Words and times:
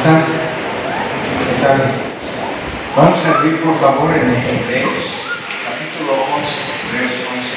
están? 0.00 0.24
Vamos 2.96 3.20
a 3.20 3.30
abrir 3.36 3.60
por 3.60 3.78
favor 3.80 4.10
en 4.16 4.32
Hebreos, 4.32 5.04
capítulo 5.68 6.24
11, 6.40 6.56
Hebreos 6.88 7.20
11. 7.28 7.52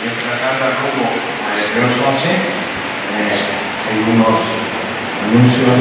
Mientras 0.00 0.40
anda 0.48 0.80
rumbo 0.80 1.04
a 1.04 1.60
Hebreos 1.60 1.92
11, 2.08 2.24
eh, 2.24 3.36
hay 3.84 4.00
unos 4.16 4.40
anuncios. 5.28 5.80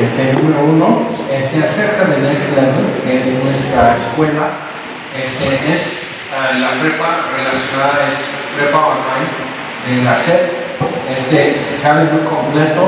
Este 0.00 0.32
número 0.32 0.64
uno, 0.64 1.06
este, 1.30 1.56
acerca 1.62 2.04
de 2.04 2.16
Next 2.22 2.56
Level, 2.56 2.88
que 3.04 3.20
es 3.20 3.26
nuestra 3.44 3.96
escuela, 3.96 4.48
este, 5.12 5.74
es 5.74 6.08
uh, 6.32 6.58
la 6.58 6.70
prepa 6.80 7.26
relacionada, 7.36 8.08
es 8.08 8.18
prepa 8.56 8.78
online 8.78 9.28
de 9.86 10.04
la 10.04 10.16
SED 10.16 10.65
este, 11.10 11.56
sale 11.82 12.10
muy 12.12 12.22
completo 12.26 12.82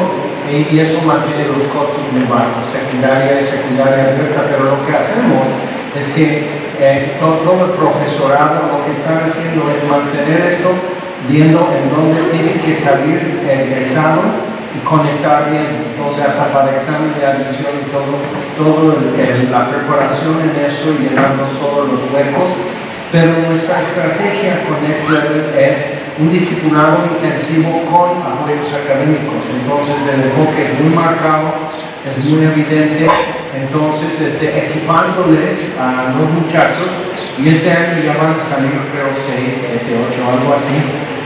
y, 0.48 0.78
eso 0.78 1.02
mantiene 1.02 1.44
los 1.44 1.62
costos 1.68 2.00
muy 2.12 2.24
bajos, 2.24 2.64
secundaria 2.72 3.40
secundaria 3.44 4.16
abierta, 4.16 4.48
pero 4.48 4.76
lo 4.76 4.86
que 4.86 4.96
hacemos 4.96 5.44
es 5.92 6.06
que 6.14 6.48
eh, 6.80 7.16
todo, 7.20 7.64
el 7.64 7.72
profesorado 7.72 8.70
lo 8.72 8.84
que 8.86 8.92
están 8.96 9.28
haciendo 9.28 9.68
es 9.68 9.82
mantener 9.84 10.56
esto 10.56 10.72
viendo 11.28 11.68
en 11.74 11.90
dónde 11.90 12.22
tiene 12.30 12.54
que 12.62 12.72
salir 12.74 13.42
el 13.44 13.72
examen 13.82 14.48
y 14.72 14.78
conectar 14.86 15.50
bien, 15.50 15.90
entonces 15.90 16.24
hasta 16.24 16.52
para 16.52 16.70
el 16.70 16.76
examen 16.76 17.12
de 17.18 17.26
admisión 17.26 17.72
y 17.82 17.90
todo, 17.90 18.14
todo 18.56 18.96
la 19.50 19.68
preparación 19.68 20.38
en 20.44 20.54
eso 20.64 20.92
y 20.92 21.08
llenando 21.08 21.44
todos 21.60 21.88
los 21.88 22.00
huecos, 22.12 22.48
pero 23.12 23.32
nuestra 23.48 23.80
estrategia 23.82 24.64
con 24.68 24.82
Next 24.82 25.08
es 25.56 25.78
un 26.18 26.30
disciplinado 26.30 27.08
intensivo 27.14 27.82
con 27.90 28.10
apoyos 28.20 28.68
académicos. 28.74 29.40
Entonces 29.48 29.96
el 30.12 30.28
enfoque 30.28 30.66
es 30.66 30.80
muy 30.80 30.92
marcado, 30.94 31.54
es 32.04 32.24
muy 32.24 32.44
evidente, 32.44 33.06
entonces 33.54 34.20
este, 34.20 34.66
equipándoles 34.66 35.72
a 35.80 36.12
los 36.18 36.28
muchachos 36.30 36.90
y 37.38 37.48
este 37.48 37.70
año 37.70 38.02
ya 38.04 38.16
van 38.18 38.34
a 38.36 38.44
salir 38.44 38.76
creo 38.92 39.08
6, 39.14 39.86
7, 39.86 40.04
8, 40.10 40.20
algo 40.28 40.54
así. 40.54 40.76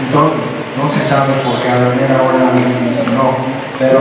Entonces 0.07 0.63
no 0.77 0.89
se 0.89 1.01
sabe 1.09 1.33
por 1.45 1.61
qué 1.63 1.69
a 1.69 1.79
la 1.79 2.23
hora 2.23 2.53
no, 3.17 3.37
pero 3.79 3.99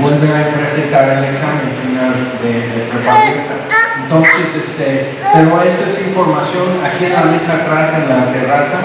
vuelven 0.00 0.30
a 0.30 0.48
presentar 0.56 1.08
el 1.18 1.24
examen 1.24 1.72
final 1.82 2.14
de, 2.42 2.52
de 2.52 2.86
preparación. 2.90 3.72
Entonces, 4.02 4.46
este, 4.56 5.08
pero 5.32 5.62
esa 5.62 5.82
es 5.90 6.06
información 6.06 6.80
aquí 6.84 7.06
en 7.06 7.12
la 7.12 7.22
mesa 7.22 7.54
atrás 7.54 7.94
en 7.94 8.08
la 8.08 8.32
terraza 8.32 8.78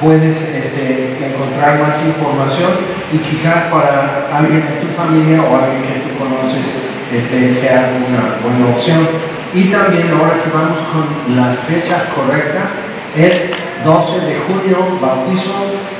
puedes 0.00 0.36
este, 0.36 1.16
encontrar 1.24 1.80
más 1.80 1.96
información 2.04 2.72
y 3.12 3.18
quizás 3.18 3.64
para 3.70 4.28
alguien 4.32 4.60
de 4.60 4.84
tu 4.84 4.88
familia 4.92 5.42
o 5.42 5.56
alguien 5.56 5.82
que 5.82 6.00
tú 6.04 6.18
conoces 6.18 6.64
este, 7.12 7.54
sea 7.54 7.92
una 8.08 8.36
buena 8.42 8.76
opción. 8.76 9.08
Y 9.54 9.70
también 9.70 10.10
ahora 10.10 10.34
si 10.34 10.50
vamos 10.50 10.78
con 10.92 11.36
las 11.36 11.56
fechas 11.60 12.02
correctas, 12.14 12.68
es 13.16 13.50
12 13.84 14.20
de 14.26 14.34
junio, 14.46 14.78
bautizo. 15.00 15.52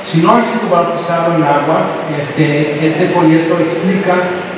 Si 0.05 0.21
no 0.21 0.35
has 0.35 0.45
sido 0.45 0.69
bautizado 0.69 1.35
en 1.35 1.43
agua, 1.43 1.87
este, 2.19 2.85
este 2.85 3.07
folleto 3.09 3.59
explica, 3.59 4.15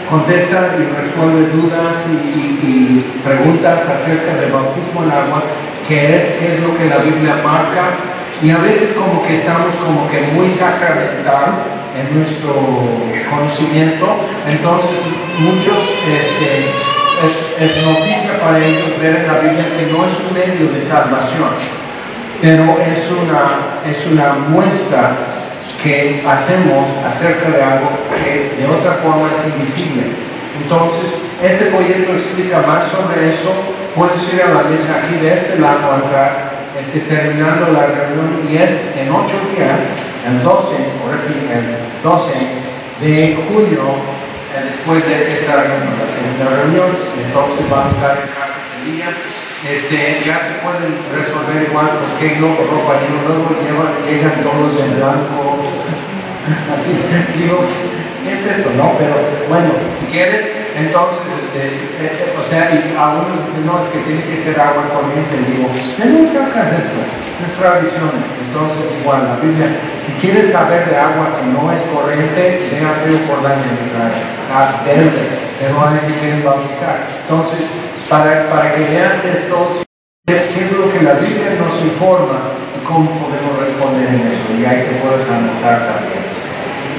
contesta 0.10 0.76
y 0.80 0.84
resuelve 0.96 1.52
dudas 1.52 1.96
y 2.10 3.04
preguntas 3.24 3.82
acerca 3.82 4.42
del 4.42 4.52
bautismo 4.52 5.04
en 5.04 5.12
agua, 5.12 5.44
que 5.88 6.16
es, 6.16 6.24
qué 6.40 6.56
es 6.56 6.60
lo 6.62 6.78
que 6.78 6.86
la 6.86 6.98
Biblia 6.98 7.42
marca. 7.44 7.96
Y 8.42 8.52
a 8.52 8.60
veces 8.60 8.94
como 8.94 9.26
que 9.26 9.38
estamos 9.38 9.74
como 9.84 10.10
que 10.10 10.22
muy 10.34 10.50
sacramental 10.52 11.64
en 11.98 12.18
nuestro 12.18 12.54
conocimiento, 13.30 14.06
entonces 14.48 15.00
muchos 15.40 15.82
este, 16.06 16.70
es, 17.26 17.72
es, 17.72 17.84
noticia 17.84 18.40
para 18.40 18.60
ellos 18.64 18.94
ver 19.02 19.16
en 19.16 19.28
la 19.28 19.40
Biblia 19.40 19.66
que 19.66 19.92
no 19.92 20.06
es 20.06 20.14
un 20.22 20.34
medio 20.38 20.72
de 20.72 20.86
salvación, 20.86 21.50
pero 22.42 22.78
es 22.80 23.10
una, 23.12 23.82
es 23.90 24.06
una 24.08 24.34
muestra 24.50 25.12
que 25.84 26.24
hacemos 26.28 26.88
acerca 27.06 27.50
de 27.50 27.64
algo 27.64 27.90
que 28.16 28.62
de 28.62 28.68
otra 28.68 28.94
forma 29.04 29.30
es 29.32 29.54
invisible. 29.54 30.04
Entonces, 30.62 31.14
este 31.44 31.66
folleto 31.66 32.14
explica 32.14 32.62
más 32.62 32.90
sobre 32.92 33.34
eso. 33.34 33.54
Puedes 33.96 34.22
ir 34.34 34.42
a 34.42 34.54
la 34.54 34.64
mesa 34.70 35.02
aquí 35.04 35.16
de 35.22 35.34
este 35.34 35.60
lado 35.60 35.94
atrás 35.94 36.34
este, 36.78 37.00
terminando 37.02 37.72
la 37.72 37.88
reunión 37.88 38.46
y 38.50 38.58
es 38.58 38.70
en 38.96 39.10
ocho 39.10 39.34
días, 39.56 39.80
el 40.28 40.44
12, 40.44 40.76
ahora 41.02 41.18
sí, 41.26 41.34
el 41.50 42.04
12 42.04 42.34
de 43.02 43.38
junio, 43.48 43.82
eh, 44.54 44.62
después 44.66 45.06
de 45.08 45.34
esta 45.34 45.64
reunión, 45.64 45.98
la 45.98 46.06
segunda 46.06 46.62
reunión, 46.62 46.98
entonces 47.18 47.70
vamos 47.70 47.94
a 47.94 47.96
estar 47.96 48.12
en 48.18 48.30
casa 48.30 48.58
ese 48.62 48.92
día. 48.92 49.37
Este, 49.66 50.22
ya 50.26 50.38
te 50.46 50.54
pueden 50.62 51.02
resolver 51.10 51.66
igual, 51.66 51.90
pues 51.98 52.14
que 52.22 52.40
no, 52.40 52.54
ropa, 52.54 52.94
y 53.02 53.10
luego 53.26 53.50
llevan, 53.58 53.98
llegan 54.06 54.44
todos 54.46 54.78
en 54.78 54.96
blanco, 54.96 55.58
así, 56.78 56.94
digo, 57.36 57.66
¿qué 58.24 58.34
es 58.38 58.58
esto? 58.58 58.70
No, 58.78 58.94
pero 59.00 59.18
bueno, 59.50 59.74
si 60.00 60.06
quieres, 60.14 60.46
entonces, 60.78 61.26
este, 61.58 62.38
o 62.38 62.44
sea, 62.46 62.70
y 62.70 62.94
algunos 62.94 63.34
dicen, 63.50 63.66
no, 63.66 63.82
es 63.82 63.90
que 63.90 64.06
tiene 64.06 64.22
que 64.30 64.46
ser 64.46 64.62
agua 64.62 64.86
corriente. 64.94 65.42
Digo, 65.50 65.74
¿de 65.74 66.06
dónde 66.06 66.30
sacas 66.30 66.70
esto? 66.70 67.02
Es 67.42 67.52
tradiciones. 67.58 68.30
Entonces, 68.46 68.86
igual, 69.02 69.26
la 69.26 69.42
Biblia, 69.42 69.74
si 70.06 70.12
quieres 70.22 70.54
saber 70.54 70.86
de 70.86 70.96
agua 70.96 71.34
que 71.34 71.50
no 71.50 71.74
es 71.74 71.82
corriente, 71.90 72.62
ven 72.70 72.86
a 72.86 72.94
Río 73.02 73.18
Jordán 73.26 73.58
y 73.58 73.90
a 74.54 74.86
verde, 74.86 75.24
pero 75.58 75.82
a 75.82 75.98
si 75.98 76.14
quieren 76.22 76.46
bautizar. 76.46 77.02
Entonces, 77.26 77.66
para, 78.10 78.50
para 78.50 78.76
que 78.76 78.84
veas 78.84 79.24
esto, 79.24 79.84
qué 80.26 80.36
es 80.36 80.72
lo 80.72 80.92
que 80.92 81.04
la 81.04 81.14
Biblia 81.14 81.56
nos 81.60 81.82
informa 81.84 82.56
y 82.76 82.86
cómo 82.86 83.10
podemos 83.20 83.60
responder 83.60 84.08
en 84.08 84.28
eso. 84.28 84.48
Y 84.60 84.66
ahí 84.66 84.88
te 84.88 85.00
puedes 85.04 85.28
anotar 85.28 85.92
también. 85.92 86.24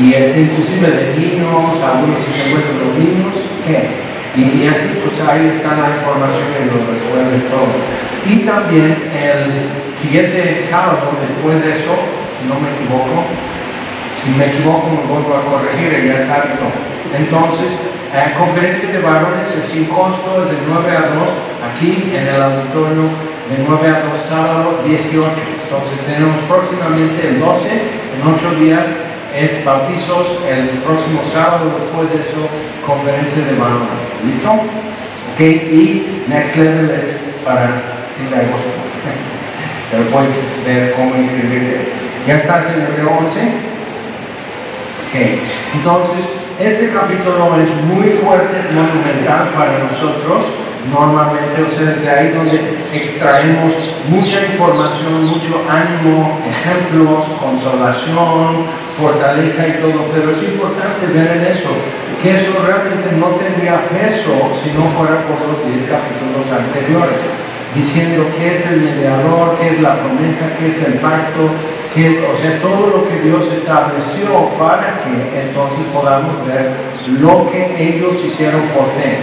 Y 0.01 0.15
es 0.15 0.37
inclusive 0.37 0.89
de 0.89 1.15
niños, 1.17 1.83
algunos 1.83 2.23
si 2.25 2.33
se 2.33 2.49
encuentran 2.49 2.79
los 2.79 2.95
niños, 2.97 3.35
¿qué? 3.67 4.09
Y, 4.37 4.69
así 4.69 5.03
pues 5.03 5.19
ahí 5.27 5.51
está 5.57 5.75
la 5.75 5.97
información 5.99 6.47
que 6.55 6.71
lo 6.71 6.79
resuelve 6.87 7.43
todo. 7.51 7.75
Y 8.29 8.47
también 8.47 8.95
el 9.11 9.97
siguiente 9.99 10.63
sábado, 10.71 11.11
después 11.19 11.65
de 11.65 11.83
eso, 11.83 11.97
no 12.47 12.61
me 12.61 12.71
equivoco, 12.79 13.27
si 14.23 14.31
me 14.39 14.47
equivoco 14.47 14.87
me 14.95 15.03
vuelvo 15.11 15.35
a 15.35 15.45
corregir, 15.51 16.07
ya 16.07 16.23
es 16.23 16.31
hábito. 16.31 16.98
Entonces, 17.17 17.71
eh, 18.15 18.35
conferencia 18.39 18.89
de 18.91 19.01
varones 19.01 19.49
es 19.53 19.71
sin 19.73 19.85
costo, 19.87 20.45
de 20.45 20.57
9 20.67 20.97
a 20.97 21.13
2, 21.13 21.29
aquí 21.73 22.13
en 22.15 22.27
el 22.27 22.43
auditorio 22.43 23.05
de 23.49 23.65
9 23.67 23.89
a 23.89 24.01
2, 24.13 24.21
sábado 24.29 24.81
18. 24.85 25.29
Entonces 25.65 25.99
tenemos 26.07 26.37
próximamente 26.49 27.29
el 27.29 27.41
12, 27.41 27.69
en 27.69 28.21
8 28.25 28.61
días, 28.61 28.85
es 29.37 29.65
bautizos 29.65 30.41
el 30.49 30.69
próximo 30.85 31.21
sábado, 31.33 31.69
después 31.81 32.09
de 32.13 32.25
eso, 32.25 32.49
conferencia 32.87 33.45
de 33.45 33.61
varones. 33.61 34.01
¿Listo? 34.25 34.53
Ok, 34.53 35.41
y 35.41 36.25
Next 36.29 36.57
Level 36.57 36.91
es 36.91 37.21
para 37.45 38.09
fin 38.17 38.31
de 38.31 38.37
agosto. 38.37 38.73
Pero 39.91 40.05
puedes 40.11 40.35
ver 40.65 40.93
cómo 40.95 41.15
inscribirte. 41.17 41.93
¿Ya 42.27 42.37
estás 42.37 42.67
en 42.73 43.01
el 43.01 43.09
11? 43.09 43.41
Ok, 45.09 45.15
entonces, 45.75 46.25
este 46.59 46.91
capítulo 46.91 47.55
es 47.63 47.71
muy 47.87 48.09
fuerte, 48.19 48.59
monumental 48.75 49.49
para 49.55 49.79
nosotros. 49.79 50.43
Normalmente, 50.91 51.63
o 51.63 51.71
sea, 51.77 51.95
de 51.95 52.09
ahí 52.09 52.33
donde 52.33 52.59
extraemos 52.93 53.73
mucha 54.09 54.43
información, 54.47 55.27
mucho 55.27 55.63
ánimo, 55.69 56.39
ejemplos, 56.49 57.29
consolación, 57.39 58.65
fortaleza 58.99 59.69
y 59.69 59.73
todo, 59.83 60.07
pero 60.15 60.33
es 60.33 60.43
importante 60.43 61.07
ver 61.13 61.37
en 61.37 61.45
eso, 61.53 61.71
que 62.23 62.37
eso 62.37 62.53
realmente 62.67 63.13
no 63.21 63.37
tendría 63.37 63.85
peso 63.91 64.33
si 64.65 64.71
no 64.73 64.89
fuera 64.97 65.23
por 65.29 65.39
los 65.47 65.61
10 65.67 65.91
capítulos 65.91 66.47
anteriores, 66.51 67.21
diciendo 67.75 68.25
qué 68.39 68.57
es 68.57 68.67
el 68.67 68.81
mediador, 68.81 69.59
qué 69.61 69.69
es 69.77 69.81
la 69.83 69.95
promesa, 70.01 70.51
qué 70.59 70.69
es 70.69 70.79
el 70.89 70.95
pacto, 71.05 71.53
qué, 71.95 72.25
o 72.27 72.37
sea, 72.41 72.61
todo 72.61 72.87
lo 72.87 73.09
que 73.09 73.21
Dios 73.21 73.45
estableció 73.53 74.49
para 74.59 75.03
que 75.03 75.41
entonces 75.41 75.87
podamos 75.93 76.47
ver 76.47 76.73
lo 77.21 77.51
que 77.51 77.95
ellos 77.95 78.17
hicieron 78.25 78.63
por 78.69 78.87
fe. 79.01 79.19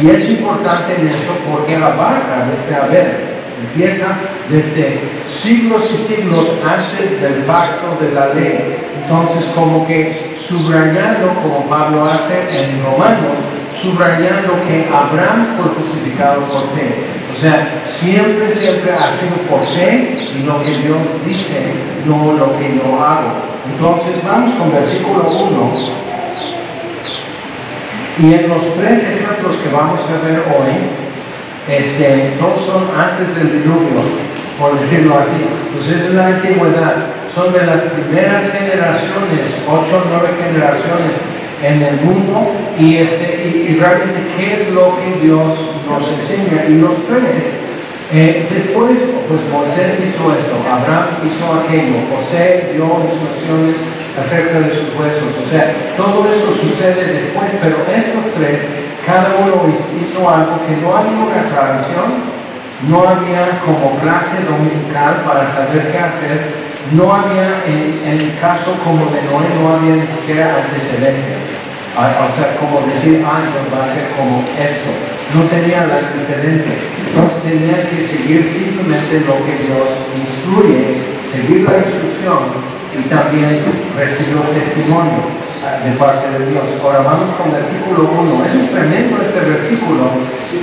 Y 0.00 0.10
es 0.10 0.28
importante 0.28 0.94
en 0.94 1.08
esto 1.08 1.32
porque 1.50 1.78
la 1.78 1.90
barca 1.90 2.46
desde 2.50 2.76
haber 2.80 3.34
empieza 3.64 4.06
desde 4.50 4.98
siglos 5.28 5.82
y 5.92 6.14
siglos 6.14 6.46
antes 6.64 7.20
del 7.20 7.44
pacto 7.44 7.96
de 8.00 8.12
la 8.12 8.34
ley. 8.34 8.76
Entonces, 9.02 9.44
como 9.54 9.86
que 9.86 10.34
subrayando, 10.38 11.28
como 11.42 11.66
Pablo 11.68 12.06
hace 12.06 12.64
en 12.64 12.82
Romanos, 12.84 13.53
subrayando 13.80 14.54
que 14.66 14.86
Abraham 14.92 15.46
fue 15.56 15.82
justificado 15.82 16.42
por 16.44 16.62
fe. 16.76 16.94
O 17.36 17.40
sea, 17.40 17.68
siempre, 18.00 18.54
siempre 18.54 18.92
ha 18.92 19.10
sido 19.18 19.36
por 19.50 19.60
fe 19.74 20.30
y 20.36 20.42
lo 20.44 20.62
que 20.62 20.70
Dios 20.78 20.98
dice, 21.26 21.74
no 22.06 22.32
lo 22.32 22.56
que 22.58 22.76
yo 22.76 23.02
hago. 23.02 23.32
Entonces 23.72 24.14
vamos 24.24 24.54
con 24.54 24.72
versículo 24.72 25.28
1. 25.28 26.04
Y 28.20 28.34
en 28.34 28.48
los 28.48 28.62
tres 28.74 29.02
ejemplos 29.02 29.56
que 29.56 29.68
vamos 29.74 30.00
a 30.08 30.24
ver 30.24 30.38
hoy, 30.38 30.70
este, 31.68 32.36
son 32.38 32.84
antes 32.96 33.34
del 33.34 33.62
diluvio, 33.62 34.00
por 34.60 34.78
decirlo 34.78 35.18
así. 35.18 35.44
Pues 35.74 35.90
es 35.90 36.14
la 36.14 36.26
antigüedad, 36.28 36.94
son 37.34 37.52
de 37.52 37.66
las 37.66 37.80
primeras 37.80 38.44
generaciones, 38.52 39.40
ocho 39.66 39.96
o 39.96 40.04
nueve 40.10 40.28
generaciones 40.38 41.33
en 41.62 41.82
el 41.82 41.96
mundo 42.00 42.52
y, 42.78 42.96
este, 42.96 43.68
y, 43.68 43.76
realmente 43.78 44.20
qué 44.36 44.54
es 44.54 44.72
lo 44.72 44.96
que 44.96 45.26
Dios 45.26 45.54
nos 45.88 46.08
enseña. 46.08 46.64
Y 46.68 46.80
los 46.80 46.94
tres, 47.06 47.44
eh, 48.12 48.46
después, 48.50 48.98
pues 49.28 49.40
Moisés 49.50 49.98
hizo 50.00 50.32
esto, 50.34 50.56
Abraham 50.70 51.08
hizo 51.24 51.44
aquello, 51.54 52.04
José 52.10 52.72
dio 52.74 52.84
instrucciones 52.84 53.76
acerca 54.18 54.60
de 54.60 54.70
sus 54.70 54.88
huesos. 54.98 55.30
O 55.40 55.50
sea, 55.50 55.72
todo 55.96 56.26
eso 56.28 56.54
sucede 56.54 57.24
después, 57.24 57.50
pero 57.62 57.76
estos 57.88 58.34
tres, 58.36 58.60
cada 59.06 59.36
uno 59.40 59.66
hizo 59.70 60.28
algo 60.28 60.60
que 60.66 60.76
no 60.82 60.96
había 60.96 61.18
una 61.18 61.44
tradición, 61.48 62.34
no 62.88 63.08
había 63.08 63.60
como 63.64 63.96
clase 64.00 64.42
dominical 64.44 65.22
para 65.24 65.46
saber 65.52 65.90
qué 65.90 65.98
hacer, 65.98 66.40
no 66.92 67.12
había, 67.12 67.64
en, 67.66 68.20
el 68.20 68.38
caso 68.40 68.76
como 68.84 69.06
de 69.06 69.22
Noé, 69.22 69.48
no 69.60 69.74
había 69.74 69.96
ni 69.96 70.06
siquiera 70.06 70.62
antecedentes. 70.62 71.54
O 71.96 72.36
sea, 72.36 72.56
como 72.58 72.80
decir, 72.86 73.24
ah, 73.24 73.38
va 73.72 73.84
a 73.84 73.94
ser 73.94 74.04
como 74.18 74.42
esto. 74.58 74.90
No 75.34 75.42
tenía 75.46 75.84
el 75.84 75.92
antecedente. 75.92 76.70
Entonces 77.06 77.42
tenía 77.42 77.82
que 77.88 78.06
seguir 78.08 78.42
simplemente 78.52 79.20
lo 79.20 79.38
que 79.46 79.54
Dios 79.62 79.88
instruye, 80.18 81.14
seguir 81.30 81.62
la 81.62 81.78
instrucción 81.78 82.74
y 82.98 83.08
también 83.08 83.62
recibir 83.96 84.42
testimonio 84.54 85.22
ah, 85.64 85.78
de 85.84 85.92
parte 85.96 86.28
de 86.30 86.50
Dios. 86.50 86.64
Ahora 86.82 87.00
vamos 87.00 87.36
con 87.36 87.54
el 87.54 87.62
versículo 87.62 88.10
1. 88.10 88.44
Es 88.44 88.70
tremendo 88.70 89.22
este 89.22 89.40
versículo 89.40 90.10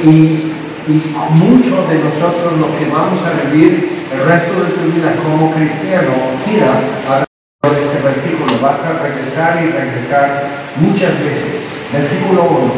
y 0.03 0.51
y 0.87 0.93
muchos 1.37 1.89
de 1.89 1.99
nosotros 1.99 2.57
lo 2.59 2.67
que 2.77 2.85
vamos 2.89 3.21
a 3.25 3.49
vivir 3.49 4.01
el 4.11 4.25
resto 4.25 4.63
de 4.63 4.69
tu 4.71 4.91
vida 4.91 5.13
como 5.23 5.53
cristiano 5.53 6.11
gira 6.45 6.73
a 7.07 7.23
este 7.69 7.99
versículo. 8.01 8.51
Vas 8.61 8.79
a 8.81 9.03
regresar 9.03 9.61
y 9.63 9.69
regresar 9.69 10.43
muchas 10.77 11.11
veces. 11.23 11.61
Versículo 11.93 12.43
1. 12.43 12.73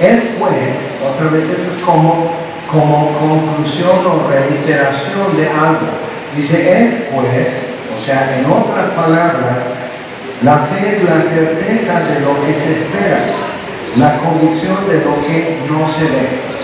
Es 0.00 0.22
pues, 0.38 0.76
otra 1.02 1.28
vez 1.30 1.44
esto 1.50 1.72
es 1.76 1.82
como, 1.82 2.30
como 2.70 3.10
conclusión 3.18 4.06
o 4.06 4.28
reiteración 4.30 5.36
de 5.36 5.48
algo. 5.48 5.88
Dice, 6.36 6.84
es 6.84 6.94
pues, 7.12 7.48
o 7.96 8.00
sea, 8.00 8.38
en 8.38 8.46
otras 8.46 8.90
palabras, 8.90 9.58
la 10.42 10.58
fe 10.58 10.96
es 10.96 11.02
la 11.02 11.20
certeza 11.22 12.00
de 12.00 12.20
lo 12.20 12.46
que 12.46 12.54
se 12.54 12.72
espera, 12.74 13.18
la 13.96 14.18
convicción 14.18 14.86
de 14.88 15.04
lo 15.04 15.20
que 15.26 15.58
no 15.68 15.88
se 15.92 16.04
ve. 16.04 16.58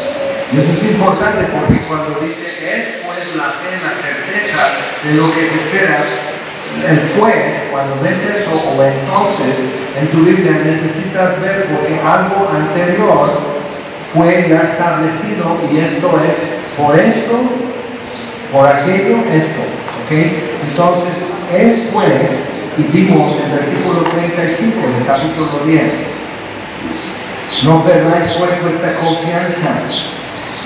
Eso 0.55 0.71
es 0.71 0.85
importante 0.85 1.47
porque 1.51 1.85
cuando 1.89 2.21
dice 2.21 2.47
es 2.63 3.03
pues 3.05 3.35
la 3.35 3.59
fe, 3.59 3.75
la 3.83 3.91
certeza 3.99 4.63
de 5.03 5.15
lo 5.15 5.27
que 5.35 5.47
se 5.47 5.55
espera, 5.57 6.07
el 6.89 6.99
pues, 7.19 7.55
cuando 7.73 8.01
ves 8.01 8.19
eso 8.23 8.53
o 8.55 8.83
entonces 8.85 9.57
en 9.99 10.07
tu 10.13 10.19
Biblia 10.25 10.53
necesitas 10.65 11.41
ver 11.41 11.67
porque 11.67 11.99
algo 11.99 12.49
anterior 12.55 13.41
fue 14.15 14.47
ya 14.49 14.63
establecido 14.63 15.59
y 15.73 15.79
esto 15.79 16.23
es 16.23 16.37
por 16.79 17.01
esto, 17.01 17.35
por 18.53 18.69
aquello, 18.69 19.17
esto. 19.33 19.63
¿ok? 20.05 20.13
Entonces 20.71 21.15
es 21.53 21.89
pues, 21.93 22.31
y 22.79 22.83
vimos 22.93 23.35
el 23.45 23.59
versículo 23.59 24.03
35 24.05 24.87
del 24.87 25.05
capítulo 25.05 25.67
10, 25.67 25.83
no 27.65 27.85
perdáis 27.85 28.31
pues 28.39 28.63
vuestra 28.63 28.95
confianza 29.01 29.83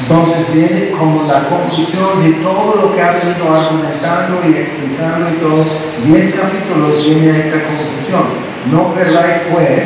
entonces 0.01 0.55
viene 0.55 0.91
como 0.93 1.25
la 1.25 1.49
conclusión 1.49 2.23
de 2.23 2.33
todo 2.43 2.77
lo 2.77 2.95
que 2.95 3.03
ha 3.03 3.13
venido 3.13 3.53
argumentando 3.53 4.41
y 4.47 4.57
explicando 4.57 5.29
y 5.31 5.39
todo. 5.41 5.65
Diez 6.05 6.35
capítulos 6.35 7.05
viene 7.05 7.33
a 7.33 7.39
esta 7.39 7.59
conclusión. 7.65 8.49
No 8.71 8.95
perdáis 8.95 9.43
pues, 9.53 9.85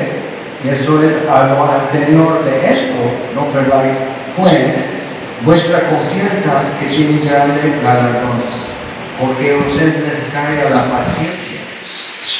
y 0.64 0.69
eso 0.69 1.03
es 1.03 1.29
algo 1.29 1.64
anterior 1.64 2.44
de 2.44 2.73
esto, 2.73 2.99
no 3.35 3.47
perdáis 3.47 3.97
pues 4.37 4.75
vuestra 5.44 5.81
confianza 5.91 6.62
que 6.79 6.87
tiene 6.87 7.19
grande 7.25 7.75
galardón, 7.82 8.43
porque 9.20 9.55
os 9.55 9.75
es 9.75 9.99
necesaria 9.99 10.70
la 10.70 10.91
paciencia 10.91 11.61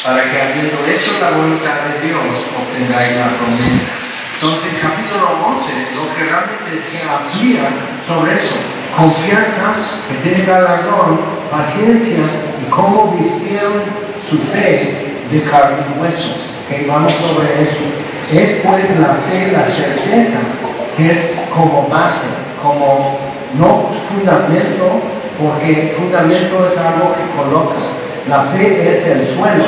para 0.05 0.23
que 0.31 0.41
habiendo 0.41 0.79
hecho 0.87 1.19
la 1.21 1.31
voluntad 1.31 1.81
de 1.89 2.07
Dios 2.07 2.47
obtengáis 2.57 3.17
la 3.17 3.29
promesa. 3.37 4.02
Entonces, 4.35 4.73
capítulo 4.81 5.29
11 5.47 5.73
lo 5.95 6.15
que 6.15 6.25
realmente 6.25 6.83
que 6.91 7.03
amplía 7.09 7.69
sobre 8.07 8.35
eso. 8.35 8.57
Confianza 8.97 9.75
que 10.09 10.29
tiene 10.29 10.47
galardón, 10.47 11.21
paciencia 11.51 12.25
y 12.61 12.71
cómo 12.71 13.13
vistieron 13.13 13.83
su 14.29 14.39
fe 14.39 15.13
de 15.31 15.43
carne 15.43 15.79
y 15.95 16.01
hueso. 16.01 16.35
Okay, 16.65 16.87
vamos 16.87 17.13
sobre 17.13 17.47
eso. 17.63 17.79
Es 18.33 18.51
pues 18.65 18.99
la 18.99 19.15
fe, 19.29 19.53
la 19.53 19.67
certeza, 19.67 20.39
que 20.97 21.13
es 21.13 21.19
como 21.55 21.89
base, 21.89 22.27
como 22.63 23.19
no 23.59 23.91
fundamento, 24.09 25.01
porque 25.39 25.95
fundamento 25.97 26.69
es 26.73 26.79
algo 26.79 27.15
que 27.15 27.37
colocas. 27.37 27.85
La 28.29 28.43
fe 28.45 28.97
es 28.97 29.07
el 29.07 29.37
suelo, 29.37 29.65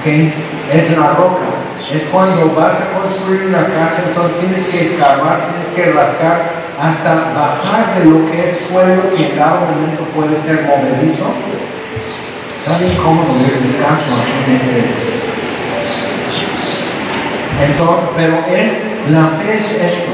okay, 0.00 0.32
es 0.72 0.90
la 0.96 1.12
roca 1.12 1.66
es 1.92 2.02
cuando 2.10 2.52
vas 2.54 2.74
a 2.74 2.98
construir 2.98 3.46
una 3.46 3.64
casa, 3.68 4.02
entonces 4.08 4.38
tienes 4.40 4.66
que 4.66 4.92
escarbar, 4.92 5.48
tienes 5.50 5.68
que 5.74 5.92
rascar 5.92 6.66
hasta 6.80 7.14
bajar 7.14 7.98
de 7.98 8.10
lo 8.10 8.30
que 8.30 8.44
es 8.44 8.66
suelo 8.68 9.02
y 9.16 9.22
en 9.22 9.36
cada 9.36 9.60
momento 9.60 10.02
puede 10.14 10.36
ser 10.42 10.62
movedizo. 10.62 11.26
Está 12.58 12.78
bien 12.78 12.96
cómodo 12.96 13.36
el 13.36 13.62
descanso 13.62 14.16
en 14.46 14.56
este. 14.56 14.84
Entonces, 17.64 18.08
pero 18.16 18.44
es, 18.50 18.72
la 19.10 19.28
fe 19.38 19.56
es 19.56 19.70
esto. 19.70 20.12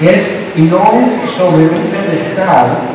Es, 0.00 0.34
y 0.56 0.62
no 0.62 0.82
es 1.00 1.30
sobre 1.36 1.64
un 1.64 1.90
pedestal 1.90 2.88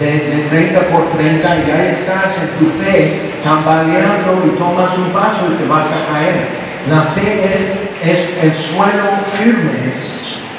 de, 0.00 0.06
de 0.06 0.46
30 0.50 0.80
por 0.88 1.08
30 1.10 1.56
y 1.56 1.70
ahí 1.70 1.88
estás 1.90 2.36
en 2.42 2.58
tu 2.58 2.70
fe 2.82 3.32
tambaleando 3.42 4.42
y 4.46 4.58
tomas 4.58 4.96
un 4.98 5.10
paso 5.12 5.46
y 5.52 5.62
te 5.62 5.68
vas 5.68 5.86
a 5.86 6.12
caer 6.12 6.66
la 6.90 7.02
fe 7.02 7.50
es, 7.52 8.08
es 8.08 8.44
el 8.44 8.52
suelo 8.52 9.18
firme 9.32 9.92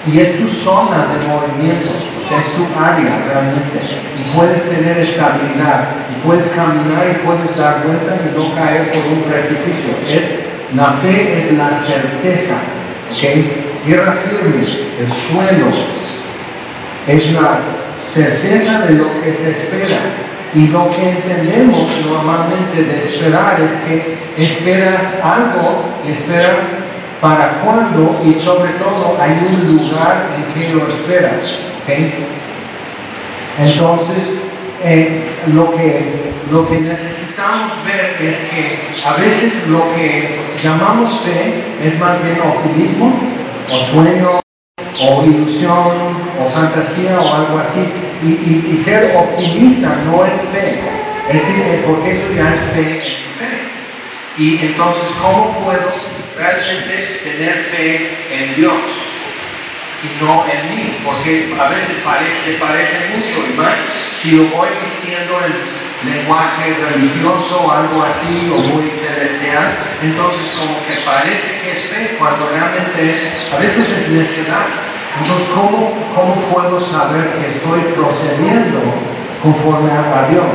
y 0.06 0.20
es 0.20 0.38
tu 0.39 0.50
zona 0.50 1.08
de 1.08 1.25
movimiento, 1.25 1.89
es 1.89 2.56
tu 2.56 2.65
área 2.77 3.27
realmente. 3.27 3.79
Y 4.20 4.36
puedes 4.36 4.70
tener 4.70 4.98
estabilidad, 4.98 5.88
y 6.12 6.27
puedes 6.27 6.48
caminar 6.48 7.08
y 7.12 7.25
puedes 7.25 7.58
dar 7.58 7.84
vueltas 7.86 8.20
y 8.25 8.38
no 8.38 8.56
caer 8.56 8.91
por 8.91 9.13
un 9.13 9.24
precipicio. 9.24 9.94
Es, 10.10 10.75
la 10.75 10.91
fe 11.01 11.39
es 11.39 11.51
la 11.53 11.70
certeza, 11.79 12.56
¿ok? 13.12 13.86
Tierra 13.86 14.13
firme, 14.13 14.65
el 15.00 15.08
suelo, 15.08 15.67
es 17.08 17.32
la 17.32 17.60
certeza 18.18 18.80
de 18.88 18.96
lo 18.96 19.22
que 19.22 19.34
se 19.34 19.52
espera. 19.52 20.00
Y 20.56 20.68
lo 20.68 20.90
que 20.90 21.10
entendemos 21.10 21.90
normalmente 22.06 22.84
de 22.84 22.98
esperar 22.98 23.62
es 23.62 23.72
que 23.86 24.44
esperas 24.44 25.02
algo, 25.22 25.84
esperas 26.08 26.58
para 27.22 27.62
cuándo 27.62 28.20
y 28.24 28.34
sobre 28.34 28.72
todo 28.74 29.18
hay 29.22 29.32
un 29.32 29.78
lugar 29.78 30.30
en 30.36 30.54
que 30.54 30.74
lo 30.74 30.88
esperas. 30.88 31.58
Entonces, 33.60 34.24
eh, 34.84 35.24
lo, 35.54 35.76
que, 35.76 36.32
lo 36.52 36.68
que 36.68 36.80
necesitamos 36.80 37.74
ver 37.86 38.18
es 38.22 38.36
que 38.50 38.80
a 39.06 39.14
veces 39.14 39.68
lo 39.68 39.84
que 39.96 40.40
llamamos 40.62 41.20
fe 41.22 41.64
es 41.84 42.00
más 42.00 42.24
bien 42.24 42.40
optimismo 42.42 43.14
o 43.72 43.78
sueño 43.80 44.40
o 45.00 45.24
ilusión 45.24 46.18
o 46.42 46.50
fantasía 46.50 47.20
o 47.20 47.34
algo 47.34 47.60
así. 47.60 47.86
Y, 48.24 48.72
y, 48.72 48.78
ser 48.78 49.16
optimista 49.16 49.96
no 50.06 50.26
es 50.26 50.34
fe, 50.52 50.80
es 51.30 51.34
decir, 51.34 51.84
porque 51.86 52.14
eso 52.14 52.34
ya 52.36 52.54
es 52.54 52.60
fe 52.74 52.92
en 52.94 53.32
fe. 53.32 53.52
Y 54.38 54.66
entonces, 54.66 55.04
¿cómo 55.22 55.64
puedo 55.64 55.92
realmente 56.36 57.22
tener 57.24 57.54
fe 57.58 58.10
en 58.32 58.56
Dios? 58.56 58.82
y 60.04 60.24
no 60.24 60.46
en 60.46 60.76
mí, 60.76 60.98
porque 61.04 61.56
a 61.60 61.70
veces 61.70 61.98
parece, 62.04 62.54
parece 62.60 62.98
mucho 63.16 63.48
y 63.50 63.58
más 63.58 63.78
si 64.22 64.32
lo 64.32 64.44
voy 64.46 64.70
vistiendo 64.84 65.40
en 65.44 66.14
lenguaje 66.14 66.76
religioso, 66.76 67.72
algo 67.72 68.04
así, 68.04 68.52
o 68.54 68.60
muy 68.60 68.90
celestial, 68.92 69.76
entonces 70.04 70.56
como 70.60 70.86
que 70.86 71.02
parece 71.04 71.60
que 71.64 71.72
es 71.72 71.80
fe 71.86 72.16
cuando 72.20 72.48
realmente 72.50 73.10
es, 73.10 73.18
a 73.52 73.58
veces 73.58 73.90
es 73.90 74.10
necedad. 74.10 74.68
Entonces, 75.22 75.48
¿cómo, 75.54 76.36
puedo 76.54 76.82
saber 76.82 77.34
que 77.34 77.58
estoy 77.58 77.82
procediendo 77.94 78.80
conforme 79.42 79.92
a 79.92 80.30
Dios? 80.30 80.46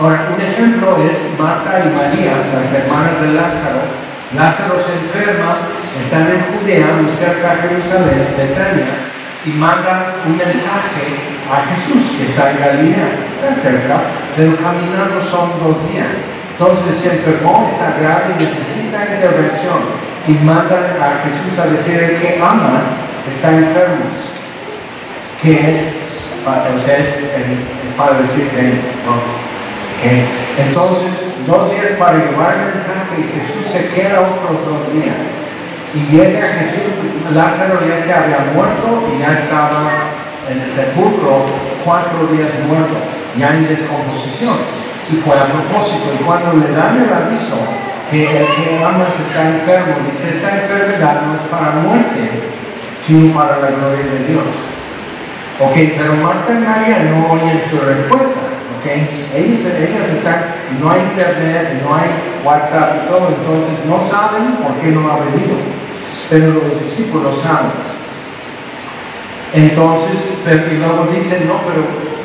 Ahora, 0.00 0.28
un 0.34 0.40
ejemplo 0.40 0.96
es 1.02 1.16
Marta 1.38 1.82
y 1.84 1.88
María, 1.94 2.32
las 2.54 2.72
hermanas 2.72 3.20
de 3.20 3.32
Lázaro. 3.32 3.82
Lázaro 4.34 4.74
se 4.82 4.94
enferma, 4.98 5.58
están 5.98 6.26
en 6.30 6.42
Judea, 6.50 6.86
muy 7.00 7.10
cerca 7.12 7.54
de 7.54 7.68
Jerusalén, 7.68 8.34
Betania, 8.36 8.90
y 9.46 9.50
manda 9.50 10.14
un 10.26 10.36
mensaje 10.36 11.34
a 11.46 11.62
Jesús, 11.70 12.16
que 12.16 12.24
está 12.26 12.50
en 12.50 12.58
Galilea, 12.58 13.08
está 13.34 13.54
cerca, 13.62 14.00
pero 14.36 14.56
caminando 14.56 15.22
son 15.22 15.50
dos 15.62 15.76
días. 15.90 16.10
Entonces 16.58 17.00
se 17.02 17.16
enfermó, 17.16 17.68
está 17.68 17.96
grave, 18.00 18.34
necesita 18.38 19.14
intervención 19.14 19.80
y 20.28 20.32
manda 20.44 20.96
a 21.02 21.22
Jesús 21.24 21.58
a 21.58 21.66
decir 21.66 22.18
que 22.20 22.40
amas 22.40 22.84
está 23.28 23.50
enfermo, 23.50 24.04
que 25.42 25.52
es, 25.52 25.82
sea, 26.84 26.98
es, 26.98 27.08
para 27.96 28.18
decir 28.18 28.48
que 28.50 28.94
entonces, 30.58 31.10
dos 31.46 31.70
días 31.70 31.92
para 31.98 32.18
llevar 32.18 32.56
el 32.56 32.74
mensaje 32.74 33.18
y 33.18 33.40
Jesús 33.40 33.72
se 33.72 33.88
queda 33.94 34.20
otros 34.20 34.64
dos 34.66 34.92
días. 34.92 35.16
Y 35.94 36.14
llega 36.14 36.52
Jesús, 36.52 36.92
Lázaro 37.32 37.80
ya 37.86 38.02
se 38.02 38.12
había 38.12 38.52
muerto 38.54 39.08
y 39.14 39.20
ya 39.20 39.32
estaba 39.32 39.92
en 40.50 40.60
el 40.60 40.70
sepulcro 40.74 41.46
cuatro 41.84 42.26
días 42.32 42.50
muerto, 42.68 42.96
ya 43.38 43.54
en 43.54 43.68
descomposición. 43.68 44.83
Y 45.10 45.16
fue 45.16 45.34
a 45.36 45.46
propósito. 45.46 46.12
Y 46.18 46.24
cuando 46.24 46.52
le 46.54 46.72
dan 46.72 46.96
el 46.96 47.12
aviso 47.12 47.56
que 48.10 48.38
el 48.38 48.46
que 48.46 48.84
amas 48.84 49.14
está 49.18 49.48
enfermo, 49.48 49.96
dice, 50.10 50.36
esta 50.36 50.62
enfermedad 50.62 51.22
no 51.22 51.34
es 51.34 51.40
para 51.50 51.72
muerte, 51.72 52.30
sino 53.06 53.34
para 53.34 53.58
la 53.58 53.70
gloria 53.70 54.06
de 54.06 54.24
Dios. 54.26 54.44
Ok, 55.60 55.74
pero 55.96 56.14
Marta 56.16 56.52
y 56.52 56.58
María 56.58 56.98
no 57.10 57.32
oyen 57.32 57.60
su 57.70 57.78
respuesta. 57.78 58.40
Ellos, 58.84 59.64
ellas 59.64 60.08
están, 60.10 60.44
no 60.78 60.90
hay 60.90 61.00
internet, 61.00 61.80
no 61.82 61.94
hay 61.94 62.10
WhatsApp 62.44 62.96
y 62.96 63.08
todo, 63.08 63.28
entonces 63.28 63.78
no 63.88 64.06
saben 64.10 64.56
por 64.56 64.74
qué 64.76 64.88
no 64.88 65.10
ha 65.10 65.20
venido, 65.20 65.56
pero 66.28 66.52
los 66.52 66.84
discípulos 66.84 67.40
saben. 67.42 67.72
Entonces, 69.54 70.18
pero, 70.44 70.70
y 70.70 70.76
luego 70.76 71.08
dicen, 71.14 71.48
no, 71.48 71.60
pero 71.66 71.82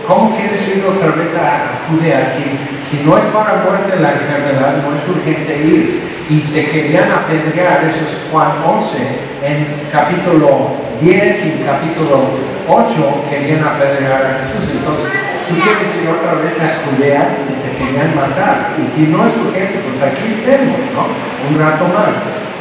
¿cómo 0.10 0.36
quieres 0.36 0.68
ir 0.68 0.84
otra 0.84 1.12
vez 1.12 1.30
a 1.38 1.86
Judea? 1.88 2.26
Si, 2.34 2.44
si 2.90 3.04
no 3.06 3.16
es 3.16 3.24
para 3.26 3.62
muerte 3.64 4.00
la 4.02 4.14
enfermedad, 4.14 4.82
no 4.82 4.98
es 4.98 5.08
urgente 5.08 5.56
ir. 5.64 6.10
Y 6.30 6.42
te 6.52 6.70
querían 6.70 7.12
apedrear, 7.12 7.86
eso 7.86 8.04
es 8.06 8.32
Juan 8.32 8.52
11, 8.66 8.98
en 9.46 9.68
capítulo 9.92 10.76
10 11.02 11.46
y 11.46 11.64
capítulo 11.64 12.26
8 12.68 13.26
querían 13.30 13.64
apedrear 13.64 14.26
a 14.26 14.38
Jesús. 14.42 14.70
Entonces, 14.78 15.10
tú 15.48 15.56
quieres 15.56 15.90
ir 15.96 16.10
otra 16.10 16.34
vez 16.42 16.58
a 16.60 16.86
Judea 16.86 17.38
y 17.48 17.54
te 17.62 17.70
querían 17.78 18.16
matar. 18.16 18.74
Y 18.78 18.86
si 18.94 19.08
no 19.08 19.26
es 19.26 19.34
urgente, 19.38 19.80
pues 19.86 20.12
aquí 20.12 20.38
estemos, 20.38 20.78
¿no? 20.94 21.06
Un 21.50 21.60
rato 21.62 21.86
más. 21.94 22.14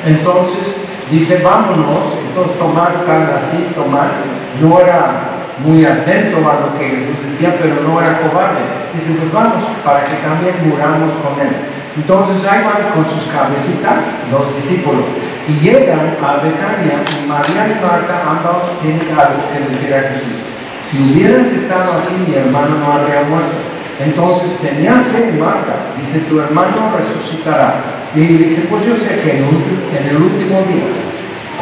Entonces, 0.07 0.65
dice, 1.11 1.41
vámonos. 1.45 2.17
Entonces 2.29 2.59
Tomás 2.59 2.95
está 2.95 3.37
así, 3.37 3.69
Tomás 3.75 4.13
no 4.61 4.81
era 4.81 5.38
muy 5.65 5.85
atento 5.85 6.39
a 6.39 6.61
lo 6.61 6.79
que 6.79 6.89
Jesús 6.89 7.17
decía, 7.31 7.57
pero 7.61 7.77
no 7.83 8.01
era 8.01 8.19
cobarde. 8.21 8.63
Dice, 8.95 9.13
pues 9.19 9.33
vamos, 9.33 9.65
para 9.85 10.05
que 10.05 10.15
también 10.23 10.55
muramos 10.69 11.13
con 11.23 11.39
él. 11.41 11.55
Entonces 11.97 12.47
ahí 12.47 12.63
van 12.63 12.93
con 12.95 13.05
sus 13.11 13.27
cabecitas 13.33 14.05
los 14.31 14.55
discípulos 14.55 15.05
y 15.49 15.53
llegan 15.65 16.15
a 16.23 16.37
Betania 16.45 17.01
y 17.01 17.27
María 17.27 17.73
y 17.73 17.83
Marta 17.83 18.21
ambos 18.29 18.79
tienen 18.83 19.09
algo 19.19 19.41
que 19.51 19.73
decir 19.73 19.95
a 19.95 20.13
Jesús. 20.13 20.45
Si 20.91 20.99
hubieras 21.01 21.47
estado 21.49 21.93
aquí, 21.95 22.15
mi 22.29 22.35
hermano 22.37 22.77
no 22.77 22.93
habría 22.93 23.23
muerto. 23.23 23.57
Entonces 23.99 24.49
tenía 24.61 25.01
fe 25.01 25.31
en 25.31 25.41
Marta, 25.41 25.91
dice, 25.99 26.21
tu 26.29 26.39
hermano 26.39 26.93
resucitará. 26.97 27.81
Y 28.15 28.21
dice, 28.21 28.67
pues 28.71 28.85
yo 28.87 28.95
sé 28.97 29.21
que 29.21 29.39
en, 29.39 30.09
el 30.09 30.17
último 30.17 30.61
día, 30.69 30.87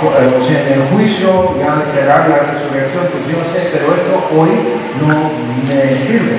en 0.02 0.80
el 0.80 0.88
juicio 0.88 1.56
ya 1.58 1.82
será 1.94 2.28
la 2.28 2.38
resurrección, 2.52 3.04
pues 3.12 3.24
yo 3.32 3.40
sé, 3.52 3.70
pero 3.72 3.94
esto 3.94 4.28
hoy 4.36 4.50
no 5.00 5.30
me 5.66 5.96
sirve. 6.06 6.36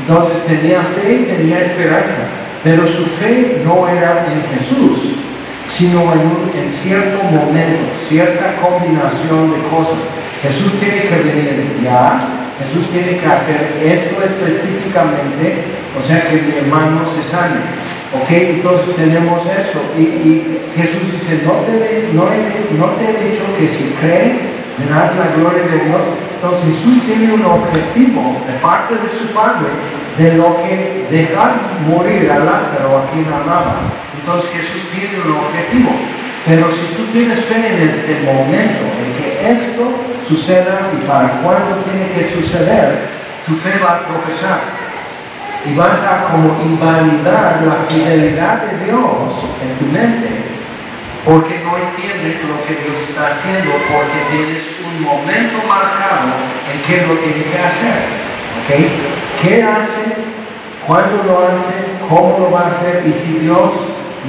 Entonces 0.00 0.38
tenía 0.46 0.82
fe 0.82 1.12
y 1.12 1.24
tenía 1.24 1.60
esperanza, 1.60 2.22
pero 2.62 2.86
su 2.86 3.04
fe 3.04 3.62
no 3.64 3.88
era 3.88 4.26
en 4.30 4.42
Jesús, 4.58 5.16
sino 5.76 6.12
en, 6.12 6.52
en 6.56 6.70
cierto 6.70 7.22
momento, 7.24 7.82
cierta 8.08 8.56
combinación 8.62 9.52
de 9.52 9.68
cosas. 9.68 9.98
Jesús 10.42 10.72
tiene 10.80 11.02
que 11.02 11.16
venir 11.16 11.80
ya, 11.82 12.20
Jesús 12.60 12.90
tiene 12.92 13.18
que 13.18 13.26
hacer 13.26 13.72
esto 13.82 14.22
específicamente, 14.22 15.64
o 15.98 16.02
sea 16.06 16.20
que 16.28 16.42
mi 16.42 16.52
hermano 16.58 17.08
se 17.08 17.22
sane. 17.30 17.60
¿Ok? 18.12 18.30
Entonces 18.30 18.96
tenemos 18.96 19.40
eso. 19.46 19.80
Y, 19.96 20.58
Jesús 20.76 21.02
dice, 21.12 21.42
no 21.44 21.52
te, 21.66 23.04
he 23.04 23.30
dicho 23.30 23.44
que 23.58 23.68
si 23.68 23.94
crees, 24.00 24.36
verás 24.78 25.16
la 25.16 25.34
gloria 25.36 25.62
de 25.64 25.84
Dios. 25.86 26.02
Entonces 26.34 26.76
Jesús 26.76 27.02
tiene 27.06 27.34
un 27.34 27.44
objetivo 27.44 28.36
de 28.46 28.54
parte 28.60 28.94
de 28.94 29.08
su 29.18 29.26
Padre 29.34 29.68
de 30.16 30.36
lo 30.36 30.56
que 30.62 31.06
dejar 31.10 31.52
morir 31.88 32.30
a 32.30 32.38
Lázaro 32.38 32.98
a 32.98 33.10
quien 33.10 33.26
amaba. 33.26 33.76
Entonces 34.18 34.50
Jesús 34.52 34.82
tiene 34.92 35.20
un 35.24 35.32
objetivo. 35.36 35.90
Pero 36.46 36.70
si 36.72 36.96
tú 36.96 37.04
tienes 37.12 37.38
fe 37.44 37.56
en 37.56 37.88
este 37.88 38.20
momento, 38.24 38.84
en 39.00 39.10
que 39.18 39.28
esto 39.52 39.92
suceda 40.28 40.90
y 40.92 41.06
para 41.06 41.40
cuándo 41.42 41.76
tiene 41.84 42.12
que 42.12 42.30
suceder, 42.30 43.08
tu 43.46 43.54
fe 43.54 43.78
va 43.82 43.96
a 43.96 44.00
profesar. 44.06 44.60
Y 45.66 45.74
vas 45.74 45.98
a 46.04 46.32
como 46.32 46.56
invalidar 46.62 47.60
la 47.62 47.84
fidelidad 47.88 48.62
de 48.62 48.84
Dios 48.86 49.44
en 49.60 49.78
tu 49.78 49.92
mente, 49.92 50.28
porque 51.24 51.60
no 51.64 51.76
entiendes 51.76 52.40
lo 52.48 52.56
que 52.64 52.80
Dios 52.80 52.96
está 53.08 53.28
haciendo, 53.28 53.72
porque 53.92 54.18
tienes 54.30 54.62
un 54.80 55.02
momento 55.02 55.58
marcado 55.68 56.32
en 56.72 56.80
que 56.86 57.06
lo 57.06 57.14
tiene 57.20 57.44
que 57.44 57.58
hacer. 57.58 58.00
¿okay? 58.64 58.88
¿Qué 59.42 59.62
hace? 59.62 60.16
¿Cuándo 60.86 61.22
lo 61.24 61.48
hace? 61.48 61.76
¿Cómo 62.08 62.38
lo 62.38 62.50
va 62.50 62.62
a 62.62 62.66
hacer? 62.68 63.04
Y 63.06 63.12
si 63.12 63.38
Dios 63.40 63.72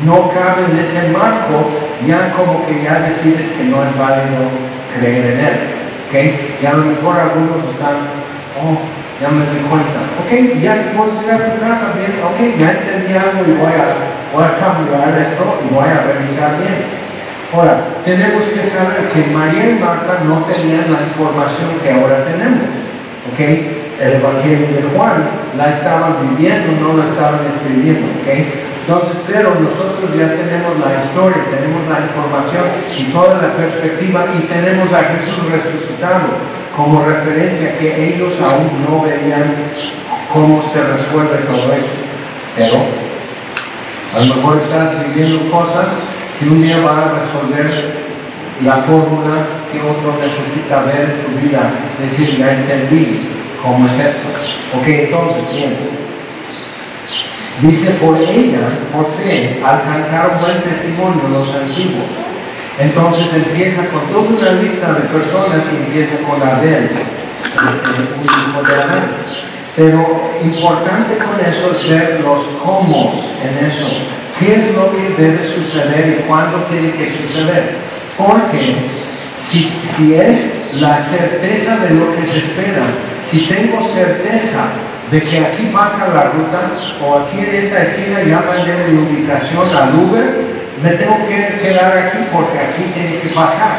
no 0.05 0.31
cabe 0.31 0.65
en 0.65 0.79
ese 0.79 1.09
marco, 1.09 1.69
ya 2.05 2.33
como 2.33 2.65
que 2.65 2.83
ya 2.83 2.99
decides 2.99 3.51
que 3.53 3.63
no 3.65 3.83
es 3.83 3.97
válido 3.97 4.70
creer 4.97 5.25
en 5.33 5.39
él. 5.39 5.57
¿okay? 6.07 6.57
Y 6.61 6.65
a 6.65 6.73
lo 6.73 6.85
mejor 6.85 7.19
algunos 7.19 7.69
están, 7.71 7.95
oh, 8.59 8.77
ya 9.21 9.29
me 9.29 9.45
di 9.51 9.61
cuenta. 9.69 9.99
Ok, 10.19 10.61
ya 10.61 10.93
puedo 10.95 11.11
ir 11.23 11.31
a 11.31 11.45
tu 11.45 11.59
casa 11.59 11.93
bien, 11.95 12.19
ok, 12.23 12.59
ya 12.59 12.71
entendí 12.71 13.13
algo 13.13 13.43
y 13.47 13.53
voy 13.57 13.73
a, 13.73 13.95
voy 14.33 14.43
a 14.43 14.57
cambiar 14.59 15.17
esto 15.19 15.61
y 15.63 15.73
voy 15.73 15.87
a 15.87 16.03
revisar 16.03 16.57
bien. 16.57 17.01
Ahora, 17.53 17.83
tenemos 18.05 18.43
que 18.45 18.63
saber 18.63 19.09
que 19.13 19.33
María 19.33 19.69
y 19.71 19.79
Marta 19.79 20.19
no 20.23 20.45
tenían 20.45 20.91
la 20.91 21.01
información 21.03 21.79
que 21.83 21.91
ahora 21.91 22.23
tenemos. 22.23 22.63
¿ok? 23.27 23.80
El 24.01 24.13
Evangelio 24.13 24.67
de 24.67 24.97
Juan 24.97 25.29
la 25.55 25.69
estaban 25.69 26.35
viviendo, 26.35 26.73
no 26.81 26.97
la 26.97 27.05
estaban 27.05 27.45
escribiendo. 27.45 28.07
¿ok? 28.21 28.71
Entonces, 28.81 29.13
pero 29.27 29.53
nosotros 29.61 30.09
ya 30.17 30.33
tenemos 30.33 30.73
la 30.81 30.97
historia, 30.97 31.45
tenemos 31.51 31.87
la 31.87 32.01
información 32.09 32.65
y 32.97 33.03
toda 33.13 33.35
la 33.35 33.53
perspectiva 33.53 34.25
y 34.35 34.47
tenemos 34.47 34.91
a 34.91 35.03
Jesús 35.03 35.37
resucitado 35.51 36.33
como 36.75 37.05
referencia 37.05 37.77
que 37.77 38.15
ellos 38.15 38.33
aún 38.41 38.83
no 38.89 39.03
veían 39.03 39.53
cómo 40.33 40.63
se 40.73 40.81
resuelve 40.81 41.37
todo 41.45 41.71
eso. 41.73 41.93
Pero 42.55 42.77
a 44.17 44.25
lo 44.25 44.35
mejor 44.35 44.57
estás 44.57 44.97
viviendo 45.05 45.51
cosas 45.51 45.85
que 46.39 46.49
un 46.49 46.61
día 46.61 46.81
van 46.81 46.97
a 46.97 47.13
resolver 47.19 47.93
la 48.63 48.77
fórmula 48.77 49.45
que 49.71 49.81
otro 49.81 50.17
necesita 50.19 50.83
ver 50.83 51.01
en 51.01 51.25
tu 51.25 51.41
vida. 51.41 51.71
Decir, 51.99 52.37
ya 52.37 52.51
entendí 52.51 53.29
cómo 53.61 53.87
es 53.87 53.93
esto. 53.93 54.29
Ok, 54.77 54.87
entonces, 54.87 55.55
bien. 55.55 55.77
Dice, 57.61 57.91
por 57.91 58.17
ella, 58.17 58.59
por 58.93 59.05
fe, 59.17 59.61
alcanzaron 59.63 60.41
buen 60.41 60.61
testimonio 60.61 61.27
los 61.29 61.53
antiguos. 61.53 62.07
Entonces 62.79 63.27
empieza 63.33 63.85
con 63.87 64.01
toda 64.07 64.29
una 64.29 64.61
lista 64.61 64.93
de 64.93 65.01
personas 65.09 65.61
y 65.71 65.85
empieza 65.85 66.15
con 66.23 66.41
Abel, 66.41 66.89
un 68.17 68.23
hijo 68.23 68.63
de. 68.63 69.41
Pero 69.75 70.21
importante 70.43 71.17
con 71.17 71.39
eso 71.39 71.71
es 71.71 71.89
ver 71.89 72.21
los 72.21 72.39
cómo 72.63 73.21
en 73.43 73.65
eso. 73.65 73.87
¿Qué 74.39 74.55
es 74.55 74.75
lo 74.75 74.91
que 74.91 75.21
debe 75.21 75.43
suceder 75.43 76.19
y 76.19 76.23
cuándo 76.27 76.57
tiene 76.69 76.91
que 76.93 77.11
suceder? 77.11 77.75
Porque 78.17 78.75
si, 79.49 79.71
si 79.95 80.13
es 80.13 80.73
la 80.73 80.99
certeza 80.99 81.77
de 81.77 81.95
lo 81.95 82.15
que 82.15 82.27
se 82.27 82.37
espera. 82.39 82.83
Si 83.29 83.47
tengo 83.47 83.81
certeza 83.87 84.65
de 85.11 85.21
que 85.21 85.39
aquí 85.39 85.69
pasa 85.73 86.07
la 86.13 86.31
ruta 86.31 86.71
o 87.03 87.19
aquí 87.19 87.39
en 87.39 87.55
esta 87.65 87.83
esquina 87.83 88.21
ya 88.23 88.41
mandé 88.47 88.73
mi 88.87 88.97
ubicación 88.99 89.69
al 89.75 89.95
Uber, 89.95 90.25
me 90.81 90.89
tengo 90.91 91.17
que 91.27 91.59
quedar 91.61 91.97
aquí 91.97 92.17
porque 92.31 92.59
aquí 92.59 92.83
tiene 92.93 93.19
que 93.19 93.29
pasar, 93.29 93.77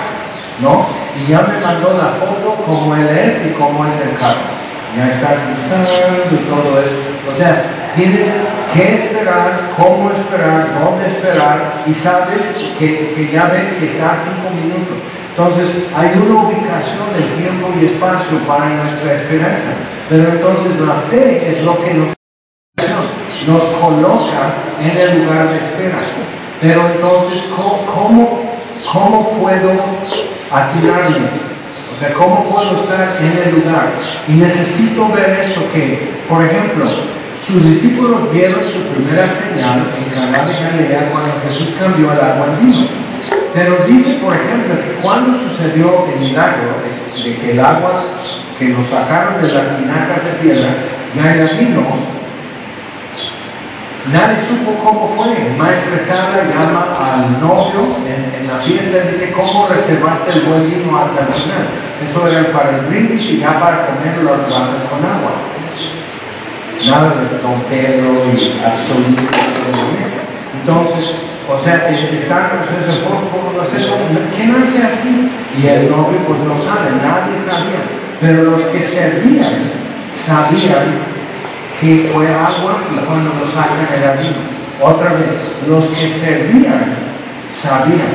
¿no? 0.61 0.87
Y 1.17 1.31
ya 1.31 1.41
me 1.43 1.61
mandó 1.61 1.97
la 1.97 2.13
foto 2.21 2.63
como 2.65 2.95
él 2.95 3.09
es 3.09 3.47
y 3.47 3.55
cómo 3.55 3.87
es 3.87 3.95
el 4.07 4.19
carro. 4.19 4.63
Ya 4.97 5.09
está 5.09 5.31
ajustando 5.31 5.91
y 6.31 6.37
todo 6.49 6.81
eso. 6.81 7.33
O 7.33 7.37
sea, 7.39 7.65
tienes 7.95 8.27
que 8.75 8.95
esperar, 8.95 9.71
cómo 9.77 10.11
esperar, 10.11 10.69
dónde 10.79 11.07
esperar 11.09 11.83
y 11.87 11.95
sabes 11.95 12.43
que, 12.79 13.15
que 13.15 13.31
ya 13.33 13.47
ves 13.47 13.69
que 13.79 13.87
está 13.87 14.13
a 14.13 14.19
cinco 14.25 14.51
minutos. 14.55 14.99
Entonces, 15.37 15.67
hay 15.97 16.11
una 16.19 16.43
ubicación 16.43 17.09
de 17.15 17.23
tiempo 17.41 17.73
y 17.81 17.87
espacio 17.87 18.37
para 18.47 18.69
nuestra 18.69 19.15
esperanza. 19.15 19.73
Pero 20.11 20.29
entonces 20.29 20.79
la 20.81 20.95
fe 21.11 21.51
es 21.51 21.65
lo 21.65 21.83
que 21.83 21.95
nos, 23.47 23.63
coloca 23.81 24.55
en 24.79 24.91
el 24.91 25.25
lugar 25.25 25.49
de 25.49 25.57
espera. 25.57 25.99
Pero 26.61 26.87
entonces, 26.87 27.43
¿cómo, 27.57 28.43
cómo 28.93 29.31
puedo 29.41 29.73
atirarme? 30.53 31.27
O 31.95 31.99
sea, 31.99 32.13
¿cómo 32.13 32.51
puedo 32.51 32.83
estar 32.83 33.17
en 33.21 33.39
el 33.39 33.55
lugar? 33.55 33.89
Y 34.29 34.33
necesito 34.33 35.09
ver 35.09 35.47
esto 35.47 35.63
que, 35.73 36.13
por 36.29 36.45
ejemplo, 36.45 36.91
sus 37.47 37.65
discípulos 37.65 38.31
vieron 38.33 38.61
su 38.67 38.81
primera 38.83 39.27
señal 39.27 39.83
en 39.97 40.15
Caná 40.15 40.47
de 40.47 40.53
Galilea 40.53 41.11
cuando 41.11 41.33
Jesús 41.49 41.69
cambió 41.79 42.13
el 42.13 42.21
agua 42.21 42.47
en 42.47 42.67
vino. 42.67 42.87
Pero 43.55 43.85
dice, 43.87 44.19
por 44.23 44.35
ejemplo, 44.35 44.75
que 44.77 45.03
cuando 45.03 45.39
sucedió 45.39 46.07
el 46.07 46.21
milagro 46.21 46.77
de, 47.23 47.37
que 47.37 47.53
el 47.53 47.61
agua 47.61 48.05
que 48.59 48.69
nos 48.69 48.87
sacaron 48.89 49.43
de 49.43 49.49
las 49.49 49.77
tinajas 49.77 50.25
de 50.25 50.31
piedra 50.41 50.71
era 51.15 51.53
vino, 51.59 51.83
nadie 54.11 54.39
supo 54.49 54.73
cómo 54.83 55.09
fue. 55.09 55.27
Maestra 55.59 55.99
Sara 56.07 56.45
llama 56.49 56.95
al 56.99 57.41
novio 57.41 57.97
en, 58.07 58.49
la 58.49 58.59
fiesta 58.59 58.99
y 59.05 59.13
dice, 59.13 59.33
¿cómo 59.33 59.69
reservaste 59.69 60.33
el 60.33 60.41
buen 60.43 60.71
vino 60.71 60.99
hasta 60.99 61.21
el 61.21 61.43
final? 61.43 61.69
Eso 62.09 62.27
era 62.27 62.53
para 62.53 62.71
el 62.71 62.87
brindis 62.87 63.23
y 63.23 63.39
ya 63.39 63.61
para 63.61 63.87
comerlo 63.87 64.31
con 64.31 65.05
agua. 65.05 65.33
Nada 66.87 67.15
de 67.15 67.39
Don 67.39 67.61
Pedro 67.69 68.25
y 68.35 68.61
absoluto. 68.65 69.23
Entonces, 70.61 71.15
o 71.49 71.59
sea, 71.65 71.89
están 71.89 72.61
ustedes 72.63 73.03
¿cómo 73.03 73.53
lo 73.57 73.63
hacemos? 73.63 73.99
¿Quién 74.37 74.55
hace 74.55 74.85
así? 74.85 75.31
Y 75.61 75.67
el 75.67 75.91
novio 75.91 76.19
pues 76.27 76.39
no 76.41 76.57
sabe, 76.63 76.91
nadie 77.03 77.35
sabía. 77.47 77.83
Pero 78.21 78.45
los 78.53 78.63
que 78.69 78.83
servían 78.83 79.73
sabían 80.15 81.13
que 81.81 82.11
fue 82.13 82.29
agua 82.29 82.79
y 82.95 82.97
cuando 83.05 83.31
lo 83.35 83.47
sacan 83.51 83.89
era 83.97 84.13
vino. 84.23 84.37
Otra 84.81 85.15
vez, 85.15 85.31
los 85.67 85.85
que 85.87 86.09
servían 86.09 86.95
sabían. 87.61 88.15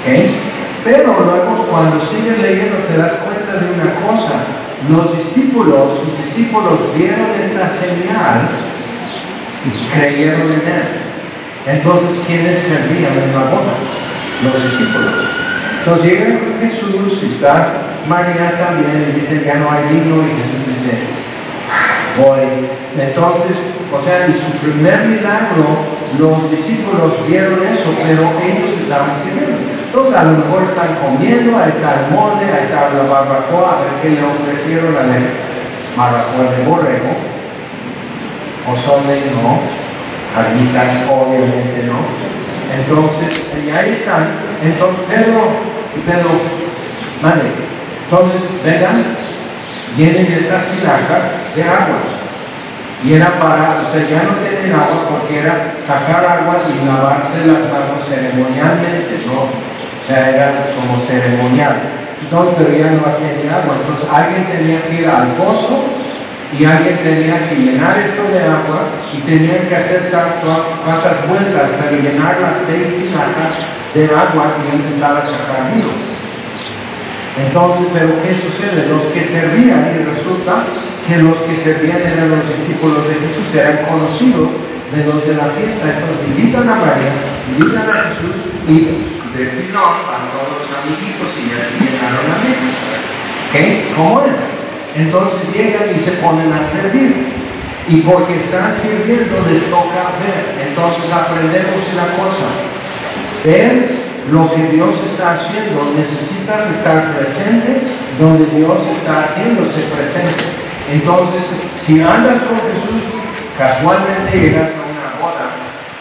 ¿okay? 0.00 0.40
Pero 0.84 1.06
luego 1.06 1.66
cuando 1.70 2.04
sigues 2.06 2.38
leyendo 2.38 2.76
te 2.88 2.96
das 2.96 3.12
cuenta 3.24 3.64
de 3.64 3.72
una 3.74 3.94
cosa. 4.06 4.44
Los 4.88 5.16
discípulos, 5.16 6.00
sus 6.00 6.26
discípulos 6.26 6.80
vieron 6.96 7.28
esta 7.40 7.68
señal 7.68 8.48
y 9.64 9.94
creyeron 9.94 10.52
en 10.52 10.60
él. 10.66 11.11
Entonces, 11.66 12.10
¿quiénes 12.26 12.58
servían 12.58 13.12
en 13.12 13.34
la 13.34 13.44
boda? 13.50 13.74
Los 14.42 14.54
discípulos. 14.64 15.14
Entonces 15.78 16.12
llega 16.12 16.38
Jesús 16.60 17.22
y 17.22 17.26
está 17.26 17.72
María 18.08 18.58
también 18.58 19.10
y 19.10 19.20
dice, 19.20 19.44
ya 19.44 19.54
no 19.54 19.70
hay 19.70 19.82
vino 19.94 20.22
y 20.22 20.30
Jesús 20.30 20.62
dice, 20.66 20.98
voy. 22.18 22.66
Entonces, 22.98 23.56
o 23.92 24.02
sea, 24.02 24.26
en 24.26 24.34
su 24.34 24.50
primer 24.58 25.06
milagro, 25.06 25.86
los 26.18 26.50
discípulos 26.50 27.14
vieron 27.28 27.62
eso, 27.66 27.94
pero 28.02 28.22
ellos 28.42 28.82
estaban 28.82 29.22
sirviendo. 29.22 29.58
Entonces, 29.86 30.14
a 30.16 30.24
lo 30.24 30.38
mejor 30.38 30.62
están 30.64 30.96
comiendo, 30.98 31.58
ahí 31.58 31.70
está 31.70 32.06
el 32.06 32.14
molde, 32.14 32.46
ahí 32.46 32.64
está 32.64 32.90
la 32.90 33.04
barbacoa, 33.06 33.78
a 33.78 33.80
ver 33.82 33.92
qué 34.02 34.10
le 34.10 34.24
ofrecieron 34.24 34.96
a 34.96 35.02
la 35.02 35.18
barbacoa 35.96 36.56
de 36.56 36.64
borrego, 36.64 37.12
o 38.66 38.72
son 38.80 39.06
de 39.06 39.20
no, 39.30 39.60
carnitas, 40.34 41.08
obviamente 41.10 41.84
no. 41.86 42.00
Entonces, 42.72 43.46
y 43.64 43.70
ahí 43.70 43.92
están. 43.92 44.28
Entonces, 44.64 45.04
Pedro, 45.08 45.52
Pedro, 46.06 46.30
vale. 47.22 47.42
Entonces, 48.04 48.48
vengan, 48.64 49.04
vienen 49.96 50.32
estas 50.32 50.66
tinajas 50.66 51.54
de 51.54 51.62
agua. 51.62 52.00
Y 53.04 53.14
era 53.14 53.38
para, 53.38 53.82
o 53.82 53.92
sea, 53.92 54.08
ya 54.08 54.22
no 54.22 54.38
tienen 54.38 54.72
agua 54.72 55.08
porque 55.10 55.40
era 55.40 55.74
sacar 55.84 56.24
agua 56.24 56.62
y 56.70 56.86
lavarse 56.86 57.46
las 57.46 57.66
manos 57.66 58.06
ceremonialmente, 58.08 59.26
¿no? 59.26 59.50
O 59.50 60.06
sea, 60.06 60.30
era 60.30 60.72
como 60.76 61.00
ceremonial. 61.04 61.76
Entonces, 62.22 62.54
pero 62.56 62.78
ya 62.78 62.90
no 62.92 63.02
tenía 63.18 63.58
agua. 63.58 63.74
Entonces, 63.80 64.06
alguien 64.08 64.46
tenía 64.46 64.80
que 64.86 65.02
ir 65.02 65.08
al 65.08 65.34
pozo 65.34 65.82
y 66.58 66.64
alguien 66.64 66.98
tenía 66.98 67.48
que 67.48 67.56
llenar 67.56 67.98
esto 67.98 68.28
de 68.28 68.44
agua 68.44 68.88
y 69.12 69.20
tenía 69.22 69.68
que 69.68 69.76
hacer 69.76 70.10
tantas 70.10 71.28
vueltas 71.28 71.70
para 71.80 71.92
llenar 71.92 72.40
las 72.40 72.62
seis 72.66 72.88
tinajas 72.96 73.56
de 73.94 74.04
agua 74.04 74.56
y 74.60 74.76
empezar 74.76 75.16
a 75.16 75.22
sacar 75.22 75.72
vino. 75.72 75.88
Entonces, 77.38 77.86
pero 77.94 78.22
¿qué 78.22 78.36
sucede? 78.36 78.88
Los 78.88 79.04
que 79.14 79.24
servían, 79.24 79.96
y 79.96 80.04
resulta 80.04 80.64
que 81.08 81.16
los 81.16 81.38
que 81.48 81.56
servían 81.56 82.02
eran 82.02 82.30
los 82.30 82.44
discípulos 82.46 83.08
de 83.08 83.14
Jesús, 83.14 83.48
eran 83.54 83.86
conocidos 83.88 84.50
de 84.94 85.04
los 85.06 85.26
de 85.26 85.34
la 85.34 85.48
fiesta. 85.56 85.88
Entonces 85.88 86.28
invitan 86.28 86.68
a 86.68 86.76
María, 86.76 87.12
invitan 87.48 87.88
a 87.88 88.12
Jesús 88.12 88.36
y 88.68 88.78
de 89.32 89.44
pilón 89.56 90.04
a 90.04 90.28
todos 90.28 90.60
los 90.60 90.68
amiguitos 90.76 91.32
y 91.40 91.56
así 91.56 91.80
llenaron 91.80 92.28
la 92.28 92.36
mesa. 92.44 92.68
¿Qué? 93.50 93.88
¿Cómo 93.96 94.20
es? 94.26 94.61
Entonces 94.96 95.40
llegan 95.54 95.94
y 95.96 96.00
se 96.00 96.12
ponen 96.12 96.52
a 96.52 96.62
servir. 96.68 97.42
Y 97.88 97.96
porque 98.02 98.36
están 98.36 98.72
sirviendo 98.80 99.42
les 99.50 99.64
toca 99.70 100.14
ver. 100.22 100.68
Entonces 100.68 101.10
aprendemos 101.12 101.82
una 101.92 102.06
cosa. 102.16 102.46
Ver 103.44 104.02
lo 104.30 104.54
que 104.54 104.76
Dios 104.76 104.94
está 105.12 105.34
haciendo. 105.34 105.92
Necesitas 105.96 106.70
estar 106.78 107.16
presente 107.16 107.82
donde 108.18 108.46
Dios 108.56 108.78
está 108.98 109.24
haciéndose 109.24 109.82
presente. 109.94 110.44
Entonces, 110.92 111.42
si 111.86 112.00
andas 112.00 112.42
con 112.42 112.58
Jesús, 112.68 113.02
casualmente 113.56 114.38
llegas 114.38 114.70
a 114.70 114.82
una 114.92 115.08
boda 115.20 115.46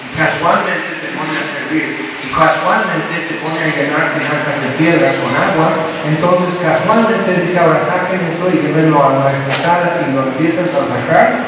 y 0.04 0.18
casualmente 0.18 1.00
te 1.00 1.08
pones 1.16 1.40
a 1.40 1.61
servir 1.72 2.12
casualmente 2.32 3.28
te 3.28 3.36
pone 3.44 3.60
a 3.60 3.68
llenar 3.68 4.14
tinajas 4.14 4.62
de 4.62 4.70
piedra 4.78 5.16
con 5.20 5.36
agua, 5.36 5.72
entonces 6.08 6.56
casualmente 6.62 7.42
dice, 7.46 7.60
ahora 7.60 7.80
saquen 7.80 8.22
esto 8.22 8.50
y 8.50 8.68
llévenlo 8.68 9.04
a 9.04 9.20
nuestra 9.20 9.56
sala 9.64 9.92
y 10.08 10.14
lo 10.14 10.24
empiezas 10.24 10.68
a 10.70 10.88
sacar, 10.88 11.40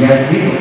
ya 0.00 0.14
es 0.14 0.30
vino. 0.30 0.52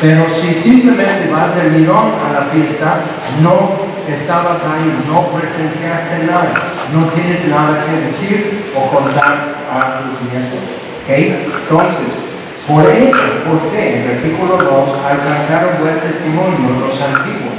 Pero 0.00 0.26
si 0.28 0.54
simplemente 0.54 1.30
vas 1.30 1.54
de 1.54 1.70
mirón 1.70 2.12
a 2.26 2.32
la 2.32 2.46
fiesta, 2.46 3.02
no 3.40 3.70
estabas 4.08 4.60
ahí, 4.64 5.04
no 5.06 5.28
presenciaste 5.28 6.24
nada, 6.26 6.74
no 6.92 7.06
tienes 7.10 7.46
nada 7.46 7.84
que 7.86 8.06
decir 8.06 8.64
o 8.74 8.90
contar 8.90 9.54
a 9.70 10.00
tus 10.00 10.32
nietos. 10.32 10.58
Entonces, 11.06 12.31
por 12.66 12.86
ello, 12.86 13.44
por 13.44 13.58
fe, 13.70 13.98
en 13.98 14.08
versículo 14.08 14.56
2, 14.56 14.66
alcanzaron 15.04 15.82
buen 15.82 15.98
testimonio 16.00 16.86
los 16.86 17.00
antiguos. 17.02 17.54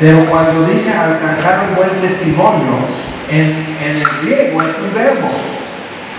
Pero 0.00 0.24
cuando 0.26 0.64
dice 0.64 0.92
alcanzar 0.92 1.68
un 1.68 1.76
buen 1.76 1.90
testimonio, 2.00 2.80
en, 3.30 3.66
en 3.84 3.96
el 3.96 4.08
griego 4.22 4.62
es 4.62 4.76
un 4.80 4.94
verbo. 4.94 5.28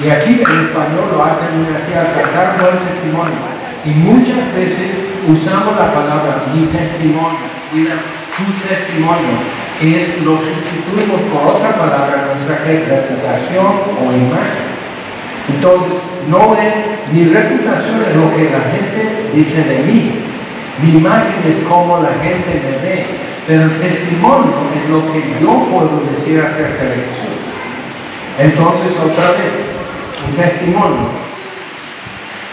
Y 0.04 0.10
aquí 0.10 0.34
en 0.34 0.60
español 0.62 1.10
lo 1.14 1.24
hacen 1.24 1.66
así, 1.74 1.94
alcanzar 1.94 2.56
un 2.56 2.62
buen 2.62 2.78
testimonio. 2.86 3.58
Y 3.86 3.90
muchas 3.90 4.54
veces 4.54 4.90
usamos 5.28 5.76
la 5.76 5.94
palabra 5.94 6.44
mi 6.54 6.68
testimonio, 6.68 7.48
mira, 7.74 7.96
tu 8.38 8.46
testimonio, 8.68 9.42
es 9.82 10.22
lo 10.22 10.38
sustituimos 10.38 11.22
por 11.34 11.56
otra 11.56 11.74
palabra, 11.74 12.34
nuestra 12.34 12.66
reputación 12.66 13.66
o 13.98 14.14
imagen. 14.14 14.68
Entonces, 15.50 15.94
no 16.30 16.58
es, 16.60 16.76
mi 17.14 17.26
reputación 17.26 18.04
es 18.08 18.16
lo 18.16 18.36
que 18.36 18.50
la 18.52 18.64
gente 18.72 19.32
dice 19.34 19.64
de 19.64 19.80
mí. 19.84 20.12
Mi 20.84 20.98
imagen 20.98 21.36
es 21.48 21.64
como 21.68 22.00
la 22.00 22.14
gente 22.22 22.62
me 22.64 22.88
ve. 22.88 23.06
Pero 23.48 23.64
el 23.64 23.80
testimonio 23.80 24.54
es 24.76 24.90
lo 24.90 25.12
que 25.12 25.24
yo 25.42 25.66
puedo 25.72 26.04
decir 26.12 26.42
acerca 26.42 26.84
de 26.84 26.96
Jesús. 27.00 27.38
Entonces, 28.40 28.92
otra 29.00 29.32
vez, 29.32 29.56
un 30.28 30.36
testimonio. 30.36 31.08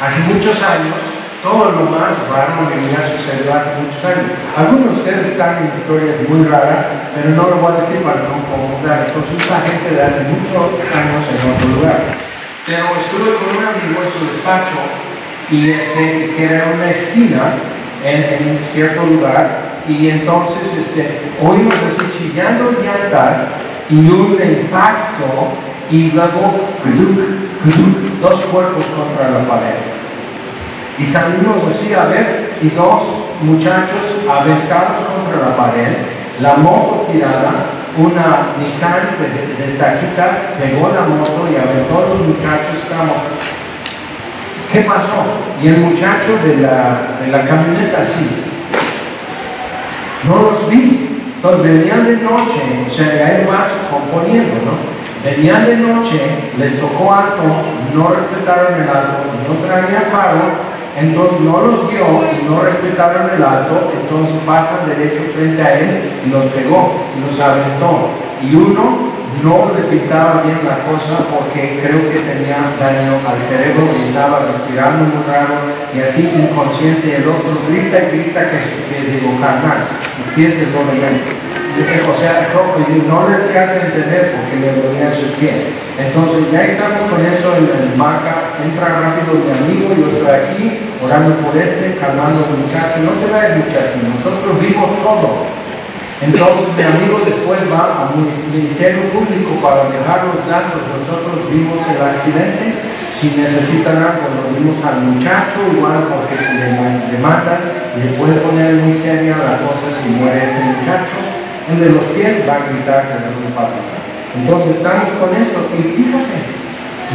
Hace 0.01 0.21
muchos 0.33 0.57
años 0.63 0.95
todo 1.43 1.73
lo 1.73 1.91
más 1.91 2.17
raro 2.31 2.71
que 2.71 2.77
me 2.81 2.97
ha 2.97 3.05
sucedido 3.05 3.53
hace 3.53 3.69
muchos 3.83 4.01
años. 4.07 4.33
Algunos 4.57 4.95
de 4.95 5.01
ustedes 5.03 5.27
están 5.33 5.59
en 5.61 5.77
historias 5.77 6.17
muy 6.29 6.47
raras, 6.47 6.87
pero 7.15 7.37
no 7.37 7.43
lo 7.51 7.57
voy 7.57 7.73
a 7.75 7.81
decir 7.85 8.01
para 8.01 8.23
no 8.23 8.39
incomodar. 8.39 9.05
Entonces, 9.05 9.43
esta 9.43 9.61
gente 9.61 9.93
de 9.93 10.03
hace 10.03 10.23
muchos 10.31 10.73
años 10.95 11.21
en 11.29 11.41
otro 11.53 11.69
lugar. 11.77 12.01
Pero 12.67 12.85
estuve 12.97 13.37
con 13.37 13.59
un 13.59 13.65
amigo 13.65 14.01
en 14.03 14.11
su 14.11 14.33
despacho 14.33 14.81
y 15.51 15.71
este, 15.71 16.35
que 16.35 16.45
era 16.45 16.73
una 16.75 16.91
esquina 16.91 17.53
en, 18.03 18.53
un 18.53 18.59
cierto 18.73 19.05
lugar 19.05 19.83
y 19.87 20.09
entonces 20.09 20.63
este, 20.79 21.21
oímos 21.43 21.75
así 21.75 22.11
chillando 22.19 22.73
llantas 22.83 23.49
y 23.91 24.09
un 24.09 24.39
impacto 24.43 25.53
y 25.91 26.11
luego 26.13 26.55
dos 28.23 28.41
cuerpos 28.47 28.85
contra 28.97 29.31
la 29.31 29.47
pared. 29.47 29.77
Y 30.99 31.05
salimos 31.05 31.59
así 31.69 31.93
a 31.93 32.05
ver 32.07 32.55
y 32.63 32.71
dos 32.71 33.03
muchachos 33.43 34.25
aventados 34.27 35.05
contra 35.05 35.51
la 35.51 35.57
pared, 35.57 35.97
la 36.41 36.55
moto 36.57 37.07
tirada, 37.11 37.53
una 37.97 38.55
Nissan 38.59 39.17
de, 39.19 39.65
de 39.65 39.73
estaquitas 39.73 40.37
pegó 40.59 40.89
la 40.89 41.03
moto 41.03 41.47
y 41.51 41.57
aventó 41.57 41.99
a 41.99 42.09
los 42.09 42.21
muchachos, 42.27 42.83
estamos. 42.83 43.17
¿Qué 44.73 44.81
pasó? 44.81 45.23
Y 45.63 45.69
el 45.69 45.79
muchacho 45.79 46.37
de 46.45 46.57
la, 46.57 47.15
de 47.21 47.31
la 47.31 47.47
camioneta 47.47 48.01
así. 48.01 48.29
No 50.27 50.51
los 50.51 50.69
vi. 50.69 51.11
Entonces 51.37 51.63
venían 51.63 52.07
de 52.07 52.17
noche, 52.17 52.63
o 52.87 52.91
sea, 52.91 53.27
hay 53.27 53.47
más 53.47 53.69
componiendo, 53.91 54.55
¿no? 54.65 54.95
Venían 55.23 55.67
de 55.67 55.77
noche, 55.77 56.21
les 56.57 56.81
tocó 56.81 57.13
alto, 57.13 57.43
no 57.95 58.09
respetaron 58.09 58.75
el 58.81 58.89
alto, 58.89 59.29
no 59.47 59.67
traían 59.67 60.05
paro, 60.11 60.41
entonces 60.97 61.41
no 61.41 61.61
los 61.61 61.91
vio 61.91 62.07
no 62.49 62.61
respetaron 62.63 63.31
el 63.35 63.43
alto, 63.43 63.93
entonces 64.01 64.37
pasan 64.47 64.89
derecho 64.89 65.23
frente 65.35 65.63
a 65.63 65.79
él 65.79 66.11
y 66.27 66.31
los 66.31 66.45
pegó 66.53 67.01
y 67.17 67.27
los 67.27 67.41
aventó. 67.41 68.11
Y 68.43 68.55
uno 68.55 69.15
no 69.43 69.71
repitaba 69.75 70.43
bien 70.43 70.61
la 70.63 70.85
cosa 70.85 71.25
porque 71.33 71.81
creo 71.83 72.11
que 72.11 72.21
tenía 72.21 72.71
daño 72.79 73.19
al 73.27 73.41
cerebro 73.49 73.89
y 73.91 74.09
estaba 74.09 74.47
respirando 74.47 75.05
muy 75.05 75.25
raro 75.27 75.55
y 75.95 76.01
así 76.01 76.31
inconsciente. 76.31 77.17
El 77.17 77.29
otro 77.29 77.59
grita 77.69 77.99
y 77.99 78.19
grita 78.19 78.51
que, 78.51 78.59
que 78.89 79.11
digo, 79.11 79.33
carnal, 79.41 79.83
empieza 80.29 80.63
el 80.63 80.75
o 81.75 82.17
sea, 82.19 82.49
no 83.09 83.29
les 83.29 83.57
hace 83.57 83.87
entender 83.87 84.37
porque 84.37 84.57
le 84.61 84.81
dolía 84.81 85.11
su 85.13 85.27
pie. 85.41 85.67
Entonces 85.99 86.51
ya 86.53 86.63
estamos 86.63 87.11
con 87.11 87.25
eso 87.27 87.57
en 87.57 87.65
el 87.65 87.99
banca, 87.99 88.55
entra 88.63 89.01
rápido 89.01 89.43
mi 89.43 89.51
amigo, 89.51 89.95
yo 89.95 90.07
estoy 90.07 90.31
aquí, 90.31 90.84
orando 91.03 91.37
por 91.43 91.57
este, 91.57 91.97
calmando 92.01 92.45
al 92.45 92.59
muchacho, 92.59 93.05
no 93.05 93.13
te 93.21 93.27
vayas 93.33 93.59
muchacho, 93.65 93.97
nosotros 94.03 94.61
vimos 94.61 94.89
todo. 95.03 95.47
Entonces 96.23 96.69
mi 96.77 96.85
amigo 96.85 97.21
después 97.27 97.59
va 97.69 98.09
al 98.09 98.17
Ministerio 98.17 99.11
Público 99.13 99.61
para 99.61 99.91
dejar 99.91 100.31
los 100.31 100.41
datos, 100.47 100.81
nosotros 100.87 101.51
vimos 101.51 101.79
el 101.91 102.01
accidente, 102.01 102.81
si 103.21 103.35
necesitan 103.35 103.99
algo, 103.99 104.31
lo 104.31 104.55
vimos 104.55 104.79
al 104.85 105.03
muchacho, 105.05 105.59
igual 105.75 106.07
porque 106.09 106.39
si 106.41 106.53
le, 106.55 106.71
le 106.73 107.19
matan, 107.19 107.61
le 107.99 108.17
puede 108.17 108.41
poner 108.41 108.75
muy 108.81 108.95
seria 108.95 109.37
la 109.37 109.61
cosa 109.65 109.91
si 110.03 110.09
muere 110.11 110.39
este 110.39 110.61
muchacho 110.61 111.45
el 111.71 111.81
de 111.81 111.91
los 111.91 112.05
pies 112.13 112.45
va 112.49 112.61
a 112.61 112.69
gritar 112.69 113.09
que 113.09 113.15
no 113.25 113.55
pasa 113.57 113.73
nada. 113.81 114.05
Entonces 114.37 114.77
estamos 114.77 115.09
con 115.17 115.33
esto 115.35 115.59
y 115.73 115.83
fíjate, 115.97 116.37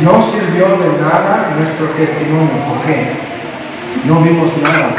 no 0.01 0.25
sirvió 0.31 0.65
de 0.79 0.89
nada 1.01 1.53
nuestro 1.57 1.87
testimonio. 1.93 2.57
¿Por 2.67 2.81
qué? 2.85 3.28
No 4.09 4.21
vimos 4.21 4.49
nada. 4.63 4.95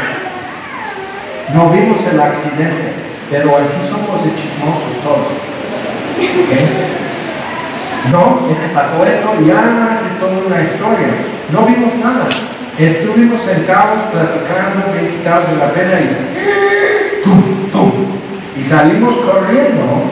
No 1.53 1.69
vimos 1.69 1.99
el 2.09 2.17
accidente, 2.17 2.93
pero 3.29 3.57
así 3.57 3.75
somos 3.89 4.23
de 4.23 4.31
chismosos 4.35 4.95
todos. 5.03 5.27
No, 8.09 8.49
ese 8.49 8.67
pasó 8.73 9.05
esto 9.05 9.35
y 9.45 9.51
además 9.51 9.99
es 10.01 10.17
toda 10.17 10.37
una 10.47 10.61
historia. 10.61 11.09
No 11.51 11.65
vimos 11.65 11.93
nada. 12.01 12.29
Estuvimos 12.79 13.41
sentados 13.41 13.99
platicando, 14.13 14.93
bien 14.93 15.11
quitados 15.11 15.49
de 15.49 15.57
la 15.57 15.73
pena 15.73 15.99
y 15.99 17.21
¡tum, 17.21 17.69
tum! 17.73 17.91
Y 18.57 18.63
salimos 18.63 19.17
corriendo 19.17 20.09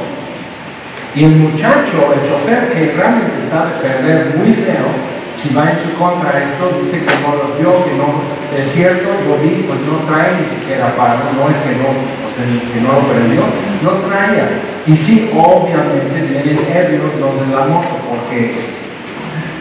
y 1.15 1.23
el 1.23 1.35
muchacho, 1.37 2.13
el 2.13 2.29
chofer 2.29 2.69
que 2.73 2.93
realmente 2.97 3.39
está 3.41 3.65
de 3.65 3.71
perder 3.81 4.35
muy 4.37 4.53
feo, 4.53 4.91
si 5.41 5.53
va 5.55 5.71
en 5.71 5.79
su 5.79 5.93
contra 5.95 6.43
esto, 6.43 6.75
dice 6.83 6.99
que 6.99 7.15
no 7.23 7.35
lo 7.39 7.55
vio, 7.55 7.85
que 7.85 7.95
no, 7.95 8.19
es 8.51 8.71
cierto, 8.73 9.07
yo 9.23 9.39
vi, 9.39 9.63
pues 9.63 9.79
no 9.87 10.03
trae 10.03 10.35
ni 10.35 10.47
siquiera 10.59 10.95
para, 10.95 11.31
no 11.31 11.47
es 11.47 11.55
que 11.63 11.79
no, 11.79 11.95
que 11.95 12.79
no 12.81 12.93
lo 12.93 13.07
prendió, 13.07 13.41
no 13.83 13.91
traía. 14.07 14.49
Y 14.85 14.95
sí, 14.95 15.31
obviamente 15.33 16.21
vienen 16.27 16.59
ebrios 16.67 17.15
los 17.19 17.39
de 17.39 17.55
la 17.55 17.65
moto, 17.67 17.95
porque 18.09 18.55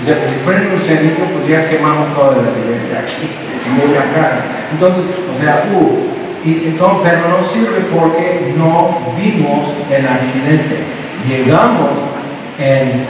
ya, 0.06 0.14
si 0.14 0.38
un 0.46 0.80
cerito, 0.80 1.22
pues 1.34 1.48
ya 1.48 1.68
quemamos 1.68 2.14
toda 2.14 2.36
la 2.36 2.48
evidencia 2.48 2.98
aquí, 3.00 3.28
en 3.66 3.76
media 3.78 4.04
casa. 4.14 4.42
Entonces, 4.72 5.04
o 5.26 5.42
sea, 5.42 5.64
uh, 5.74 6.18
y 6.44 6.68
entonces, 6.68 6.98
pero 7.02 7.28
no 7.28 7.42
sirve 7.42 7.80
porque 7.92 8.54
no 8.56 8.98
vimos 9.16 9.68
el 9.90 10.06
accidente. 10.06 10.78
Llegamos 11.28 11.90
en 12.58 13.06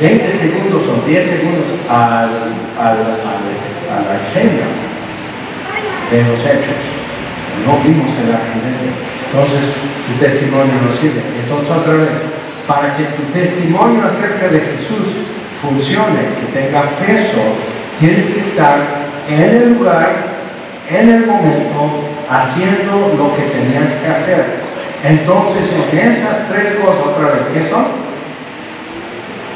20 0.00 0.32
segundos 0.32 0.82
o 0.88 1.06
10 1.06 1.26
segundos 1.26 1.64
al, 1.88 2.52
al, 2.76 2.98
a 3.08 3.96
la 4.04 4.14
escena 4.20 4.66
de 6.10 6.22
los 6.22 6.40
hechos. 6.40 6.80
No 7.64 7.80
vimos 7.82 8.12
el 8.20 8.34
accidente. 8.34 8.92
Entonces, 9.32 9.72
tu 10.06 10.24
testimonio 10.24 10.74
no 10.84 10.92
sirve. 11.00 11.22
Entonces, 11.42 11.70
otra 11.70 11.94
vez, 11.94 12.10
para 12.66 12.96
que 12.96 13.04
tu 13.16 13.22
testimonio 13.32 14.04
acerca 14.04 14.48
de 14.48 14.60
Jesús 14.60 15.16
funcione, 15.62 16.20
que 16.40 16.60
tenga 16.60 16.82
peso, 17.00 17.40
tienes 17.98 18.26
que 18.26 18.40
estar 18.40 18.78
en 19.28 19.40
el 19.40 19.74
lugar, 19.74 20.24
en 20.90 21.08
el 21.08 21.26
momento, 21.26 22.04
haciendo 22.30 23.16
lo 23.16 23.34
que 23.34 23.42
tenías 23.50 23.90
que 24.02 24.08
hacer. 24.08 24.44
Entonces, 25.02 25.70
en 25.92 25.98
esas 25.98 26.48
tres 26.50 26.74
cosas, 26.76 27.06
otra 27.06 27.32
vez, 27.32 27.42
¿qué 27.54 27.70
son? 27.70 27.86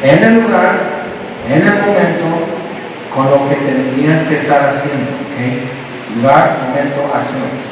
En 0.03 0.25
el 0.25 0.35
lugar, 0.43 0.79
en 1.47 1.61
el 1.61 1.75
momento, 1.75 2.25
con 3.15 3.31
lo 3.31 3.49
que 3.49 3.57
tenías 3.57 4.23
que 4.29 4.37
estar 4.39 4.71
haciendo. 4.71 5.11
Lugar, 6.17 6.59
momento, 6.67 7.13
acción. 7.15 7.71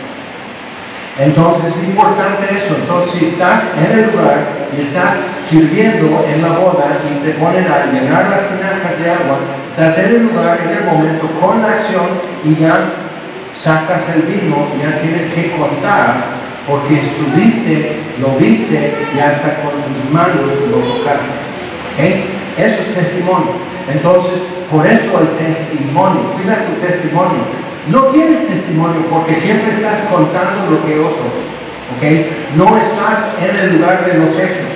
Entonces 1.18 1.74
es 1.74 1.88
importante 1.88 2.46
eso. 2.54 2.76
Entonces 2.76 3.12
si 3.18 3.26
estás 3.26 3.62
en 3.76 3.98
el 3.98 4.12
lugar 4.12 4.38
y 4.76 4.82
estás 4.82 5.16
sirviendo 5.48 6.24
en 6.28 6.42
la 6.42 6.58
boda 6.58 6.86
y 7.10 7.24
te 7.24 7.32
ponen 7.40 7.64
a 7.64 7.86
llenar 7.90 8.28
las 8.28 8.48
tinajas 8.48 8.98
de 9.02 9.10
agua, 9.10 9.38
estás 9.70 9.98
en 9.98 10.14
el 10.14 10.22
lugar, 10.26 10.60
en 10.62 10.76
el 10.76 10.84
momento, 10.84 11.26
con 11.40 11.62
la 11.62 11.68
acción 11.68 12.06
y 12.44 12.56
ya 12.56 12.92
sacas 13.56 14.02
el 14.14 14.22
vino, 14.22 14.68
ya 14.80 15.00
tienes 15.00 15.32
que 15.32 15.50
contar, 15.56 16.24
porque 16.68 17.00
estuviste, 17.00 17.96
lo 18.20 18.36
viste 18.36 18.94
y 19.14 19.18
hasta 19.18 19.62
con 19.62 19.72
tus 19.72 20.12
manos 20.12 20.36
lo 20.70 20.78
tocaste. 20.78 21.57
Eso 21.98 22.76
es 22.80 22.94
testimonio. 22.94 23.52
Entonces, 23.92 24.40
por 24.70 24.86
eso 24.86 25.20
el 25.20 25.46
testimonio, 25.46 26.32
cuida 26.34 26.66
tu 26.66 26.86
testimonio. 26.86 27.40
No 27.88 28.02
tienes 28.06 28.46
testimonio 28.46 29.02
porque 29.10 29.34
siempre 29.34 29.72
estás 29.72 29.98
contando 30.10 30.70
lo 30.70 30.86
que 30.86 31.00
otros. 31.00 31.32
No 32.56 32.64
estás 32.78 33.30
en 33.40 33.56
el 33.56 33.78
lugar 33.78 34.04
de 34.04 34.18
los 34.18 34.34
hechos. 34.34 34.72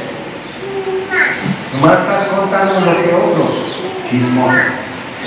Nomás 1.75 2.01
estás 2.01 2.29
contando 2.29 2.81
lo 2.81 3.03
que 3.03 3.15
otros. 3.15 3.77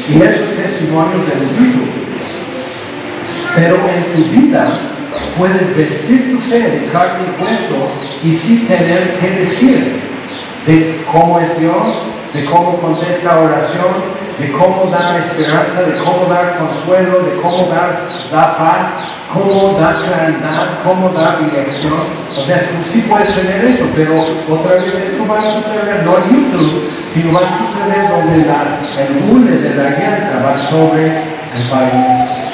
Y 0.10 0.22
esos 0.22 0.56
testimonios 0.56 1.28
del 1.28 1.44
espíritu 1.44 2.06
pero 3.56 3.78
en 3.90 4.04
tu 4.14 4.30
vida 4.32 4.80
puedes 5.38 5.78
vestir 5.78 6.32
tu 6.32 6.38
fe 6.50 6.60
de 6.60 6.88
carne 6.92 7.26
y 7.26 7.42
hueso 7.42 7.92
y 8.24 8.32
sí 8.34 8.66
tener 8.68 9.18
que 9.20 9.30
decir 9.30 10.02
de 10.66 11.06
cómo 11.12 11.40
es 11.40 11.60
Dios, 11.60 11.88
de 12.34 12.46
cómo 12.46 12.80
contesta 12.80 13.40
oración, 13.40 13.94
de 14.40 14.52
cómo 14.52 14.88
dar 14.88 15.22
esperanza, 15.22 15.82
de 15.84 16.04
cómo 16.04 16.26
dar 16.26 16.58
consuelo, 16.58 17.20
de 17.24 17.42
cómo 17.42 17.68
dar, 17.68 18.02
paz, 18.32 18.90
cómo 19.32 19.78
dar 19.80 19.96
claridad, 19.96 20.80
cómo 20.84 21.10
dar 21.10 21.40
dirección. 21.40 21.94
O 22.38 22.44
sea, 22.46 22.62
tú 22.62 22.76
sí 22.92 23.06
puedes 23.08 23.34
tener 23.36 23.64
eso, 23.64 23.86
pero 23.96 24.20
otra 24.50 24.76
vez 24.76 24.94
eso 24.94 25.26
va 25.28 25.40
a 25.40 25.54
suceder 25.54 26.04
no 26.04 26.18
en 26.18 26.52
YouTube, 26.52 26.90
sino 27.14 27.34
va 27.34 27.42
a 27.42 27.58
suceder 27.58 28.10
donde 28.10 28.46
la, 28.46 28.80
el 29.02 29.32
hule 29.32 29.52
de 29.58 29.76
la 29.76 29.90
llanta 29.92 30.42
va 30.44 30.58
sobre 30.70 31.06
el 31.08 31.70
país. 31.70 32.46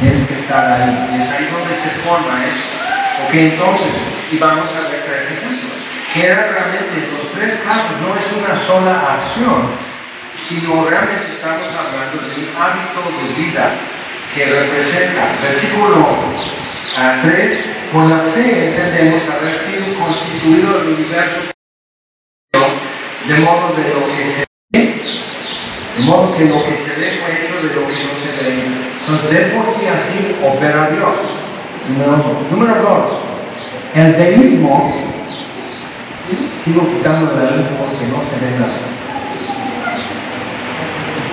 Tienes 0.00 0.28
que 0.28 0.34
estar 0.34 0.72
ahí. 0.72 1.08
Y 1.12 1.22
es 1.22 1.30
ahí 1.30 1.48
donde 1.52 1.74
se 1.74 1.90
forma 2.06 2.44
eso. 2.46 2.88
Ok, 3.26 3.34
entonces, 3.34 3.88
y 4.30 4.38
vamos 4.38 4.68
a 4.76 4.88
ver. 4.88 4.97
Que 6.12 6.26
era 6.26 6.48
realmente 6.48 7.08
los 7.12 7.32
tres 7.32 7.60
casos, 7.64 7.92
no 8.00 8.16
es 8.16 8.26
una 8.32 8.56
sola 8.56 9.18
acción, 9.18 9.68
sino 10.36 10.84
realmente 10.84 11.26
estamos 11.30 11.68
hablando 11.68 12.16
de 12.28 12.48
un 12.48 12.56
hábito 12.56 13.00
de 13.18 13.34
vida 13.34 13.74
que 14.34 14.44
representa, 14.44 15.36
versículo 15.42 16.06
3, 17.22 17.64
con 17.92 18.10
la 18.10 18.18
fe 18.32 18.68
entendemos 18.68 19.22
haber 19.28 19.58
sido 19.58 19.98
constituido 19.98 20.80
el 20.80 20.88
universo 20.88 21.40
de 23.28 23.38
modo 23.40 23.74
de 23.76 23.94
lo 23.94 24.06
que 24.06 24.24
se 24.24 24.44
ve, 24.72 24.94
de 25.96 26.04
modo 26.04 26.34
que 26.36 26.44
lo 26.46 26.64
que 26.64 26.76
se 26.76 27.00
ve 27.00 27.20
fue 27.20 27.44
hecho 27.44 27.56
de 27.68 27.74
lo 27.74 27.86
que 27.86 28.04
no 28.04 28.14
se 28.16 28.30
ve. 28.42 28.48
Entonces, 29.00 29.30
de 29.30 29.40
por 29.54 29.64
sí 29.76 29.86
así 29.86 30.36
opera 30.42 30.90
Dios. 30.90 31.16
Número 32.50 32.82
dos, 32.82 33.04
el 33.94 34.16
deísmo, 34.16 34.94
sigo 36.64 36.88
quitando 36.88 37.32
la 37.34 37.56
luz 37.56 37.66
porque 37.78 38.06
no 38.06 38.18
se 38.28 38.44
ve 38.44 38.58
nada. 38.58 38.98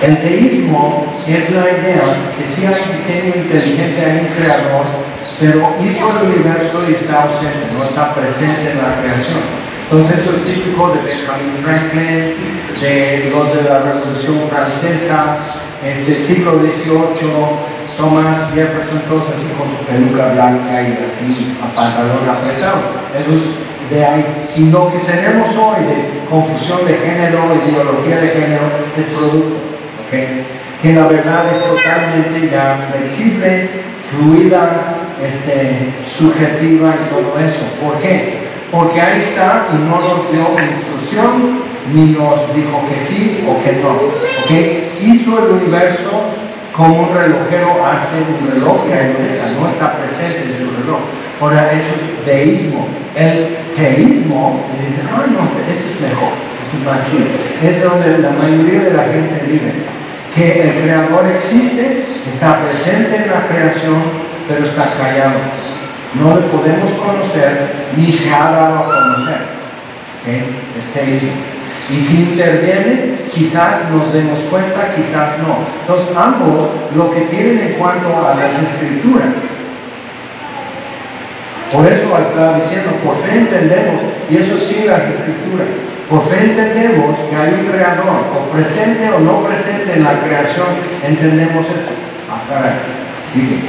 El 0.02 0.22
teísmo 0.22 1.06
es 1.26 1.50
la 1.52 1.62
idea 1.62 2.32
que 2.38 2.44
si 2.44 2.66
hay 2.66 2.84
diseño 2.94 3.34
inteligente, 3.36 4.06
hay 4.06 4.20
un 4.20 4.28
creador, 4.36 4.86
pero 5.40 5.74
hizo 5.84 6.12
el 6.12 6.28
universo 6.28 6.84
y 6.88 6.94
está 6.94 7.24
ausente, 7.24 7.72
no 7.74 7.84
está 7.86 8.14
presente 8.14 8.72
en 8.72 8.78
la 8.78 9.02
creación. 9.02 9.42
Entonces 9.90 10.20
eso 10.20 10.32
es 10.36 10.46
típico 10.46 10.90
de 10.90 11.02
Benjamin 11.02 11.58
Franklin, 11.64 12.34
de 12.82 13.32
los 13.32 13.56
de 13.56 13.70
la 13.70 13.80
Revolución 13.80 14.50
Francesa, 14.50 15.38
este 15.84 16.16
siglo 16.26 16.60
XVIII, 16.60 17.86
Thomas 17.98 18.52
Jefferson, 18.54 19.00
todos 19.08 19.24
así 19.30 19.48
con 19.58 19.70
su 19.72 19.86
peluca 19.86 20.34
blanca 20.34 20.82
y 20.82 20.92
así 20.92 21.56
a 21.64 21.74
pantalón 21.76 22.28
apretado. 22.28 22.82
Eso 23.16 23.32
es 23.38 23.75
de 23.90 24.06
ahí. 24.06 24.26
Y 24.56 24.70
lo 24.70 24.92
que 24.92 25.00
tenemos 25.00 25.50
hoy 25.56 25.86
de 25.86 26.30
confusión 26.30 26.86
de 26.86 26.96
género, 26.96 27.40
ideología 27.66 28.18
de 28.22 28.30
género, 28.30 28.64
es 28.98 29.06
producto. 29.06 29.56
¿okay? 30.08 30.46
Que 30.82 30.94
la 30.94 31.08
verdad 31.08 31.46
es 31.52 31.64
totalmente 31.64 32.50
ya 32.52 32.90
flexible, 32.92 33.70
fluida, 34.12 34.96
este, 35.24 35.94
subjetiva 36.08 36.96
y 36.96 37.10
todo 37.10 37.40
eso. 37.40 37.66
¿Por 37.84 38.00
qué? 38.00 38.38
Porque 38.72 39.02
ahí 39.02 39.22
está 39.22 39.68
y 39.74 39.78
no 39.78 40.00
nos 40.00 40.32
dio 40.32 40.52
instrucción 40.52 41.64
ni 41.94 42.12
nos 42.12 42.54
dijo 42.56 42.82
que 42.90 43.00
sí 43.00 43.46
o 43.48 43.64
que 43.64 43.74
no. 43.82 43.96
¿okay? 44.44 44.92
Hizo 45.02 45.40
el 45.40 45.52
universo 45.62 46.12
como 46.76 47.04
un 47.04 47.14
relojero 47.16 47.86
hace 47.86 48.18
un 48.20 48.52
reloj 48.52 48.86
y 48.90 48.92
ahí 48.92 49.58
no 49.60 49.70
está 49.70 49.94
presente 49.94 50.44
en 50.44 50.58
su 50.58 50.76
reloj. 50.82 51.00
Ahora, 51.40 51.72
eso 51.72 51.88
es 51.96 52.26
deísmo. 52.26 52.88
El 53.16 53.58
teísmo, 53.76 54.66
dice, 54.84 55.04
no, 55.04 55.18
no, 55.28 55.48
eso 55.72 55.86
es 55.94 56.02
mejor, 56.02 56.34
eso 56.62 56.76
es 56.80 56.86
más. 56.86 57.00
Es 57.64 57.84
donde 57.84 58.18
la 58.18 58.32
mayoría 58.32 58.82
de 58.82 58.94
la 58.94 59.04
gente 59.04 59.44
vive. 59.48 59.74
Que 60.36 60.64
el 60.64 60.84
creador 60.84 61.26
existe, 61.28 62.04
está 62.28 62.60
presente 62.60 63.16
en 63.16 63.32
la 63.32 63.48
creación, 63.48 64.04
pero 64.50 64.66
está 64.66 64.98
callado. 64.98 65.40
No 66.16 66.36
le 66.36 66.42
podemos 66.48 66.92
conocer 66.92 67.70
ni 67.96 68.12
se 68.12 68.34
ha 68.34 68.52
dado 68.52 68.80
a 68.80 68.86
conocer. 68.86 69.42
Es. 70.28 71.24
Y 71.90 72.00
si 72.00 72.16
interviene, 72.32 73.16
quizás 73.34 73.90
nos 73.92 74.12
demos 74.12 74.40
cuenta, 74.50 74.96
quizás 74.96 75.38
no. 75.40 75.58
Entonces, 75.82 76.16
ambos 76.18 76.70
lo 76.96 77.12
que 77.12 77.22
tienen 77.22 77.60
en 77.60 77.74
cuanto 77.74 78.08
a 78.10 78.36
las 78.36 78.52
escrituras. 78.52 79.28
Por 81.72 81.86
eso 81.86 82.18
estaba 82.18 82.60
diciendo, 82.60 82.92
por 83.04 83.18
fe 83.18 83.38
entendemos, 83.38 84.02
y 84.30 84.38
eso 84.38 84.58
sí 84.58 84.86
las 84.88 85.02
escrituras, 85.02 85.68
por 86.10 86.24
fe 86.24 86.46
entendemos 86.46 87.18
que 87.30 87.36
hay 87.36 87.54
un 87.54 87.68
creador, 87.68 88.22
o 88.34 88.52
presente 88.54 89.10
o 89.10 89.20
no 89.20 89.44
presente 89.44 89.94
en 89.94 90.04
la 90.04 90.20
creación, 90.22 90.68
entendemos 91.04 91.66
esto. 91.66 91.92
Ah, 92.32 92.42
caray, 92.50 92.78
sigue. 93.34 93.60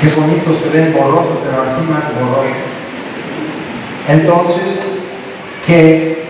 Qué 0.00 0.20
bonito 0.20 0.50
se 0.62 0.68
ve 0.70 0.90
borroso, 0.90 1.40
pero 1.44 1.62
así 1.62 1.80
más. 1.90 2.02
Entonces, 4.08 4.78
que 5.66 6.22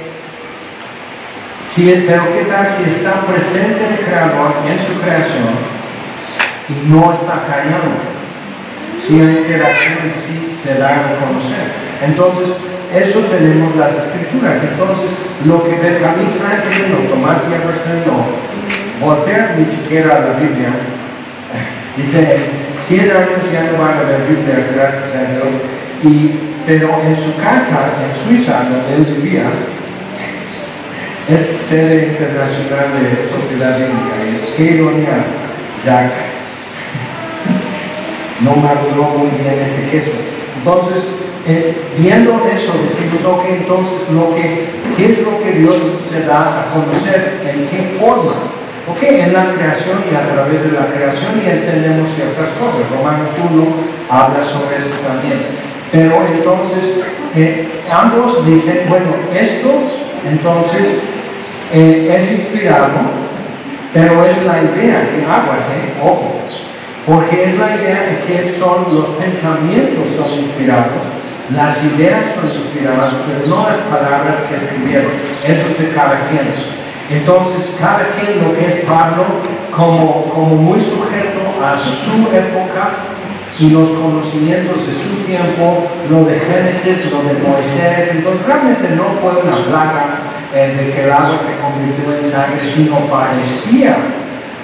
si, 1.75 2.05
pero 2.07 2.25
qué 2.35 2.45
tal 2.45 2.69
si 2.69 2.91
está 2.91 3.23
presente 3.23 3.81
el 3.89 4.05
creador 4.05 4.53
en 4.69 4.79
su 4.79 5.01
creación 5.01 5.57
y 6.69 6.89
no 6.91 7.13
está 7.15 7.47
callado? 7.49 8.13
Si 9.07 9.19
hay 9.19 9.39
interacción 9.39 10.13
sí 10.27 10.59
se 10.63 10.79
da 10.79 10.91
a 10.91 11.17
conocer. 11.19 11.73
Entonces, 12.05 12.57
eso 12.95 13.21
tenemos 13.21 13.75
las 13.77 13.93
escrituras. 13.95 14.63
Entonces, 14.63 15.11
lo 15.47 15.65
que 15.65 15.77
Benjamin 15.77 16.29
Franklin 16.31 16.95
o 16.95 17.09
Tomás 17.09 17.41
Jefferson 17.49 18.05
o 18.13 19.05
Voltaire 19.05 19.57
ni 19.57 19.65
siquiera 19.65 20.21
la 20.21 20.39
Biblia, 20.39 20.69
dice, 21.97 22.51
100 22.87 23.01
años 23.11 23.43
ya 23.51 23.73
no 23.73 23.83
van 23.83 23.97
a 23.97 24.01
haber 24.01 24.29
Biblias, 24.29 24.69
gracias 24.75 25.09
a 25.17 25.33
Dios. 25.33 25.82
Y, 26.05 26.31
pero 26.67 27.01
en 27.05 27.15
su 27.15 27.37
casa, 27.37 27.93
en 28.03 28.29
Suiza, 28.29 28.65
donde 28.65 28.95
él 28.97 29.23
vivía, 29.23 29.45
es 31.29 31.47
sede 31.69 32.09
internacional 32.09 32.91
de 32.93 33.29
sociedad 33.31 33.79
bíblica. 33.79 34.57
Qué 34.57 34.63
ironía, 34.65 35.25
Jack. 35.85 36.13
No 38.41 38.57
maduró 38.57 39.05
muy 39.17 39.31
bien 39.39 39.61
ese 39.63 39.89
queso. 39.91 40.11
Entonces, 40.59 41.05
eh, 41.47 41.77
viendo 41.99 42.33
eso, 42.47 42.73
decimos, 42.89 43.25
ok, 43.25 43.45
entonces, 43.49 43.99
lo 44.11 44.35
que, 44.35 44.67
¿qué 44.97 45.13
es 45.13 45.19
lo 45.23 45.43
que 45.43 45.53
Dios 45.59 45.77
se 46.11 46.27
da 46.27 46.63
a 46.63 46.73
conocer? 46.73 47.41
¿En 47.47 47.69
qué 47.69 47.99
forma? 47.99 48.33
Ok, 48.89 49.03
en 49.03 49.33
la 49.33 49.53
creación 49.55 50.03
y 50.11 50.15
a 50.15 50.27
través 50.35 50.63
de 50.65 50.73
la 50.73 50.87
creación 50.87 51.39
y 51.39 51.49
entendemos 51.49 52.11
ciertas 52.15 52.51
cosas. 52.59 52.91
Romanos 52.91 53.31
1 53.39 53.65
habla 54.11 54.45
sobre 54.45 54.79
eso 54.83 54.99
también. 55.07 55.72
Pero 55.93 56.27
entonces, 56.27 57.05
eh, 57.37 57.69
ambos 57.93 58.47
dicen, 58.47 58.87
bueno, 58.89 59.13
esto 59.35 59.69
entonces 60.29 60.87
eh, 61.73 62.17
es 62.19 62.33
inspirado, 62.33 62.89
pero 63.93 64.25
es 64.25 64.43
la 64.45 64.63
idea 64.63 65.11
que 65.11 65.23
aguas, 65.25 65.61
¿eh? 65.69 65.93
ojo, 66.03 66.41
porque 67.07 67.45
es 67.45 67.59
la 67.59 67.77
idea 67.77 68.01
de 68.09 68.19
que 68.27 68.59
son 68.59 68.95
los 68.95 69.09
pensamientos 69.17 70.07
son 70.17 70.33
inspirados, 70.39 71.03
las 71.55 71.77
ideas 71.85 72.25
son 72.37 72.51
inspiradas, 72.51 73.13
pero 73.27 73.55
no 73.55 73.69
las 73.69 73.79
palabras 73.81 74.37
que 74.49 74.57
escribieron, 74.57 75.11
eso 75.45 75.67
es 75.73 75.79
de 75.79 75.95
cada 75.95 76.21
quien. 76.31 76.49
Entonces, 77.11 77.75
cada 77.79 78.09
quien 78.17 78.43
lo 78.43 78.57
que 78.57 78.67
es 78.67 78.87
Pablo, 78.87 79.25
como, 79.77 80.25
como 80.31 80.57
muy 80.57 80.81
sujeto 80.81 81.41
a 81.63 81.77
su 81.77 82.35
época, 82.35 82.93
y 83.59 83.71
los 83.71 83.89
conocimientos 83.91 84.87
de 84.87 84.93
su 84.93 85.23
tiempo, 85.27 85.87
lo 86.11 86.25
de 86.25 86.39
Génesis, 86.41 87.11
lo 87.13 87.23
de 87.23 87.35
Moisés, 87.47 88.09
entonces 88.13 88.47
realmente 88.47 88.89
no 88.97 89.05
fue 89.21 89.43
una 89.43 89.57
plaga 89.65 90.07
eh, 90.55 90.75
de 90.77 90.93
que 90.93 91.05
el 91.05 91.13
agua 91.13 91.39
se 91.39 91.57
convirtió 91.61 92.17
en 92.17 92.31
sangre, 92.33 92.61
sino 92.75 92.97
parecía, 93.11 93.97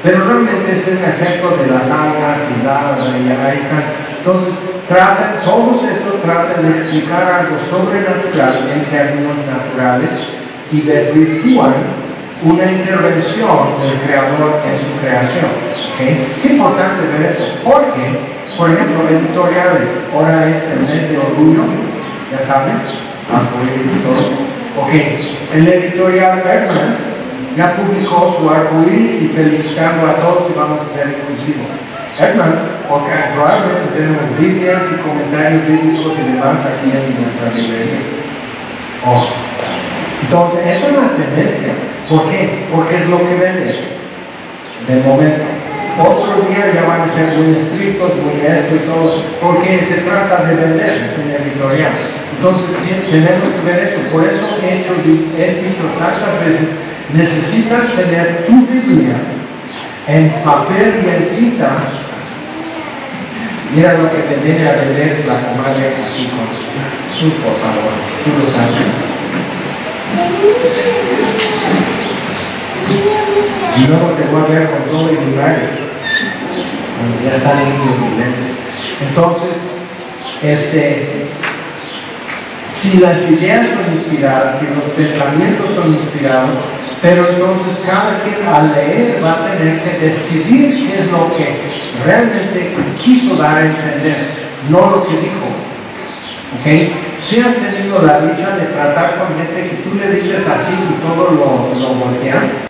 pero 0.02 0.24
realmente 0.24 0.72
es 0.72 0.88
el 0.88 0.98
efecto 0.98 1.56
de 1.56 1.66
las 1.66 1.84
algas 1.84 2.38
y 2.48 2.64
la, 2.64 3.18
y 3.18 3.28
ahí 3.28 3.58
están. 3.58 3.84
Entonces, 4.18 4.54
tratan, 4.88 5.44
todos 5.44 5.84
estos 5.84 6.22
tratan 6.22 6.62
de 6.64 6.70
explicar 6.78 7.22
algo 7.24 7.56
sobrenatural 7.70 8.68
en 8.72 8.84
términos 8.86 9.36
naturales 9.46 10.10
y 10.72 10.80
desvirtúan 10.80 11.74
una 12.42 12.70
intervención 12.70 13.80
del 13.80 13.98
creador 14.06 14.60
en 14.64 14.78
su 14.78 15.00
creación. 15.00 15.50
Es 15.98 16.50
importante 16.50 17.02
ver 17.12 17.32
eso, 17.32 17.44
porque, 17.64 18.37
por 18.56 18.70
ejemplo, 18.70 19.08
editoriales, 19.08 19.88
ahora 20.14 20.48
es 20.48 20.62
el 20.64 20.80
mes 20.80 21.10
de 21.10 21.18
orgullo, 21.18 21.64
ya 22.30 22.46
sabes, 22.46 22.74
arcoíris 23.28 23.86
y 23.86 24.00
todo. 24.02 24.48
Ok, 24.80 24.92
el 25.54 25.68
editorial 25.68 26.42
Hermans 26.46 26.96
ya 27.56 27.74
publicó 27.74 28.36
su 28.38 28.48
arcoíris 28.48 29.22
y 29.22 29.28
felicitando 29.28 30.06
a 30.06 30.14
todos 30.16 30.50
y 30.50 30.58
vamos 30.58 30.80
a 30.80 30.94
ser 30.94 31.08
inclusivos. 31.08 31.68
Hermans, 32.18 32.58
porque 32.88 33.12
probablemente 33.34 33.94
tenemos 33.94 34.22
Biblias 34.38 34.82
y 34.90 35.08
comentarios 35.08 35.62
bíblicos 35.68 36.14
y 36.18 36.32
demás 36.32 36.58
aquí 36.66 36.90
en 36.90 37.14
nuestra 37.22 37.54
librería. 37.54 38.00
Oh. 39.06 39.26
Entonces, 40.22 40.60
eso 40.66 40.86
es 40.88 40.98
una 40.98 41.10
tendencia. 41.10 41.72
¿Por 42.08 42.28
qué? 42.28 42.66
Porque 42.74 42.96
es 42.96 43.08
lo 43.08 43.18
que 43.18 43.34
vende. 43.34 43.80
De 44.88 44.96
momento. 45.02 45.44
Otro 45.98 46.46
día 46.46 46.72
ya 46.72 46.82
van 46.86 47.00
a 47.02 47.12
ser 47.12 47.36
muy 47.36 47.56
estrictos, 47.56 48.12
muy 48.22 48.46
esto 48.46 48.74
y 48.76 48.86
todo, 48.86 49.22
porque 49.42 49.82
se 49.82 49.96
trata 50.02 50.44
de 50.44 50.54
vender, 50.54 51.10
es 51.10 51.18
un 51.18 51.30
editorial. 51.30 51.90
Entonces 52.36 52.70
tenemos 53.10 53.48
que 53.48 53.60
ver 53.66 53.82
eso. 53.82 53.98
Por 54.12 54.24
eso 54.24 54.46
he, 54.62 54.76
dicho 55.58 55.82
tantas 55.98 56.38
veces, 56.38 56.68
necesitas 57.12 57.88
tener 57.96 58.46
tu 58.46 58.64
Biblia 58.68 59.16
en 60.06 60.30
papel 60.44 61.02
y 61.04 61.08
en 61.08 61.28
tinta. 61.36 61.78
Mira 63.74 63.94
lo 63.94 64.08
que 64.10 64.18
te 64.18 64.36
viene 64.36 64.68
a 64.68 64.76
vender 64.76 65.24
la 65.26 65.34
comadre 65.48 65.88
aquí 65.88 66.30
con 66.30 66.46
su, 67.18 67.26
por 67.42 67.54
favor, 67.58 67.92
tú 68.24 68.30
lo 68.38 68.46
sabes. 68.52 69.08
Y 73.76 73.86
luego 73.86 74.08
te 74.10 74.24
voy 74.32 74.42
a 74.42 74.58
ver 74.58 74.70
con 74.70 74.82
todo 74.90 75.08
el 75.08 75.30
lugar. 75.30 75.56
ya 77.22 77.30
están 77.30 77.58
en 77.58 79.08
Entonces, 79.08 79.50
este, 80.42 81.26
si 82.74 82.98
las 82.98 83.18
ideas 83.30 83.66
son 83.66 83.94
inspiradas, 83.94 84.60
si 84.60 84.66
los 84.66 84.84
pensamientos 84.96 85.66
son 85.74 85.94
inspirados, 85.94 86.58
pero 87.02 87.28
entonces 87.28 87.78
cada 87.86 88.22
quien 88.22 88.46
al 88.46 88.72
leer 88.72 89.22
va 89.24 89.32
a 89.32 89.56
tener 89.56 89.80
que 89.82 89.98
decidir 89.98 90.88
qué 90.88 91.00
es 91.00 91.10
lo 91.10 91.28
que 91.36 91.60
realmente 92.04 92.74
quiso 93.02 93.36
dar 93.36 93.58
a 93.58 93.66
entender, 93.66 94.30
no 94.68 94.90
lo 94.90 95.06
que 95.06 95.16
dijo. 95.16 95.46
¿Ok? 96.58 96.92
Si 97.20 97.40
has 97.40 97.54
tenido 97.56 98.02
la 98.02 98.20
dicha 98.20 98.56
de 98.56 98.66
tratar 98.66 99.18
con 99.18 99.36
gente 99.36 99.68
que 99.68 99.76
tú 99.82 99.94
le 99.94 100.14
dices 100.14 100.42
así 100.46 100.74
y 100.74 101.06
todo 101.06 101.30
lo, 101.30 101.80
lo 101.80 101.94
voltean, 101.94 102.67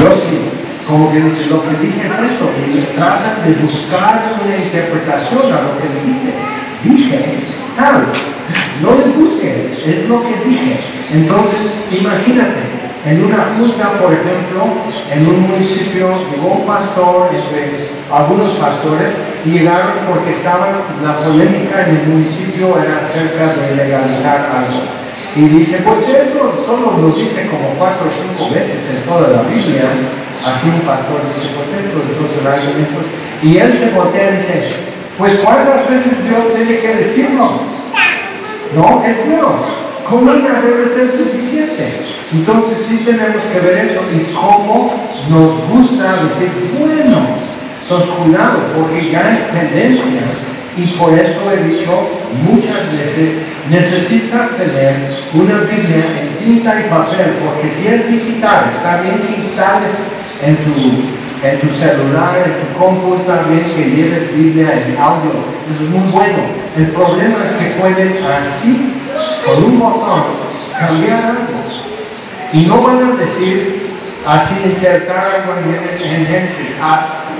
yo 0.00 0.16
sí, 0.16 0.40
como 0.86 1.12
que 1.12 1.20
dice, 1.20 1.46
lo 1.50 1.62
que 1.62 1.76
dije 1.76 2.06
es 2.06 2.12
esto, 2.12 2.50
y 2.66 2.96
tratan 2.96 3.44
de 3.44 3.52
buscar 3.62 4.40
una 4.42 4.56
interpretación 4.56 5.52
a 5.52 5.62
lo 5.62 5.78
que 5.78 5.88
le 5.88 6.00
dije. 6.82 7.24
Tal, 7.76 8.04
no 8.82 8.94
le 8.94 9.12
busques, 9.12 9.86
es 9.86 10.08
lo 10.08 10.22
que 10.22 10.48
dije. 10.48 10.80
Entonces, 11.12 11.60
imagínate, 11.90 12.60
en 13.06 13.24
una 13.24 13.54
junta, 13.56 13.98
por 13.98 14.12
ejemplo, 14.12 14.68
en 15.10 15.26
un 15.26 15.48
municipio, 15.48 16.10
llegó 16.30 16.48
un 16.48 16.66
pastor, 16.66 17.30
entre 17.32 17.88
algunos 18.12 18.56
pastores, 18.58 19.08
y 19.44 19.50
llegaron 19.50 20.04
porque 20.08 20.30
estaba 20.32 20.82
la 21.02 21.16
polémica 21.18 21.86
en 21.86 21.96
el 21.96 22.06
municipio 22.08 22.76
era 22.78 23.06
acerca 23.06 23.54
de 23.54 23.76
legalizar 23.76 24.50
algo. 24.52 24.82
Y 25.34 25.48
dice, 25.48 25.78
pues 25.84 26.00
esto 26.08 26.64
solo 26.66 26.96
lo 26.98 27.14
dice 27.14 27.46
como 27.46 27.70
cuatro 27.78 28.06
o 28.08 28.12
cinco 28.12 28.50
veces 28.52 28.78
en 28.90 29.02
toda 29.08 29.28
la 29.28 29.42
Biblia. 29.42 29.82
Así 30.44 30.68
un 30.68 30.80
pastor 30.80 31.22
dice, 31.28 31.48
pues 31.54 31.68
esto, 31.68 32.02
entonces 32.02 32.46
argumentos. 32.46 33.04
Y 33.42 33.56
él 33.56 33.72
se 33.78 33.90
voltea 33.90 34.30
y 34.30 34.36
dice, 34.36 34.76
pues 35.20 35.38
cuántas 35.40 35.88
veces 35.90 36.24
Dios 36.24 36.54
tiene 36.54 36.80
que 36.80 36.96
decirlo. 36.96 37.60
No, 38.74 39.04
es 39.04 39.28
Dios. 39.28 39.54
Con 40.08 40.28
una 40.28 40.60
debe 40.62 40.88
ser 40.88 41.12
suficiente. 41.12 41.92
Entonces 42.32 42.78
sí 42.88 43.02
tenemos 43.04 43.42
que 43.52 43.60
ver 43.60 43.90
eso 43.90 44.00
y 44.12 44.32
cómo 44.32 44.94
nos 45.28 45.68
gusta 45.68 46.24
decir, 46.24 46.50
bueno, 46.78 47.26
entonces 47.82 48.10
cuidado, 48.10 48.60
porque 48.74 49.10
ya 49.10 49.34
es 49.34 49.46
tendencia 49.52 50.22
y 50.76 50.86
por 50.96 51.12
eso 51.12 51.52
he 51.52 51.64
dicho 51.64 52.08
muchas 52.42 52.90
veces, 52.92 53.42
necesitas 53.68 54.56
tener 54.56 54.94
una 55.34 55.58
Biblia 55.64 56.06
en 56.22 56.38
tinta 56.38 56.80
y 56.80 56.88
papel, 56.88 57.34
porque 57.44 57.68
si 57.74 57.88
es 57.88 58.08
digital, 58.08 58.70
está 58.76 59.02
bien 59.02 59.20
que 59.20 59.42
instales 59.42 59.92
en 60.42 60.56
tu, 60.56 61.29
en 61.42 61.60
tu 61.60 61.74
celular, 61.74 62.38
en 62.44 62.52
tu 62.60 62.78
compu, 62.78 63.14
está 63.14 63.42
bien 63.44 63.64
que 63.74 63.90
lleves 63.90 64.36
Biblia 64.36 64.72
en 64.72 64.96
audio, 64.98 65.30
eso 65.72 65.84
es 65.84 65.90
muy 65.90 66.10
bueno. 66.10 66.38
El 66.76 66.86
problema 66.88 67.44
es 67.44 67.50
que 67.52 67.80
pueden 67.80 68.18
así, 68.24 68.94
con 69.44 69.64
un 69.64 69.80
botón, 69.80 70.22
cambiar 70.78 71.24
algo. 71.24 71.40
Y 72.52 72.66
no 72.66 72.82
van 72.82 73.12
a 73.12 73.16
decir 73.16 73.90
así 74.26 74.54
insertar 74.64 75.34
algo 75.34 75.54
en, 75.60 76.26
Génesis. 76.26 76.76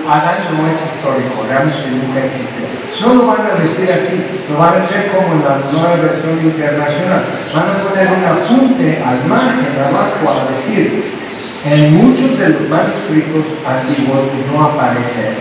Adán 0.09 0.57
no 0.57 0.67
es 0.67 0.77
histórico, 0.77 1.45
realmente 1.49 1.91
nunca 1.91 2.25
existió. 2.25 2.67
No 3.01 3.15
lo 3.15 3.27
van 3.27 3.47
a 3.47 3.55
decir 3.63 3.93
así, 3.93 4.25
lo 4.51 4.59
van 4.59 4.75
a 4.75 4.85
hacer 4.85 5.11
como 5.13 5.35
en 5.35 5.45
la 5.45 5.59
nueva 5.71 5.97
versión 5.97 6.41
internacional. 6.41 7.25
Van 7.55 7.69
a 7.69 7.83
poner 7.85 8.09
un 8.09 8.25
apunte 8.25 9.03
al 9.05 9.25
margen, 9.27 9.67
abajo, 9.79 10.31
a 10.31 10.51
decir, 10.51 11.05
en 11.65 11.95
muchos 11.95 12.39
de 12.39 12.49
los 12.49 12.69
manuscritos 12.69 13.45
antiguos 13.67 14.21
no 14.51 14.65
aparece. 14.65 15.35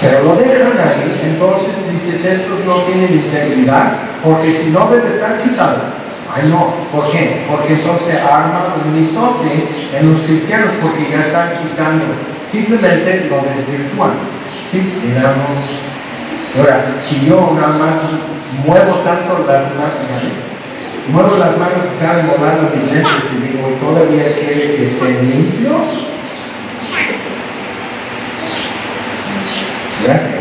Pero 0.00 0.22
lo 0.24 0.36
dejan 0.36 0.78
ahí, 0.78 1.20
entonces 1.24 1.74
dices, 1.90 2.24
estos 2.24 2.64
no 2.64 2.76
tienen 2.82 3.24
integridad, 3.24 3.98
porque 4.22 4.52
si 4.52 4.70
no 4.70 4.88
debe 4.90 5.08
estar 5.08 5.42
quitado. 5.42 5.82
Ay, 6.34 6.48
no, 6.48 6.74
¿por 6.92 7.10
qué? 7.10 7.44
Porque 7.50 7.74
entonces 7.74 8.20
arma 8.20 8.74
un 8.84 8.94
misote 8.94 9.68
en 9.94 10.10
los 10.10 10.20
cristianos 10.20 10.68
porque 10.82 11.10
ya 11.10 11.20
están 11.20 11.48
quitando, 11.62 12.04
simplemente 12.50 13.26
lo 13.30 13.36
desvirtúan. 13.36 14.10
¿sí? 14.70 14.92
Digamos, 15.02 15.64
ahora, 16.58 16.94
si 17.00 17.26
yo 17.26 17.56
nada 17.58 17.78
más 17.78 17.94
muevo 18.66 18.96
tanto 18.98 19.38
las 19.48 19.62
manos, 19.74 20.55
muevo 21.08 21.36
las 21.36 21.56
manos 21.56 21.84
y 21.94 22.00
salen 22.00 22.26
volando 22.26 22.70
mis 22.74 22.84
lentes 22.84 23.12
y 23.32 23.52
digo, 23.52 23.68
¿todavía 23.80 24.34
quiere 24.34 24.76
que 24.76 24.86
estén 24.86 25.30
limpios? 25.30 26.06
Gracias. 30.04 30.34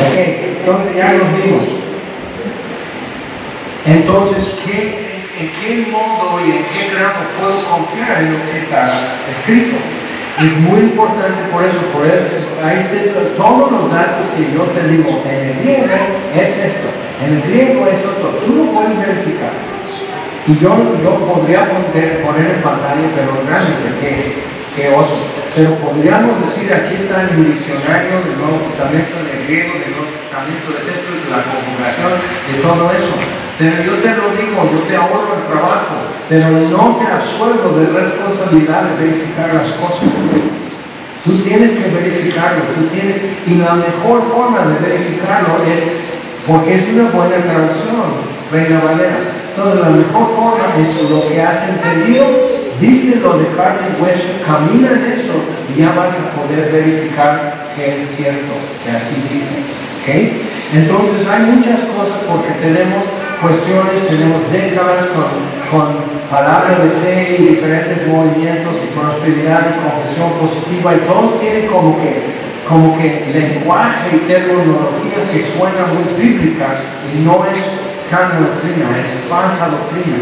Ok, 0.00 0.16
entonces 0.16 0.96
ya 0.96 1.12
lo 1.14 1.24
vimos. 1.36 1.62
Entonces, 3.86 4.54
¿qué, 4.64 5.26
¿en 5.38 5.50
qué 5.60 5.90
modo 5.90 6.40
y 6.40 6.50
en 6.50 6.64
qué 6.64 6.94
grado 6.94 7.20
puedo 7.38 7.64
confiar 7.70 8.22
en 8.22 8.32
lo 8.32 8.38
que 8.50 8.58
está 8.58 9.16
escrito? 9.30 9.76
Es 10.36 10.52
muy 10.62 10.80
importante 10.80 11.42
por 11.52 11.64
eso, 11.64 11.78
por 11.92 12.06
eso, 12.06 12.24
todos 13.36 13.70
los 13.70 13.92
datos 13.92 14.26
que 14.36 14.52
yo 14.52 14.64
te 14.64 14.88
digo 14.88 15.22
en 15.30 15.48
el 15.48 15.54
griego 15.62 15.94
es 16.34 16.48
esto, 16.48 16.88
en 17.24 17.36
el 17.36 17.42
griego 17.42 17.86
es 17.86 17.98
esto, 17.98 18.40
tú 18.44 18.52
lo 18.52 18.64
puedes 18.72 18.98
verificar. 18.98 19.52
Y 20.48 20.58
yo, 20.58 20.74
yo 21.02 21.14
podría 21.24 21.70
poner, 21.70 22.22
poner 22.22 22.50
en 22.50 22.62
pantalla, 22.62 23.08
pero 23.14 23.30
realmente, 23.46 23.88
¿qué? 24.00 24.34
Qué 24.74 24.90
oso. 24.90 25.22
Pero 25.54 25.74
podríamos 25.78 26.34
decir, 26.42 26.66
aquí 26.74 26.94
está 26.98 27.30
el 27.30 27.46
diccionario 27.46 28.18
del 28.26 28.36
Nuevo 28.38 28.58
Testamento, 28.66 29.14
en 29.22 29.28
el 29.30 29.40
griego 29.46 29.72
del 29.78 29.90
Nuevo 29.94 30.10
Testamento, 30.18 30.66
etcétera, 30.74 31.14
de 31.14 31.30
la 31.30 31.40
conjugación, 31.46 32.12
de 32.50 32.54
todo 32.58 32.82
eso. 32.90 33.14
Pero 33.58 33.74
yo 33.86 33.94
te 34.02 34.10
lo 34.18 34.26
digo, 34.34 34.58
yo 34.66 34.80
te 34.90 34.96
ahorro 34.96 35.38
el 35.38 35.46
trabajo, 35.46 35.94
pero 36.28 36.50
no 36.50 36.98
te 36.98 37.06
absuelvo 37.06 37.78
de 37.78 37.86
responsabilidad 37.86 38.82
de 38.82 38.94
verificar 38.98 39.54
las 39.54 39.70
cosas. 39.78 40.10
Tú 41.24 41.38
tienes 41.38 41.70
que 41.78 41.88
verificarlo, 41.88 42.64
tú 42.74 42.84
tienes, 42.90 43.16
y 43.46 43.54
la 43.54 43.74
mejor 43.74 44.22
forma 44.26 44.66
de 44.66 44.76
verificarlo 44.82 45.62
es 45.70 45.80
porque 46.46 46.74
es 46.74 46.88
una 46.92 47.08
buena 47.10 47.36
traducción, 47.36 48.26
Reina 48.52 48.80
Valera. 48.84 49.20
Entonces 49.54 49.80
la 49.80 49.90
mejor 49.90 50.26
forma 50.34 50.66
es 50.76 51.10
lo 51.10 51.28
que 51.28 51.40
has 51.40 51.68
entendido 51.68 52.26
lo 52.80 53.38
de 53.38 53.46
carne 53.56 53.86
y 53.96 54.02
hueso, 54.02 54.28
camina 54.44 54.90
en 54.90 55.12
eso 55.12 55.34
y 55.70 55.80
ya 55.80 55.90
vas 55.92 56.14
a 56.14 56.30
poder 56.34 56.72
verificar 56.72 57.70
que 57.76 57.94
es 57.94 58.16
cierto, 58.16 58.52
que 58.84 58.90
así 58.90 59.14
dice. 59.30 59.56
¿okay? 60.02 60.50
Entonces 60.74 61.26
hay 61.28 61.42
muchas 61.42 61.80
cosas 61.96 62.18
porque 62.28 62.50
tenemos 62.60 63.04
cuestiones, 63.40 64.08
tenemos 64.08 64.50
décadas 64.50 65.06
con, 65.08 65.30
con 65.70 65.94
palabras 66.30 66.82
de 66.82 66.90
fe 67.00 67.36
y 67.38 67.42
diferentes 67.54 68.06
movimientos 68.08 68.74
y 68.82 68.98
prosperidad 68.98 69.66
y 69.70 69.84
confesión 69.84 70.32
positiva 70.40 70.94
y 70.94 70.98
todos 71.06 71.40
tienen 71.40 71.66
como 71.66 71.96
que, 72.00 72.22
como 72.68 72.98
que 72.98 73.26
lenguaje 73.32 74.16
y 74.16 74.18
terminología 74.26 75.30
que 75.30 75.44
suena 75.56 75.86
muy 75.92 76.22
bíblica 76.22 76.80
y 77.14 77.20
no 77.20 77.44
es 77.46 77.93
sana 78.08 78.40
doctrina, 78.40 78.98
es 78.98 79.28
falsa 79.28 79.68
doctrina. 79.68 80.18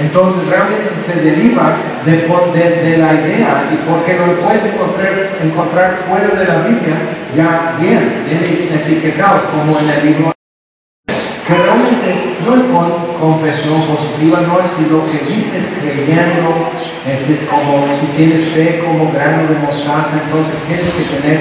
Entonces 0.00 0.48
realmente 0.48 0.90
se 1.04 1.20
deriva 1.20 1.76
de, 2.04 2.16
de, 2.16 2.98
la 2.98 3.14
idea 3.14 3.70
y 3.72 3.76
porque 3.88 4.14
no 4.14 4.26
lo 4.26 4.40
puedes 4.40 4.64
encontrar, 4.64 5.12
encontrar 5.42 5.96
fuera 6.08 6.28
de 6.28 6.44
la 6.46 6.58
Biblia, 6.66 6.96
ya 7.36 7.76
bien, 7.78 8.24
viene 8.26 8.74
etiquetado 8.74 9.42
como 9.50 9.78
en 9.78 9.88
el 9.88 10.06
libro 10.06 10.32
que 11.46 11.54
realmente 11.54 12.36
no 12.46 12.54
es 12.54 12.62
con 12.70 13.18
confesión 13.20 13.82
positiva, 13.86 14.40
no 14.46 14.60
es 14.60 14.72
si 14.76 14.90
lo 14.90 15.04
que 15.10 15.18
dices 15.32 15.64
creyendo, 15.80 16.70
es, 17.06 17.48
como 17.48 17.84
si 18.00 18.06
tienes 18.16 18.48
fe 18.50 18.80
como 18.84 19.10
grano 19.12 19.48
de 19.48 19.58
mostaza, 19.58 20.22
entonces 20.24 20.54
tienes 20.68 20.88
que 20.94 21.04
tener 21.16 21.40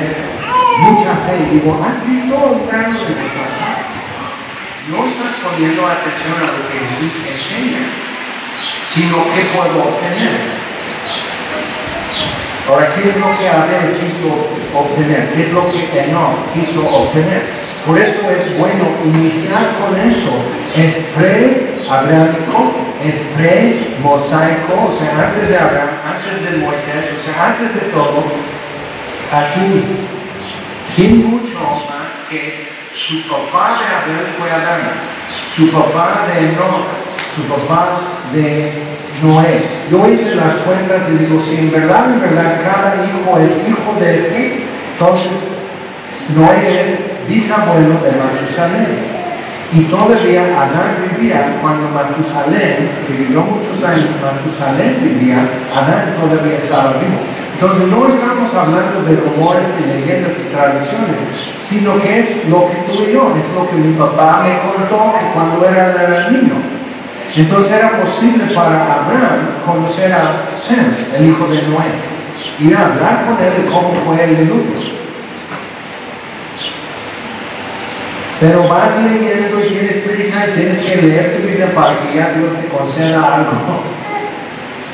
mucha 0.82 1.16
fe. 1.28 1.38
Y 1.48 1.56
digo, 1.56 1.80
¿has 1.86 2.08
visto 2.08 2.36
un 2.36 2.68
grano 2.68 3.00
de 3.00 3.16
mostaza? 3.16 3.81
No 4.90 5.06
estás 5.06 5.36
poniendo 5.44 5.86
atención 5.86 6.38
a 6.38 6.52
lo 6.52 6.70
que 6.70 6.80
Jesús 6.80 7.14
enseña 7.28 8.12
sino 8.94 9.24
qué 9.34 9.42
puedo 9.56 9.84
obtener. 9.84 10.38
Ahora, 12.68 12.94
¿qué 12.96 13.10
es 13.10 13.18
lo 13.18 13.38
que 13.38 13.48
Abel 13.48 13.98
quiso 14.00 14.48
obtener? 14.78 15.34
¿Qué 15.34 15.44
es 15.44 15.52
lo 15.52 15.72
que 15.72 16.08
no 16.12 16.36
quiso 16.54 16.88
obtener? 16.88 17.44
Por 17.86 17.98
eso 17.98 18.20
es 18.30 18.58
bueno 18.58 18.86
iniciar 19.04 19.72
con 19.80 19.98
eso. 20.00 20.32
Es 20.76 20.96
pre-abrámico, 21.16 22.74
es 23.04 23.16
pre-mosaico, 23.38 24.90
o 24.90 24.96
sea, 24.98 25.28
antes 25.28 25.50
de 25.50 25.58
Abraham, 25.58 25.90
antes 26.06 26.52
de 26.52 26.58
Moisés, 26.58 27.06
o 27.20 27.26
sea, 27.26 27.48
antes 27.48 27.74
de 27.74 27.82
todo, 27.92 28.24
así, 29.32 29.84
sin 30.94 31.30
mucho 31.30 31.60
más 31.60 32.12
que 32.30 32.68
su 32.94 33.22
papá 33.28 33.80
de 33.80 34.14
Abel 34.14 34.28
fue 34.28 34.52
Adán, 34.52 34.92
su 35.56 35.72
papá 35.72 36.28
de 36.28 36.50
Enoch 36.50 37.02
su 37.36 37.44
papá 37.44 38.02
de 38.34 38.72
Noé. 39.24 39.64
Yo 39.90 40.06
hice 40.08 40.36
las 40.36 40.54
cuentas 40.56 41.02
y 41.10 41.24
digo, 41.24 41.42
si 41.46 41.58
en 41.58 41.72
verdad, 41.72 42.14
en 42.14 42.22
verdad 42.22 42.62
cada 42.64 43.06
hijo 43.06 43.38
es 43.40 43.52
hijo 43.68 44.00
de 44.00 44.16
este, 44.16 44.66
entonces 44.94 45.32
Noé 46.36 46.82
es 46.82 47.28
bisabuelo 47.28 48.02
de 48.02 48.12
Matusalén. 48.12 49.22
Y 49.74 49.84
todavía 49.86 50.44
Adán 50.52 51.08
vivía 51.16 51.58
cuando 51.62 51.88
Matusalén, 51.90 52.92
que 53.08 53.14
vivió 53.14 53.40
muchos 53.40 53.82
años, 53.88 54.10
Matusalén 54.20 55.00
vivía, 55.02 55.48
Adán 55.74 56.12
todavía 56.20 56.58
estaba 56.58 57.00
vivo. 57.00 57.24
Entonces 57.54 57.88
no 57.88 58.08
estamos 58.08 58.54
hablando 58.54 59.02
de 59.04 59.16
rumores 59.16 59.70
y 59.80 59.88
leyendas 59.88 60.34
y 60.34 60.54
tradiciones, 60.54 61.16
sino 61.64 62.02
que 62.02 62.20
es 62.20 62.50
lo 62.50 62.68
que 62.68 62.92
y 62.92 63.14
yo, 63.14 63.34
es 63.38 63.48
lo 63.56 63.70
que 63.70 63.76
mi 63.78 63.94
papá 63.94 64.44
me 64.44 64.60
contó 64.60 65.14
que 65.18 65.32
cuando 65.34 65.66
era 65.66 66.30
niño. 66.32 66.56
Entonces 67.34 67.72
era 67.72 67.92
posible 68.02 68.54
para 68.54 69.06
Abraham 69.06 69.64
conocer 69.66 70.12
a 70.12 70.50
Sem, 70.60 70.94
el 71.16 71.30
hijo 71.30 71.48
de 71.48 71.62
Noé, 71.62 71.92
y 72.60 72.74
hablar 72.74 73.26
con 73.26 73.46
él 73.46 73.64
de 73.64 73.72
cómo 73.72 73.94
fue 74.04 74.22
el 74.22 74.38
diluvio. 74.38 75.01
Pero 78.42 78.68
vas 78.68 78.90
leyendo 79.04 79.64
y 79.64 79.70
tienes 79.70 79.98
prisa 79.98 80.48
y 80.48 80.58
tienes 80.58 80.80
que 80.80 80.96
leer 81.00 81.38
tu 81.38 81.48
vida 81.48 81.68
para 81.76 82.00
que 82.00 82.18
ya 82.18 82.34
Dios 82.34 82.60
te 82.60 82.68
conceda 82.70 83.36
algo. 83.36 83.52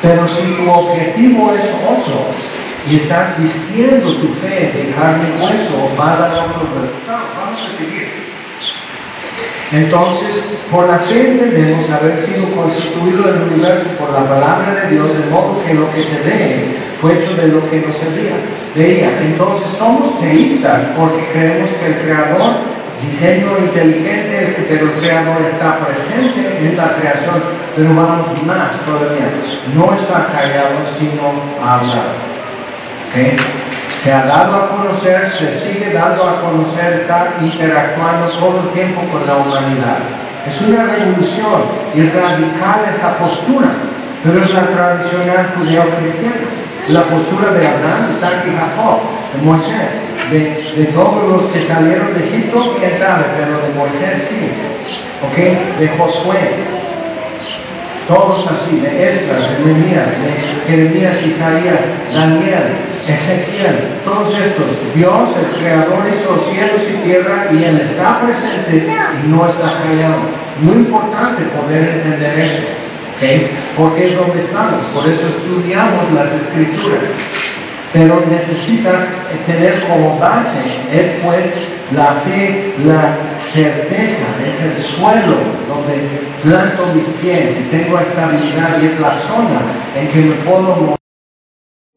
Pero 0.02 0.28
si 0.28 0.42
tu 0.58 0.70
objetivo 0.70 1.54
es 1.54 1.64
otro 1.88 2.26
y 2.90 2.98
estás 2.98 3.40
vistiendo 3.40 4.18
tu 4.18 4.34
fe 4.34 4.70
de 4.76 4.94
carne 4.94 5.30
y 5.30 5.42
hueso, 5.42 5.96
va 5.98 6.12
a 6.12 6.20
dar. 6.20 6.36
Vamos 6.36 7.62
a 7.62 7.78
seguir. 7.78 8.28
Entonces, 9.72 10.44
por 10.70 10.90
la 10.90 11.00
fe 11.00 11.32
entendemos 11.32 11.90
haber 11.90 12.18
sido 12.18 12.52
constituido 12.54 13.30
el 13.30 13.42
universo 13.44 13.88
por 13.98 14.12
la 14.12 14.28
palabra 14.28 14.76
de 14.76 14.92
Dios, 14.92 15.08
de 15.18 15.26
modo 15.30 15.64
que 15.66 15.74
lo 15.74 15.90
que 15.94 16.04
se 16.04 16.22
ve 16.24 16.66
fue 17.00 17.14
hecho 17.14 17.34
de 17.36 17.48
lo 17.48 17.70
que 17.70 17.78
no 17.78 17.94
se 17.94 18.78
veía. 18.78 19.10
Entonces, 19.22 19.72
somos 19.72 20.20
teístas 20.20 20.82
porque 20.98 21.24
creemos 21.32 21.70
que 21.80 21.88
el 21.88 22.02
Creador 22.02 22.77
diseño 23.02 23.58
inteligente, 23.60 24.66
pero 24.68 24.86
el 24.86 24.92
creador 24.94 25.42
está 25.46 25.80
presente 25.86 26.58
en 26.60 26.78
la 26.78 26.96
creación, 26.96 27.44
pero 27.76 27.90
vamos 27.90 28.28
más 28.46 28.72
todavía, 28.86 29.30
no 29.76 29.94
está 29.94 30.28
callado, 30.32 30.78
sino 30.98 31.34
hablado. 31.64 32.28
Se 34.04 34.14
ha 34.14 34.26
dado 34.26 34.56
a 34.56 34.70
conocer, 34.70 35.30
se 35.30 35.60
sigue 35.60 35.92
dando 35.92 36.30
a 36.30 36.42
conocer, 36.42 36.94
está 36.94 37.34
interactuando 37.42 38.30
todo 38.40 38.62
el 38.62 38.70
tiempo 38.70 39.02
con 39.12 39.26
la 39.26 39.38
humanidad. 39.38 40.00
Es 40.48 40.62
una 40.62 40.84
revolución 40.86 41.64
y 41.94 42.02
es 42.02 42.14
radical 42.14 42.86
esa 42.90 43.18
postura, 43.18 43.68
pero 44.24 44.42
es 44.42 44.50
la 44.54 44.68
tradicional 44.68 45.52
judeo-cristiana. 45.58 46.67
La 46.90 47.04
postura 47.04 47.52
de 47.52 47.68
Abraham, 47.68 48.14
Isaac 48.16 48.46
y 48.48 48.56
Jacob, 48.56 49.00
de 49.36 49.42
Moisés 49.42 50.08
de, 50.32 50.92
todos 50.94 51.30
los 51.30 51.52
que 51.52 51.62
salieron 51.62 52.14
de 52.14 52.26
Egipto, 52.26 52.76
quién 52.80 52.98
sabe, 52.98 53.26
pero 53.38 53.62
de 53.62 53.74
Moisés 53.76 54.28
sí, 54.30 54.52
¿ok? 55.24 55.80
De 55.80 55.88
Josué, 55.98 56.40
todos 58.08 58.46
así, 58.48 58.80
de 58.80 59.10
Esdras, 59.10 59.50
de 59.50 59.66
Nehemías, 59.66 60.10
de 60.24 60.72
Jeremías, 60.72 61.18
Isaías, 61.26 61.80
Daniel, 62.14 62.64
Ezequiel, 63.08 64.00
todos 64.04 64.34
estos. 64.34 64.96
Dios, 64.96 65.30
el 65.38 65.60
Creador, 65.60 66.06
hizo 66.10 66.46
cielos 66.52 66.82
y 66.90 67.04
tierra 67.06 67.48
y 67.52 67.64
Él 67.64 67.82
está 67.82 68.22
presente 68.22 68.88
y 69.24 69.28
no 69.28 69.48
está 69.48 69.80
callado. 69.84 70.22
Muy 70.62 70.78
importante 70.78 71.44
poder 71.44 71.90
entender 71.90 72.40
eso, 72.40 72.64
¿ok? 73.18 73.78
Porque 73.78 74.08
es 74.08 74.18
donde 74.18 74.40
estamos, 74.40 74.82
por 74.94 75.08
eso 75.08 75.28
estudiamos 75.28 76.12
las 76.14 76.32
Escrituras 76.34 77.12
pero 77.94 78.24
necesitas 78.30 79.02
tener 79.46 79.88
como 79.88 80.20
base 80.20 80.60
es 80.92 81.20
pues 81.24 81.46
la 81.96 82.14
fe, 82.14 82.74
la 82.86 83.18
certeza, 83.38 84.26
es 84.46 84.62
el 84.62 84.84
suelo 84.84 85.38
donde 85.70 86.20
planto 86.44 86.94
mis 86.94 87.06
pies 87.22 87.52
y 87.60 87.64
tengo 87.76 88.00
estabilidad 88.00 88.82
y 88.82 88.88
es 88.88 89.00
la 89.00 89.16
zona 89.18 89.62
en 89.96 90.08
que 90.10 90.20
me 90.20 90.36
puedo 90.44 90.97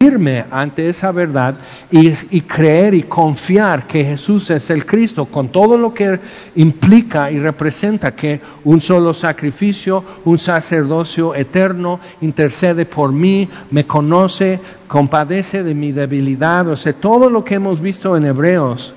firme 0.02 0.46
ante 0.50 0.88
esa 0.88 1.12
verdad 1.12 1.56
y, 1.90 2.10
y, 2.30 2.40
creer 2.40 2.94
y 2.94 3.02
confiar 3.02 3.86
que 3.86 4.02
Jesús 4.02 4.48
es 4.48 4.70
el 4.70 4.86
Cristo, 4.86 5.26
con 5.26 5.50
todo 5.50 5.76
lo 5.76 5.92
que 5.92 6.18
implica 6.56 7.30
y 7.30 7.38
representa 7.38 8.16
que 8.16 8.40
un 8.64 8.80
solo 8.80 9.12
sacrificio, 9.12 10.02
un 10.24 10.38
sacerdocio 10.38 11.34
eterno 11.34 12.00
intercede 12.22 12.86
por 12.86 13.12
mí, 13.12 13.46
me 13.70 13.86
conoce, 13.86 14.58
compadece 14.88 15.62
de 15.62 15.74
mi 15.74 15.92
debilidad, 15.92 16.66
o 16.68 16.76
sea, 16.76 16.94
todo 16.94 17.28
lo 17.28 17.44
que 17.44 17.56
hemos 17.56 17.78
visto 17.78 18.16
en 18.16 18.24
Hebreos, 18.24 18.94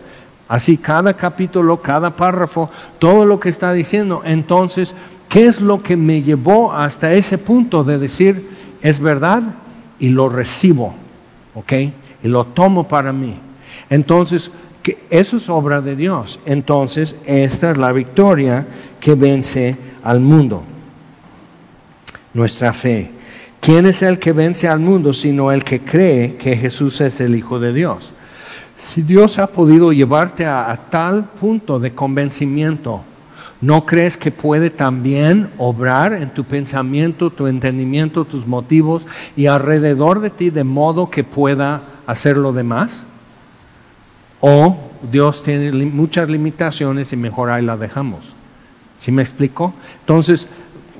así 0.47 0.77
cada 0.77 1.15
capítulo, 1.15 1.81
cada 1.81 2.15
párrafo, 2.15 2.69
todo 2.99 3.25
lo 3.25 3.41
que 3.41 3.49
está 3.49 3.73
diciendo, 3.73 4.21
entonces, 4.23 4.95
¿qué 5.27 5.47
es 5.47 5.59
lo 5.59 5.83
que 5.83 5.97
me 5.97 6.21
llevó 6.21 6.71
hasta 6.71 7.11
ese 7.11 7.37
punto 7.37 7.83
de 7.83 7.97
decir, 7.97 8.47
es 8.81 9.01
verdad? 9.01 9.43
Y 10.03 10.09
lo 10.09 10.27
recibo, 10.27 10.93
¿ok? 11.55 11.71
Y 12.23 12.27
lo 12.27 12.43
tomo 12.47 12.89
para 12.89 13.13
mí. 13.13 13.39
Entonces, 13.89 14.51
que 14.81 14.97
eso 15.09 15.37
es 15.37 15.47
obra 15.47 15.79
de 15.79 15.95
Dios. 15.95 16.41
Entonces, 16.45 17.15
esta 17.25 17.71
es 17.71 17.77
la 17.77 17.93
victoria 17.93 18.67
que 18.99 19.15
vence 19.15 19.77
al 20.03 20.19
mundo. 20.19 20.61
Nuestra 22.33 22.73
fe. 22.73 23.11
¿Quién 23.61 23.85
es 23.85 24.01
el 24.01 24.19
que 24.19 24.33
vence 24.33 24.67
al 24.67 24.81
mundo 24.81 25.13
sino 25.13 25.53
el 25.53 25.63
que 25.63 25.79
cree 25.79 26.35
que 26.35 26.57
Jesús 26.57 26.99
es 26.99 27.21
el 27.21 27.33
Hijo 27.33 27.61
de 27.61 27.71
Dios? 27.71 28.11
Si 28.77 29.03
Dios 29.03 29.39
ha 29.39 29.47
podido 29.47 29.93
llevarte 29.93 30.45
a, 30.45 30.69
a 30.69 30.89
tal 30.89 31.29
punto 31.29 31.79
de 31.79 31.93
convencimiento, 31.93 33.05
¿No 33.63 33.85
crees 33.85 34.17
que 34.17 34.29
puede 34.29 34.69
también 34.69 35.49
obrar 35.57 36.11
en 36.11 36.33
tu 36.33 36.43
pensamiento, 36.43 37.29
tu 37.29 37.47
entendimiento, 37.47 38.25
tus 38.25 38.45
motivos 38.45 39.07
y 39.37 39.45
alrededor 39.45 40.19
de 40.19 40.31
ti 40.31 40.49
de 40.49 40.65
modo 40.65 41.09
que 41.09 41.23
pueda 41.23 41.81
hacer 42.05 42.35
lo 42.35 42.51
demás? 42.51 43.05
¿O 44.41 44.75
Dios 45.09 45.43
tiene 45.43 45.71
muchas 45.85 46.29
limitaciones 46.29 47.13
y 47.13 47.15
mejor 47.15 47.51
ahí 47.51 47.63
la 47.63 47.77
dejamos? 47.77 48.35
¿Sí 48.99 49.13
me 49.13 49.21
explico? 49.21 49.73
Entonces, 50.01 50.45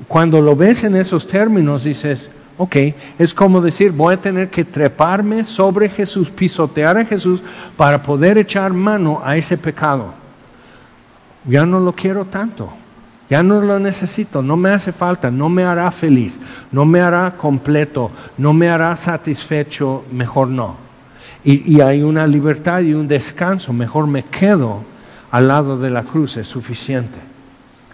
cuando 0.08 0.40
lo 0.40 0.56
ves 0.56 0.84
en 0.84 0.96
esos 0.96 1.26
términos, 1.26 1.84
dices, 1.84 2.30
ok, 2.56 2.76
es 3.18 3.34
como 3.34 3.60
decir, 3.60 3.92
voy 3.92 4.14
a 4.14 4.22
tener 4.22 4.48
que 4.48 4.64
treparme 4.64 5.44
sobre 5.44 5.90
Jesús, 5.90 6.30
pisotear 6.30 6.96
a 6.96 7.04
Jesús 7.04 7.42
para 7.76 8.02
poder 8.02 8.38
echar 8.38 8.72
mano 8.72 9.20
a 9.22 9.36
ese 9.36 9.58
pecado 9.58 10.23
ya 11.46 11.66
no 11.66 11.80
lo 11.80 11.92
quiero 11.94 12.26
tanto, 12.26 12.72
ya 13.28 13.42
no 13.42 13.60
lo 13.60 13.78
necesito, 13.78 14.42
no 14.42 14.56
me 14.56 14.70
hace 14.70 14.92
falta, 14.92 15.30
no 15.30 15.48
me 15.48 15.64
hará 15.64 15.90
feliz, 15.90 16.38
no 16.72 16.84
me 16.84 17.00
hará 17.00 17.36
completo, 17.36 18.10
no 18.38 18.52
me 18.52 18.68
hará 18.68 18.94
satisfecho, 18.96 20.04
mejor 20.10 20.48
no. 20.48 20.76
Y, 21.42 21.74
y 21.74 21.80
hay 21.80 22.02
una 22.02 22.26
libertad 22.26 22.80
y 22.80 22.94
un 22.94 23.08
descanso, 23.08 23.72
mejor 23.72 24.06
me 24.06 24.24
quedo 24.24 24.82
al 25.30 25.48
lado 25.48 25.78
de 25.78 25.90
la 25.90 26.04
cruz, 26.04 26.36
es 26.36 26.46
suficiente. 26.46 27.18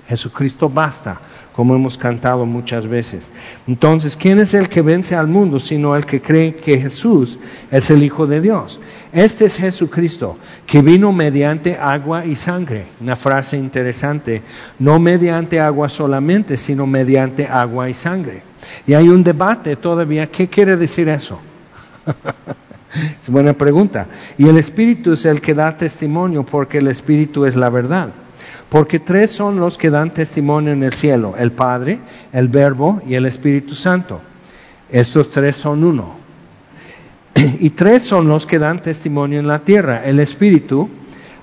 Jesucristo 0.08 0.68
basta 0.68 1.20
como 1.54 1.74
hemos 1.74 1.98
cantado 1.98 2.46
muchas 2.46 2.86
veces. 2.86 3.30
Entonces, 3.66 4.16
¿quién 4.16 4.38
es 4.40 4.54
el 4.54 4.68
que 4.68 4.82
vence 4.82 5.14
al 5.14 5.28
mundo 5.28 5.58
sino 5.58 5.94
el 5.94 6.06
que 6.06 6.20
cree 6.20 6.56
que 6.56 6.78
Jesús 6.78 7.38
es 7.70 7.90
el 7.90 8.02
Hijo 8.02 8.26
de 8.26 8.40
Dios? 8.40 8.80
Este 9.12 9.46
es 9.46 9.56
Jesucristo, 9.56 10.38
que 10.66 10.82
vino 10.82 11.10
mediante 11.10 11.76
agua 11.76 12.24
y 12.24 12.36
sangre. 12.36 12.86
Una 13.00 13.16
frase 13.16 13.56
interesante, 13.56 14.42
no 14.78 15.00
mediante 15.00 15.58
agua 15.60 15.88
solamente, 15.88 16.56
sino 16.56 16.86
mediante 16.86 17.46
agua 17.46 17.88
y 17.88 17.94
sangre. 17.94 18.42
Y 18.86 18.94
hay 18.94 19.08
un 19.08 19.24
debate 19.24 19.74
todavía, 19.74 20.30
¿qué 20.30 20.48
quiere 20.48 20.76
decir 20.76 21.08
eso? 21.08 21.40
es 23.20 23.28
buena 23.28 23.52
pregunta. 23.52 24.06
Y 24.38 24.46
el 24.46 24.58
Espíritu 24.58 25.12
es 25.12 25.24
el 25.24 25.40
que 25.40 25.54
da 25.54 25.76
testimonio 25.76 26.44
porque 26.44 26.78
el 26.78 26.86
Espíritu 26.86 27.46
es 27.46 27.56
la 27.56 27.68
verdad. 27.68 28.10
Porque 28.68 29.00
tres 29.00 29.32
son 29.32 29.58
los 29.58 29.76
que 29.76 29.90
dan 29.90 30.12
testimonio 30.12 30.72
en 30.72 30.84
el 30.84 30.92
cielo, 30.92 31.34
el 31.36 31.50
Padre, 31.50 31.98
el 32.32 32.46
Verbo 32.46 33.02
y 33.04 33.14
el 33.14 33.26
Espíritu 33.26 33.74
Santo. 33.74 34.20
Estos 34.88 35.32
tres 35.32 35.56
son 35.56 35.82
uno. 35.82 36.19
Y 37.60 37.70
tres 37.70 38.02
son 38.02 38.28
los 38.28 38.46
que 38.46 38.58
dan 38.58 38.82
testimonio 38.82 39.40
en 39.40 39.48
la 39.48 39.60
tierra, 39.60 40.04
el 40.04 40.20
Espíritu, 40.20 40.88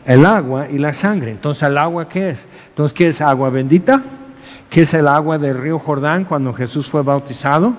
el 0.05 0.25
agua 0.25 0.67
y 0.69 0.77
la 0.77 0.93
sangre. 0.93 1.31
Entonces, 1.31 1.67
¿el 1.67 1.77
agua 1.77 2.07
qué 2.07 2.29
es? 2.29 2.47
Entonces, 2.69 2.93
¿qué 2.93 3.07
es 3.09 3.21
agua 3.21 3.49
bendita? 3.49 4.01
¿Qué 4.69 4.81
es 4.81 4.93
el 4.93 5.07
agua 5.07 5.38
del 5.38 5.57
río 5.57 5.79
Jordán 5.79 6.25
cuando 6.25 6.53
Jesús 6.53 6.88
fue 6.88 7.03
bautizado? 7.03 7.73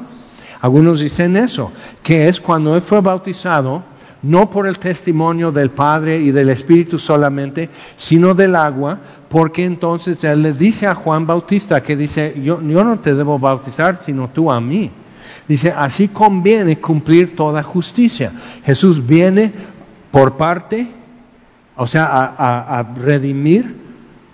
Algunos 0.61 1.01
dicen 1.01 1.37
eso, 1.37 1.73
que 2.03 2.29
es 2.29 2.41
cuando 2.41 2.75
Él 2.75 2.83
fue 2.83 3.01
bautizado, 3.01 3.83
no 4.23 4.51
por 4.51 4.67
el 4.67 4.79
testimonio 4.79 5.53
del 5.53 5.71
Padre 5.71 6.19
y 6.19 6.31
del 6.31 6.51
Espíritu 6.51 6.99
solamente, 6.99 7.71
sino 7.97 8.35
del 8.35 8.57
agua, 8.57 8.99
porque 9.29 9.65
entonces 9.65 10.25
él 10.25 10.43
le 10.43 10.53
dice 10.53 10.87
a 10.87 10.95
Juan 10.95 11.27
Bautista 11.27 11.83
que 11.83 11.95
dice, 11.97 12.35
yo, 12.43 12.61
yo 12.61 12.83
no 12.83 12.99
te 12.99 13.15
debo 13.15 13.39
bautizar, 13.39 14.03
sino 14.03 14.29
tú 14.31 14.51
a 14.51 14.61
mí. 14.61 14.91
Dice, 15.47 15.73
así 15.77 16.09
conviene 16.09 16.79
cumplir 16.79 17.35
toda 17.37 17.63
justicia. 17.63 18.33
Jesús 18.65 19.07
viene 19.07 19.53
por 20.11 20.37
parte, 20.37 20.89
o 21.77 21.87
sea, 21.87 22.05
a, 22.05 22.83
redimir 22.97 23.77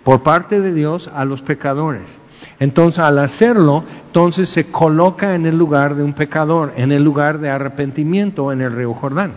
por 0.02 0.22
parte 0.22 0.60
de 0.60 0.72
Dios 0.72 1.10
a 1.14 1.24
los 1.24 1.42
pecadores. 1.42 2.18
Entonces, 2.58 2.98
al 2.98 3.18
hacerlo, 3.18 3.84
entonces 4.06 4.48
se 4.48 4.66
coloca 4.66 5.34
en 5.34 5.46
el 5.46 5.56
lugar 5.56 5.94
de 5.94 6.02
un 6.02 6.12
pecador, 6.12 6.72
en 6.76 6.92
el 6.92 7.02
lugar 7.02 7.38
de 7.38 7.50
arrepentimiento 7.50 8.52
en 8.52 8.60
el 8.60 8.72
río 8.72 8.92
Jordán, 8.94 9.34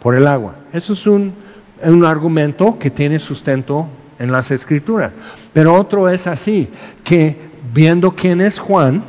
por 0.00 0.14
el 0.14 0.26
agua. 0.26 0.56
Eso 0.72 0.92
es 0.92 1.06
un, 1.06 1.32
un 1.82 2.04
argumento 2.04 2.78
que 2.78 2.90
tiene 2.90 3.18
sustento 3.18 3.86
en 4.18 4.30
las 4.30 4.50
escrituras. 4.50 5.12
Pero 5.52 5.74
otro 5.74 6.08
es 6.08 6.26
así, 6.26 6.68
que 7.02 7.36
viendo 7.72 8.14
quién 8.14 8.40
es 8.40 8.58
Juan, 8.58 9.02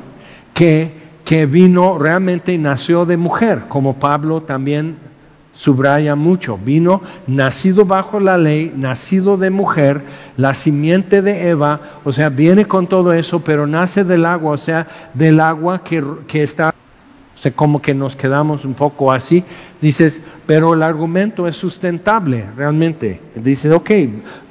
que, 0.54 1.01
que 1.26 1.46
vino 1.46 1.98
realmente 1.98 2.58
nació 2.58 3.06
de 3.06 3.18
mujer, 3.18 3.64
como 3.68 3.96
Pablo 4.00 4.42
también 4.42 4.98
subraya 5.52 6.16
mucho, 6.16 6.58
vino 6.58 7.02
nacido 7.28 7.86
bajo 7.86 8.20
la 8.20 8.38
ley, 8.38 8.74
nacido 8.76 9.38
de 9.38 9.50
mujer, 9.50 10.02
la 10.38 10.54
simiente 10.54 11.22
de 11.22 11.50
Eva, 11.50 11.82
o 12.04 12.12
sea, 12.12 12.30
viene 12.30 12.66
con 12.66 12.88
todo 12.88 13.14
eso, 13.14 13.42
pero 13.42 13.68
nace 13.68 14.04
del 14.04 14.26
agua, 14.26 14.52
o 14.52 14.58
sea, 14.58 14.88
del 15.14 15.40
agua 15.40 15.84
que, 15.84 16.04
que 16.28 16.44
está 16.44 16.74
sea, 17.42 17.52
como 17.54 17.82
que 17.82 17.96
nos 17.96 18.16
quedamos 18.16 18.66
un 18.66 18.76
poco 18.76 19.12
así. 19.12 19.44
Dices, 19.82 20.22
pero 20.46 20.74
el 20.74 20.84
argumento 20.84 21.48
es 21.48 21.56
sustentable 21.56 22.46
realmente. 22.56 23.20
Dices, 23.36 23.72
ok, 23.72 23.90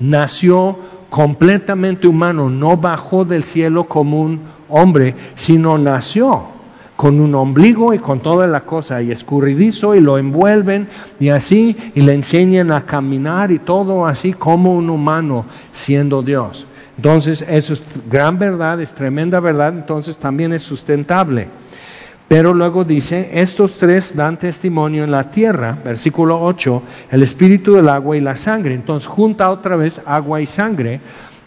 nació 0.00 0.76
completamente 1.08 2.08
humano, 2.08 2.50
no 2.50 2.76
bajó 2.76 3.24
del 3.24 3.44
cielo 3.44 3.84
como 3.84 4.20
un 4.20 4.40
hombre, 4.68 5.14
sino 5.36 5.78
nació 5.78 6.59
con 7.00 7.18
un 7.18 7.34
ombligo 7.34 7.94
y 7.94 7.98
con 7.98 8.20
toda 8.20 8.46
la 8.46 8.60
cosa, 8.66 9.00
y 9.00 9.10
escurridizo, 9.10 9.94
y 9.94 10.00
lo 10.00 10.18
envuelven, 10.18 10.86
y 11.18 11.30
así, 11.30 11.74
y 11.94 12.02
le 12.02 12.12
enseñan 12.12 12.70
a 12.72 12.84
caminar, 12.84 13.50
y 13.50 13.58
todo 13.58 14.04
así 14.04 14.34
como 14.34 14.74
un 14.74 14.90
humano 14.90 15.46
siendo 15.72 16.20
Dios. 16.20 16.66
Entonces, 16.98 17.42
eso 17.48 17.72
es 17.72 17.82
gran 18.10 18.38
verdad, 18.38 18.82
es 18.82 18.92
tremenda 18.92 19.40
verdad, 19.40 19.72
entonces 19.72 20.18
también 20.18 20.52
es 20.52 20.62
sustentable. 20.62 21.48
Pero 22.28 22.52
luego 22.52 22.84
dice, 22.84 23.30
estos 23.32 23.78
tres 23.78 24.14
dan 24.14 24.38
testimonio 24.38 25.02
en 25.02 25.10
la 25.10 25.30
tierra, 25.30 25.78
versículo 25.82 26.38
8, 26.42 26.82
el 27.12 27.22
espíritu 27.22 27.76
del 27.76 27.88
agua 27.88 28.18
y 28.18 28.20
la 28.20 28.36
sangre. 28.36 28.74
Entonces 28.74 29.08
junta 29.08 29.48
otra 29.48 29.74
vez 29.74 30.02
agua 30.04 30.42
y 30.42 30.46
sangre. 30.46 31.00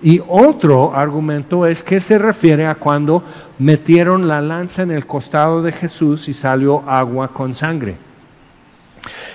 Y 0.04 0.22
otro 0.28 0.94
argumento 0.94 1.66
es 1.66 1.82
que 1.82 2.02
se 2.02 2.18
refiere 2.18 2.68
a 2.68 2.76
cuando 2.76 3.24
metieron 3.58 4.28
la 4.28 4.42
lanza 4.42 4.84
en 4.84 4.92
el 4.92 5.06
costado 5.06 5.62
de 5.62 5.72
Jesús 5.72 6.28
y 6.28 6.34
salió 6.34 6.84
agua 6.86 7.30
con 7.30 7.56
sangre. 7.56 7.96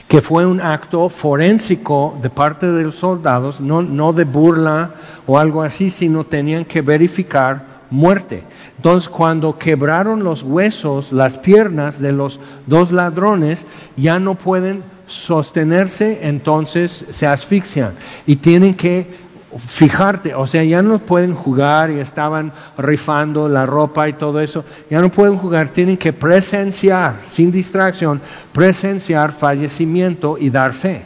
Que 0.09 0.21
fue 0.21 0.45
un 0.45 0.61
acto 0.61 1.09
forénsico 1.09 2.19
de 2.21 2.29
parte 2.29 2.71
de 2.71 2.83
los 2.83 2.97
soldados, 2.97 3.63
no, 3.63 3.81
no 3.81 4.13
de 4.13 4.25
burla 4.25 4.91
o 5.27 5.39
algo 5.39 5.63
así, 5.63 5.89
sino 5.89 6.25
tenían 6.25 6.67
que 6.67 6.83
verificar 6.83 7.79
muerte. 7.91 8.45
Entonces 8.77 9.09
cuando 9.09 9.59
quebraron 9.59 10.23
los 10.23 10.43
huesos, 10.43 11.13
las 11.13 11.39
piernas 11.39 11.99
de 11.99 12.13
los 12.13 12.41
dos 12.67 12.93
ladrones, 12.93 13.67
ya 13.97 14.19
no 14.19 14.35
pueden 14.35 14.83
sostenerse, 15.07 16.21
entonces 16.29 17.07
se 17.09 17.27
asfixian 17.27 17.95
y 18.27 18.37
tienen 18.37 18.75
que 18.75 19.18
fijarte, 19.57 20.35
o 20.35 20.47
sea, 20.47 20.63
ya 20.63 20.83
no 20.83 20.99
pueden 20.99 21.35
jugar 21.35 21.91
y 21.91 22.01
estaban 22.01 22.53
rifando 22.77 23.49
la 23.49 23.65
ropa 23.65 24.09
y 24.09 24.13
todo 24.13 24.41
eso, 24.41 24.65
ya 24.91 25.01
no 25.01 25.11
pueden 25.11 25.39
jugar, 25.39 25.71
tienen 25.71 25.97
que 25.97 26.13
presenciar, 26.13 27.23
sin 27.25 27.51
distracción, 27.51 28.21
presenciar 28.53 29.33
fallecimiento 29.33 30.37
y 30.39 30.51
dar 30.51 30.75
fe. 30.75 31.03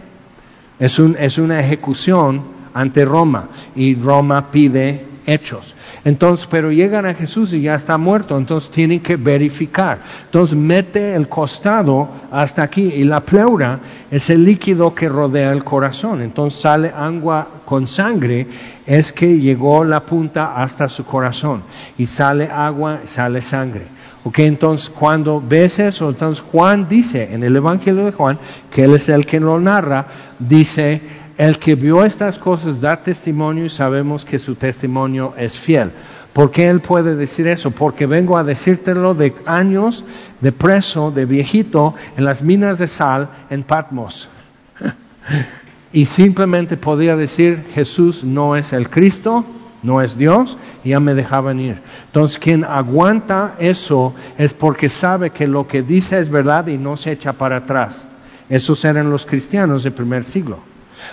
Es, 0.78 0.98
un, 0.98 1.16
es 1.18 1.38
una 1.38 1.60
ejecución 1.60 2.42
ante 2.74 3.04
Roma 3.04 3.48
y 3.76 3.94
Roma 3.94 4.50
pide 4.50 5.11
hechos. 5.26 5.74
Entonces, 6.04 6.48
pero 6.50 6.72
llegan 6.72 7.06
a 7.06 7.14
Jesús 7.14 7.52
y 7.52 7.62
ya 7.62 7.74
está 7.74 7.96
muerto, 7.96 8.36
entonces 8.36 8.70
tienen 8.70 9.00
que 9.00 9.16
verificar. 9.16 10.00
Entonces 10.24 10.56
mete 10.56 11.14
el 11.14 11.28
costado 11.28 12.08
hasta 12.30 12.62
aquí 12.62 12.82
y 12.82 13.04
la 13.04 13.20
pleura 13.20 13.80
es 14.10 14.28
el 14.30 14.44
líquido 14.44 14.94
que 14.94 15.08
rodea 15.08 15.52
el 15.52 15.62
corazón. 15.62 16.20
Entonces 16.22 16.60
sale 16.60 16.92
agua 16.94 17.62
con 17.64 17.86
sangre, 17.86 18.48
es 18.84 19.12
que 19.12 19.38
llegó 19.38 19.84
la 19.84 20.04
punta 20.04 20.54
hasta 20.56 20.88
su 20.88 21.04
corazón 21.04 21.62
y 21.96 22.06
sale 22.06 22.48
agua, 22.50 23.00
sale 23.04 23.40
sangre. 23.40 23.86
Ok, 24.24 24.38
entonces 24.40 24.88
cuando 24.88 25.40
ves 25.40 25.80
eso, 25.80 26.10
entonces 26.10 26.44
Juan 26.44 26.86
dice 26.88 27.32
en 27.32 27.42
el 27.42 27.56
Evangelio 27.56 28.04
de 28.04 28.12
Juan, 28.12 28.38
que 28.70 28.84
él 28.84 28.94
es 28.94 29.08
el 29.08 29.26
que 29.26 29.40
lo 29.40 29.58
narra, 29.58 30.06
dice, 30.38 31.00
el 31.42 31.58
que 31.58 31.74
vio 31.74 32.04
estas 32.04 32.38
cosas 32.38 32.80
da 32.80 33.02
testimonio 33.02 33.64
y 33.64 33.68
sabemos 33.68 34.24
que 34.24 34.38
su 34.38 34.54
testimonio 34.54 35.34
es 35.36 35.58
fiel. 35.58 35.90
¿Por 36.32 36.52
qué 36.52 36.68
él 36.68 36.80
puede 36.80 37.16
decir 37.16 37.48
eso? 37.48 37.72
Porque 37.72 38.06
vengo 38.06 38.38
a 38.38 38.44
decírtelo 38.44 39.12
de 39.14 39.34
años 39.44 40.04
de 40.40 40.52
preso, 40.52 41.10
de 41.10 41.26
viejito, 41.26 41.96
en 42.16 42.24
las 42.24 42.44
minas 42.44 42.78
de 42.78 42.86
sal 42.86 43.28
en 43.50 43.64
Patmos. 43.64 44.30
y 45.92 46.04
simplemente 46.04 46.76
podía 46.76 47.16
decir, 47.16 47.64
Jesús 47.74 48.22
no 48.22 48.54
es 48.54 48.72
el 48.72 48.88
Cristo, 48.88 49.44
no 49.82 50.00
es 50.00 50.16
Dios, 50.16 50.56
y 50.84 50.90
ya 50.90 51.00
me 51.00 51.14
dejaban 51.14 51.58
ir. 51.58 51.82
Entonces, 52.06 52.38
quien 52.38 52.62
aguanta 52.62 53.56
eso 53.58 54.14
es 54.38 54.54
porque 54.54 54.88
sabe 54.88 55.30
que 55.30 55.48
lo 55.48 55.66
que 55.66 55.82
dice 55.82 56.20
es 56.20 56.30
verdad 56.30 56.68
y 56.68 56.78
no 56.78 56.96
se 56.96 57.10
echa 57.10 57.32
para 57.32 57.56
atrás. 57.56 58.06
Esos 58.48 58.84
eran 58.84 59.10
los 59.10 59.26
cristianos 59.26 59.82
del 59.82 59.92
primer 59.92 60.22
siglo. 60.22 60.70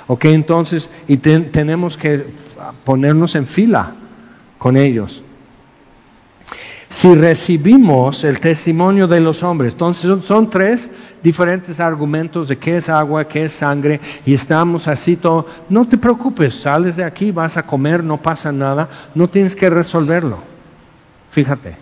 Ok, 0.07 0.25
entonces, 0.25 0.89
y 1.07 1.17
tenemos 1.17 1.97
que 1.97 2.27
ponernos 2.83 3.35
en 3.35 3.47
fila 3.47 3.93
con 4.57 4.77
ellos. 4.77 5.23
Si 6.89 7.13
recibimos 7.13 8.23
el 8.23 8.39
testimonio 8.39 9.07
de 9.07 9.19
los 9.19 9.43
hombres, 9.43 9.73
entonces 9.73 10.25
son, 10.25 10.49
tres 10.49 10.89
diferentes 11.21 11.79
argumentos 11.79 12.47
de 12.47 12.57
qué 12.57 12.77
es 12.77 12.89
agua, 12.89 13.27
qué 13.27 13.45
es 13.45 13.53
sangre, 13.53 14.01
y 14.25 14.33
estamos 14.33 14.87
así 14.87 15.15
todo. 15.15 15.45
No 15.69 15.87
te 15.87 15.97
preocupes, 15.99 16.55
sales 16.55 16.95
de 16.95 17.03
aquí, 17.03 17.31
vas 17.31 17.57
a 17.57 17.65
comer, 17.65 18.03
no 18.03 18.19
pasa 18.19 18.51
nada, 18.51 18.89
no 19.13 19.29
tienes 19.29 19.55
que 19.55 19.69
resolverlo. 19.69 20.39
Fíjate, 21.29 21.75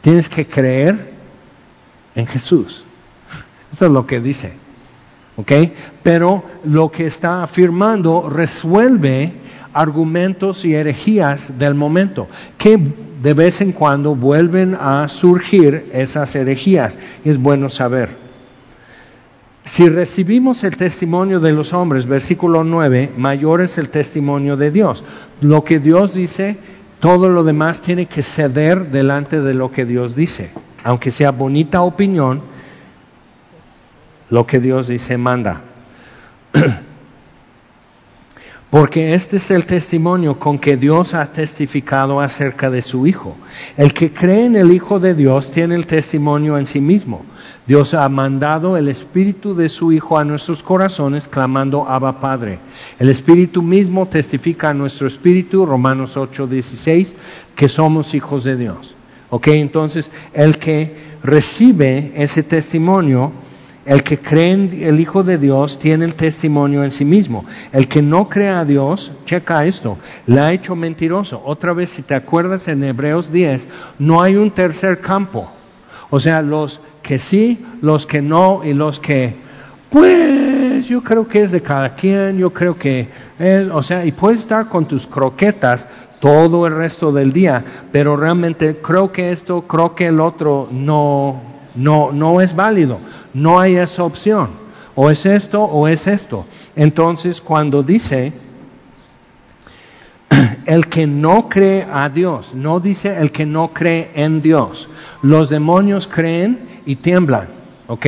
tienes 0.00 0.28
que 0.28 0.44
creer 0.46 1.12
en 2.16 2.26
Jesús. 2.26 2.84
Eso 3.72 3.86
es 3.86 3.90
lo 3.92 4.04
que 4.04 4.20
dice. 4.20 4.63
¿Ok? 5.36 5.52
Pero 6.02 6.44
lo 6.64 6.90
que 6.90 7.06
está 7.06 7.42
afirmando 7.42 8.28
resuelve 8.28 9.32
argumentos 9.72 10.64
y 10.64 10.74
herejías 10.74 11.58
del 11.58 11.74
momento, 11.74 12.28
que 12.56 12.78
de 13.24 13.34
vez 13.34 13.60
en 13.62 13.72
cuando 13.72 14.14
vuelven 14.14 14.76
a 14.78 15.08
surgir 15.08 15.90
esas 15.92 16.34
herejías. 16.36 16.98
Es 17.24 17.38
bueno 17.38 17.68
saber. 17.68 18.10
Si 19.64 19.88
recibimos 19.88 20.62
el 20.62 20.76
testimonio 20.76 21.40
de 21.40 21.52
los 21.52 21.72
hombres, 21.72 22.06
versículo 22.06 22.64
9, 22.64 23.12
mayor 23.16 23.62
es 23.62 23.78
el 23.78 23.88
testimonio 23.88 24.58
de 24.58 24.70
Dios. 24.70 25.04
Lo 25.40 25.64
que 25.64 25.80
Dios 25.80 26.12
dice, 26.12 26.58
todo 27.00 27.30
lo 27.30 27.44
demás 27.44 27.80
tiene 27.80 28.04
que 28.04 28.22
ceder 28.22 28.90
delante 28.90 29.40
de 29.40 29.54
lo 29.54 29.72
que 29.72 29.86
Dios 29.86 30.14
dice. 30.14 30.50
Aunque 30.84 31.10
sea 31.10 31.30
bonita 31.30 31.80
opinión, 31.80 32.42
lo 34.30 34.46
que 34.46 34.60
Dios 34.60 34.88
dice 34.88 35.18
manda. 35.18 35.62
Porque 38.74 39.14
este 39.14 39.36
es 39.36 39.52
el 39.52 39.66
testimonio 39.66 40.40
con 40.40 40.58
que 40.58 40.76
Dios 40.76 41.14
ha 41.14 41.26
testificado 41.26 42.20
acerca 42.20 42.70
de 42.70 42.82
su 42.82 43.06
Hijo. 43.06 43.36
El 43.76 43.94
que 43.94 44.12
cree 44.12 44.46
en 44.46 44.56
el 44.56 44.72
Hijo 44.72 44.98
de 44.98 45.14
Dios 45.14 45.52
tiene 45.52 45.76
el 45.76 45.86
testimonio 45.86 46.58
en 46.58 46.66
sí 46.66 46.80
mismo. 46.80 47.24
Dios 47.68 47.94
ha 47.94 48.08
mandado 48.08 48.76
el 48.76 48.88
Espíritu 48.88 49.54
de 49.54 49.68
su 49.68 49.92
Hijo 49.92 50.18
a 50.18 50.24
nuestros 50.24 50.64
corazones 50.64 51.28
clamando 51.28 51.88
Abba 51.88 52.18
Padre. 52.18 52.58
El 52.98 53.10
Espíritu 53.10 53.62
mismo 53.62 54.08
testifica 54.08 54.70
a 54.70 54.74
nuestro 54.74 55.06
Espíritu, 55.06 55.64
Romanos 55.64 56.16
8, 56.16 56.48
16, 56.48 57.14
que 57.54 57.68
somos 57.68 58.12
hijos 58.12 58.42
de 58.42 58.56
Dios. 58.56 58.96
Ok, 59.30 59.46
entonces 59.48 60.10
el 60.32 60.58
que 60.58 61.14
recibe 61.22 62.12
ese 62.16 62.42
testimonio 62.42 63.30
el 63.86 64.02
que 64.02 64.18
cree 64.18 64.52
en 64.52 64.82
el 64.82 65.00
Hijo 65.00 65.22
de 65.22 65.38
Dios 65.38 65.78
tiene 65.78 66.04
el 66.04 66.14
testimonio 66.14 66.84
en 66.84 66.90
sí 66.90 67.04
mismo. 67.04 67.44
El 67.72 67.88
que 67.88 68.02
no 68.02 68.28
cree 68.28 68.48
a 68.48 68.64
Dios, 68.64 69.12
checa 69.26 69.64
esto, 69.64 69.98
le 70.26 70.40
ha 70.40 70.52
hecho 70.52 70.74
mentiroso. 70.74 71.42
Otra 71.44 71.72
vez, 71.72 71.90
si 71.90 72.02
te 72.02 72.14
acuerdas 72.14 72.68
en 72.68 72.82
Hebreos 72.82 73.30
10, 73.30 73.68
no 73.98 74.22
hay 74.22 74.36
un 74.36 74.50
tercer 74.50 75.00
campo. 75.00 75.50
O 76.10 76.20
sea, 76.20 76.42
los 76.42 76.80
que 77.02 77.18
sí, 77.18 77.64
los 77.80 78.06
que 78.06 78.22
no 78.22 78.62
y 78.64 78.72
los 78.72 79.00
que, 79.00 79.36
pues 79.90 80.34
pues 80.84 80.90
yo 80.90 81.02
creo 81.02 81.26
que 81.26 81.40
es 81.40 81.50
de 81.50 81.62
cada 81.62 81.94
quien, 81.94 82.36
yo 82.36 82.52
creo 82.52 82.76
que 82.76 83.08
es, 83.38 83.68
o 83.68 83.82
sea, 83.82 84.04
y 84.04 84.12
puedes 84.12 84.40
estar 84.40 84.68
con 84.68 84.86
tus 84.86 85.06
croquetas 85.06 85.88
todo 86.20 86.66
el 86.66 86.74
resto 86.74 87.10
del 87.10 87.32
día, 87.32 87.64
pero 87.90 88.18
realmente 88.18 88.76
creo 88.82 89.10
que 89.10 89.32
esto, 89.32 89.62
creo 89.62 89.94
que 89.94 90.08
el 90.08 90.20
otro 90.20 90.68
no, 90.70 91.40
no, 91.74 92.12
no 92.12 92.40
es 92.40 92.54
válido, 92.54 92.98
no 93.32 93.60
hay 93.60 93.76
esa 93.76 94.04
opción, 94.04 94.50
o 94.94 95.10
es 95.10 95.26
esto 95.26 95.62
o 95.62 95.88
es 95.88 96.06
esto. 96.06 96.46
Entonces, 96.76 97.40
cuando 97.40 97.82
dice, 97.82 98.32
el 100.66 100.86
que 100.88 101.06
no 101.06 101.48
cree 101.48 101.86
a 101.90 102.08
Dios, 102.08 102.54
no 102.54 102.80
dice 102.80 103.16
el 103.16 103.30
que 103.32 103.46
no 103.46 103.72
cree 103.72 104.10
en 104.14 104.40
Dios. 104.40 104.88
Los 105.22 105.50
demonios 105.50 106.06
creen 106.06 106.80
y 106.86 106.96
tiemblan, 106.96 107.48
¿ok? 107.86 108.06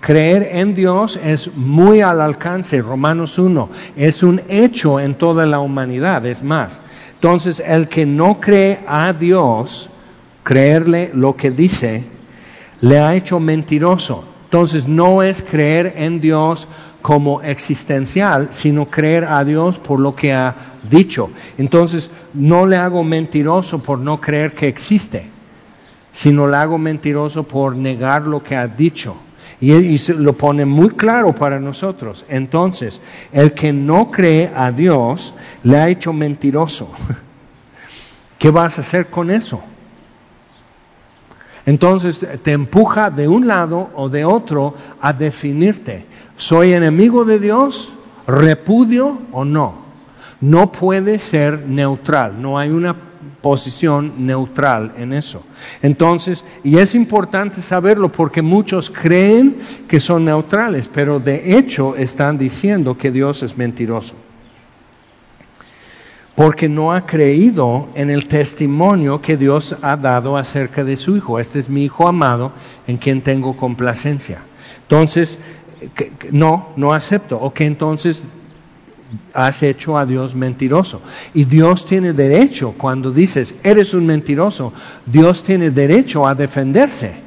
Creer 0.00 0.48
en 0.52 0.74
Dios 0.74 1.18
es 1.22 1.54
muy 1.54 2.00
al 2.00 2.20
alcance, 2.20 2.80
Romanos 2.80 3.38
1, 3.38 3.68
es 3.96 4.22
un 4.22 4.42
hecho 4.48 5.00
en 5.00 5.14
toda 5.14 5.46
la 5.46 5.58
humanidad, 5.58 6.24
es 6.26 6.42
más. 6.42 6.80
Entonces, 7.14 7.62
el 7.64 7.88
que 7.88 8.04
no 8.04 8.40
cree 8.40 8.80
a 8.86 9.12
Dios, 9.12 9.88
creerle 10.42 11.10
lo 11.14 11.34
que 11.34 11.50
dice, 11.50 12.15
le 12.80 12.98
ha 12.98 13.14
hecho 13.14 13.40
mentiroso. 13.40 14.24
Entonces, 14.44 14.86
no 14.86 15.22
es 15.22 15.42
creer 15.42 15.94
en 15.96 16.20
Dios 16.20 16.68
como 17.02 17.42
existencial, 17.42 18.48
sino 18.50 18.86
creer 18.86 19.24
a 19.24 19.44
Dios 19.44 19.78
por 19.78 20.00
lo 20.00 20.14
que 20.14 20.32
ha 20.32 20.54
dicho. 20.88 21.30
Entonces, 21.58 22.10
no 22.34 22.66
le 22.66 22.76
hago 22.76 23.04
mentiroso 23.04 23.80
por 23.80 23.98
no 23.98 24.20
creer 24.20 24.54
que 24.54 24.68
existe, 24.68 25.26
sino 26.12 26.46
le 26.46 26.56
hago 26.56 26.78
mentiroso 26.78 27.42
por 27.44 27.76
negar 27.76 28.26
lo 28.26 28.42
que 28.42 28.56
ha 28.56 28.66
dicho. 28.66 29.16
Y, 29.60 29.72
y 29.72 29.98
lo 30.18 30.36
pone 30.36 30.64
muy 30.64 30.90
claro 30.90 31.34
para 31.34 31.58
nosotros. 31.58 32.24
Entonces, 32.28 33.00
el 33.32 33.52
que 33.52 33.72
no 33.72 34.10
cree 34.10 34.50
a 34.54 34.70
Dios 34.70 35.34
le 35.62 35.78
ha 35.78 35.88
hecho 35.88 36.12
mentiroso. 36.12 36.90
¿Qué 38.38 38.50
vas 38.50 38.78
a 38.78 38.82
hacer 38.82 39.06
con 39.06 39.30
eso? 39.30 39.62
Entonces 41.66 42.24
te 42.42 42.52
empuja 42.52 43.10
de 43.10 43.26
un 43.26 43.48
lado 43.48 43.90
o 43.96 44.08
de 44.08 44.24
otro 44.24 44.74
a 45.00 45.12
definirte. 45.12 46.06
¿Soy 46.36 46.72
enemigo 46.72 47.24
de 47.24 47.40
Dios? 47.40 47.92
¿Repudio 48.26 49.18
o 49.32 49.44
no? 49.44 49.84
No 50.40 50.70
puede 50.70 51.18
ser 51.18 51.66
neutral, 51.66 52.40
no 52.40 52.58
hay 52.58 52.70
una 52.70 52.94
posición 53.40 54.26
neutral 54.26 54.92
en 54.96 55.12
eso. 55.12 55.42
Entonces, 55.82 56.44
y 56.62 56.78
es 56.78 56.94
importante 56.94 57.60
saberlo 57.62 58.12
porque 58.12 58.42
muchos 58.42 58.90
creen 58.90 59.56
que 59.88 59.98
son 59.98 60.24
neutrales, 60.24 60.88
pero 60.92 61.18
de 61.18 61.56
hecho 61.56 61.96
están 61.96 62.38
diciendo 62.38 62.96
que 62.96 63.10
Dios 63.10 63.42
es 63.42 63.56
mentiroso 63.56 64.14
porque 66.36 66.68
no 66.68 66.92
ha 66.92 67.06
creído 67.06 67.88
en 67.94 68.10
el 68.10 68.28
testimonio 68.28 69.22
que 69.22 69.38
Dios 69.38 69.74
ha 69.80 69.96
dado 69.96 70.36
acerca 70.36 70.84
de 70.84 70.96
su 70.96 71.16
Hijo. 71.16 71.40
Este 71.40 71.58
es 71.58 71.68
mi 71.70 71.84
Hijo 71.84 72.06
amado 72.06 72.52
en 72.86 72.98
quien 72.98 73.22
tengo 73.22 73.56
complacencia. 73.56 74.42
Entonces, 74.82 75.38
no, 76.30 76.68
no 76.76 76.92
acepto. 76.92 77.40
O 77.40 77.54
que 77.54 77.64
entonces 77.64 78.22
has 79.32 79.62
hecho 79.62 79.96
a 79.96 80.04
Dios 80.04 80.34
mentiroso. 80.34 81.00
Y 81.32 81.44
Dios 81.44 81.86
tiene 81.86 82.12
derecho, 82.12 82.74
cuando 82.76 83.12
dices, 83.12 83.54
eres 83.62 83.94
un 83.94 84.04
mentiroso, 84.04 84.74
Dios 85.06 85.42
tiene 85.42 85.70
derecho 85.70 86.26
a 86.26 86.34
defenderse 86.34 87.25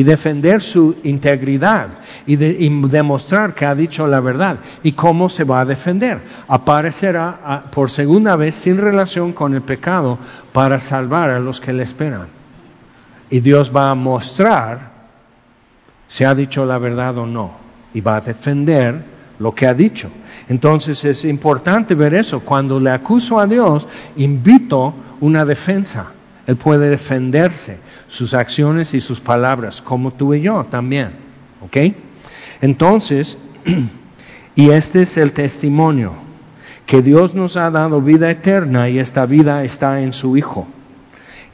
y 0.00 0.02
defender 0.02 0.62
su 0.62 0.96
integridad 1.02 1.98
y, 2.24 2.36
demostrar 2.36 3.54
que 3.54 3.66
ha 3.66 3.74
dicho 3.74 4.06
la 4.06 4.20
verdad. 4.20 4.56
¿Y 4.82 4.92
cómo 4.92 5.28
se 5.28 5.44
va 5.44 5.60
a 5.60 5.66
defender? 5.66 6.22
Aparecerá 6.48 7.64
por 7.70 7.90
segunda 7.90 8.34
vez 8.34 8.54
sin 8.54 8.78
relación 8.78 9.34
con 9.34 9.52
el 9.52 9.60
pecado 9.60 10.18
para 10.54 10.78
salvar 10.78 11.28
a 11.28 11.38
los 11.38 11.60
que 11.60 11.74
le 11.74 11.82
esperan. 11.82 12.28
Y 13.28 13.40
Dios 13.40 13.70
va 13.76 13.90
a 13.90 13.94
mostrar 13.94 14.90
si 16.08 16.24
ha 16.24 16.34
dicho 16.34 16.64
la 16.64 16.78
verdad 16.78 17.18
o 17.18 17.26
no. 17.26 17.50
Y 17.92 18.00
va 18.00 18.16
a 18.16 18.20
defender 18.22 19.02
lo 19.38 19.54
que 19.54 19.66
ha 19.66 19.74
dicho. 19.74 20.10
Entonces 20.48 21.04
es 21.04 21.26
importante 21.26 21.94
ver 21.94 22.14
eso. 22.14 22.40
Cuando 22.40 22.80
le 22.80 22.90
acuso 22.90 23.38
a 23.38 23.46
Dios, 23.46 23.86
invito 24.16 24.94
una 25.20 25.44
defensa. 25.44 26.06
Él 26.46 26.56
puede 26.56 26.88
defenderse 26.88 27.89
sus 28.10 28.34
acciones 28.34 28.92
y 28.92 29.00
sus 29.00 29.20
palabras, 29.20 29.80
como 29.80 30.12
tú 30.12 30.34
y 30.34 30.42
yo 30.42 30.66
también. 30.68 31.12
¿Ok? 31.62 31.94
Entonces, 32.60 33.38
y 34.56 34.70
este 34.70 35.02
es 35.02 35.16
el 35.16 35.30
testimonio, 35.32 36.14
que 36.86 37.02
Dios 37.02 37.36
nos 37.36 37.56
ha 37.56 37.70
dado 37.70 38.02
vida 38.02 38.28
eterna 38.28 38.88
y 38.88 38.98
esta 38.98 39.26
vida 39.26 39.62
está 39.62 40.00
en 40.00 40.12
su 40.12 40.36
Hijo. 40.36 40.66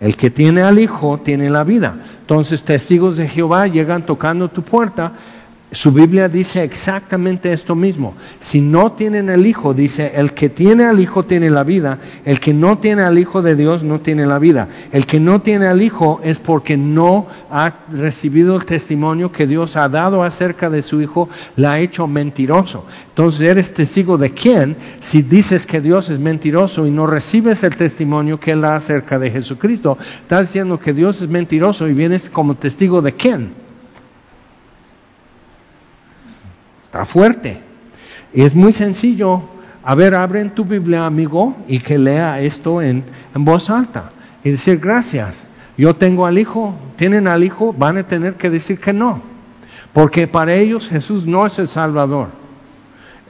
El 0.00 0.16
que 0.16 0.30
tiene 0.30 0.62
al 0.62 0.78
Hijo 0.78 1.18
tiene 1.18 1.50
la 1.50 1.62
vida. 1.62 1.94
Entonces 2.20 2.64
testigos 2.64 3.18
de 3.18 3.28
Jehová 3.28 3.66
llegan 3.66 4.06
tocando 4.06 4.48
tu 4.48 4.62
puerta 4.62 5.12
su 5.76 5.92
Biblia 5.92 6.28
dice 6.28 6.64
exactamente 6.64 7.52
esto 7.52 7.74
mismo. 7.74 8.14
Si 8.40 8.62
no 8.62 8.92
tienen 8.92 9.28
el 9.28 9.46
Hijo, 9.46 9.74
dice, 9.74 10.10
el 10.14 10.32
que 10.32 10.48
tiene 10.48 10.86
al 10.86 11.00
Hijo 11.00 11.24
tiene 11.24 11.50
la 11.50 11.64
vida, 11.64 11.98
el 12.24 12.40
que 12.40 12.54
no 12.54 12.78
tiene 12.78 13.02
al 13.02 13.18
Hijo 13.18 13.42
de 13.42 13.56
Dios 13.56 13.84
no 13.84 14.00
tiene 14.00 14.24
la 14.24 14.38
vida. 14.38 14.68
El 14.90 15.04
que 15.04 15.20
no 15.20 15.42
tiene 15.42 15.66
al 15.66 15.82
Hijo 15.82 16.20
es 16.24 16.38
porque 16.38 16.78
no 16.78 17.26
ha 17.50 17.84
recibido 17.90 18.56
el 18.56 18.64
testimonio 18.64 19.30
que 19.30 19.46
Dios 19.46 19.76
ha 19.76 19.90
dado 19.90 20.24
acerca 20.24 20.70
de 20.70 20.80
su 20.80 21.02
Hijo, 21.02 21.28
la 21.56 21.72
ha 21.72 21.80
hecho 21.80 22.06
mentiroso. 22.06 22.86
Entonces, 23.10 23.42
¿eres 23.42 23.74
testigo 23.74 24.16
de 24.16 24.30
quién 24.30 24.78
si 25.00 25.20
dices 25.20 25.66
que 25.66 25.82
Dios 25.82 26.08
es 26.08 26.18
mentiroso 26.18 26.86
y 26.86 26.90
no 26.90 27.06
recibes 27.06 27.62
el 27.64 27.76
testimonio 27.76 28.40
que 28.40 28.52
Él 28.52 28.62
da 28.62 28.76
acerca 28.76 29.18
de 29.18 29.30
Jesucristo? 29.30 29.98
Estás 30.22 30.48
diciendo 30.48 30.78
que 30.78 30.94
Dios 30.94 31.20
es 31.20 31.28
mentiroso 31.28 31.86
y 31.86 31.92
vienes 31.92 32.30
como 32.30 32.54
testigo 32.54 33.02
de 33.02 33.12
quién? 33.12 33.65
Fuerte. 37.04 37.62
Y 38.32 38.42
es 38.42 38.54
muy 38.54 38.72
sencillo. 38.72 39.42
A 39.84 39.94
ver, 39.94 40.14
abren 40.14 40.50
tu 40.50 40.64
Biblia, 40.64 41.06
amigo, 41.06 41.56
y 41.68 41.78
que 41.78 41.98
lea 41.98 42.40
esto 42.40 42.82
en, 42.82 43.04
en 43.34 43.44
voz 43.44 43.70
alta. 43.70 44.10
Y 44.42 44.50
decir, 44.50 44.78
gracias. 44.78 45.46
Yo 45.76 45.94
tengo 45.94 46.26
al 46.26 46.38
Hijo, 46.38 46.74
tienen 46.96 47.28
al 47.28 47.44
Hijo, 47.44 47.72
van 47.72 47.98
a 47.98 48.06
tener 48.06 48.34
que 48.34 48.50
decir 48.50 48.80
que 48.80 48.92
no. 48.92 49.20
Porque 49.92 50.26
para 50.26 50.54
ellos 50.54 50.88
Jesús 50.88 51.26
no 51.26 51.46
es 51.46 51.58
el 51.58 51.68
Salvador. 51.68 52.28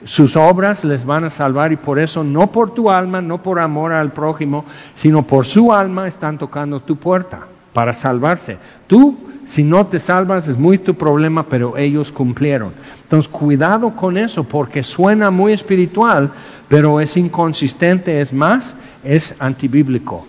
Sus 0.03 0.35
obras 0.35 0.83
les 0.83 1.05
van 1.05 1.23
a 1.23 1.29
salvar 1.29 1.71
y 1.71 1.75
por 1.75 1.99
eso 1.99 2.23
no 2.23 2.51
por 2.51 2.73
tu 2.73 2.91
alma, 2.91 3.21
no 3.21 3.41
por 3.41 3.59
amor 3.59 3.93
al 3.93 4.13
prójimo, 4.13 4.65
sino 4.93 5.25
por 5.25 5.45
su 5.45 5.73
alma 5.73 6.07
están 6.07 6.37
tocando 6.37 6.81
tu 6.81 6.97
puerta 6.97 7.47
para 7.73 7.93
salvarse. 7.93 8.57
Tú 8.85 9.17
si 9.47 9.63
no 9.63 9.87
te 9.87 9.97
salvas 9.97 10.49
es 10.49 10.57
muy 10.57 10.77
tu 10.77 10.95
problema, 10.95 11.47
pero 11.47 11.77
ellos 11.77 12.11
cumplieron. 12.11 12.73
Entonces, 13.01 13.29
cuidado 13.29 13.95
con 13.95 14.17
eso, 14.17 14.43
porque 14.43 14.83
suena 14.83 15.31
muy 15.31 15.53
espiritual, 15.53 16.33
pero 16.67 16.99
es 16.99 17.15
inconsistente, 17.15 18.19
es 18.19 18.33
más, 18.33 18.75
es 19.05 19.33
antibíblico. 19.39 20.27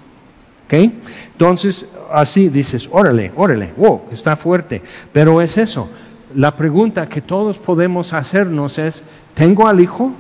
¿Ok? 0.66 0.92
Entonces, 1.32 1.84
así 2.12 2.48
dices, 2.48 2.88
órale, 2.92 3.32
órale, 3.34 3.72
wow, 3.76 4.02
está 4.12 4.36
fuerte. 4.36 4.82
Pero 5.12 5.42
es 5.42 5.58
eso. 5.58 5.88
La 6.36 6.54
pregunta 6.54 7.08
que 7.08 7.20
todos 7.20 7.58
podemos 7.58 8.12
hacernos 8.12 8.78
es, 8.78 9.02
¿tengo 9.34 9.66
al 9.66 9.80
Hijo? 9.80 10.12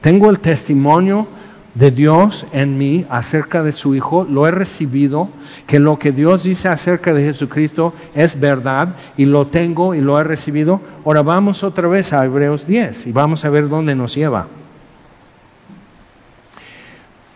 ¿Tengo 0.00 0.30
el 0.30 0.40
testimonio 0.40 1.28
de 1.76 1.90
Dios 1.90 2.46
en 2.52 2.78
mí 2.78 3.04
acerca 3.10 3.62
de 3.62 3.70
su 3.72 3.94
Hijo, 3.94 4.24
lo 4.24 4.46
he 4.46 4.50
recibido, 4.50 5.28
que 5.66 5.78
lo 5.78 5.98
que 5.98 6.10
Dios 6.10 6.44
dice 6.44 6.68
acerca 6.68 7.12
de 7.12 7.22
Jesucristo 7.22 7.92
es 8.14 8.40
verdad 8.40 8.96
y 9.18 9.26
lo 9.26 9.48
tengo 9.48 9.94
y 9.94 10.00
lo 10.00 10.18
he 10.18 10.24
recibido. 10.24 10.80
Ahora 11.04 11.22
vamos 11.22 11.62
otra 11.62 11.86
vez 11.86 12.14
a 12.14 12.24
Hebreos 12.24 12.66
10 12.66 13.08
y 13.08 13.12
vamos 13.12 13.44
a 13.44 13.50
ver 13.50 13.68
dónde 13.68 13.94
nos 13.94 14.14
lleva. 14.14 14.46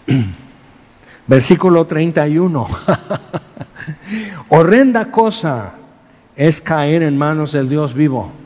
Versículo 1.26 1.86
31. 1.86 2.66
Horrenda 4.48 5.10
cosa 5.10 5.72
es 6.34 6.62
caer 6.62 7.02
en 7.02 7.18
manos 7.18 7.52
del 7.52 7.68
Dios 7.68 7.92
vivo. 7.92 8.39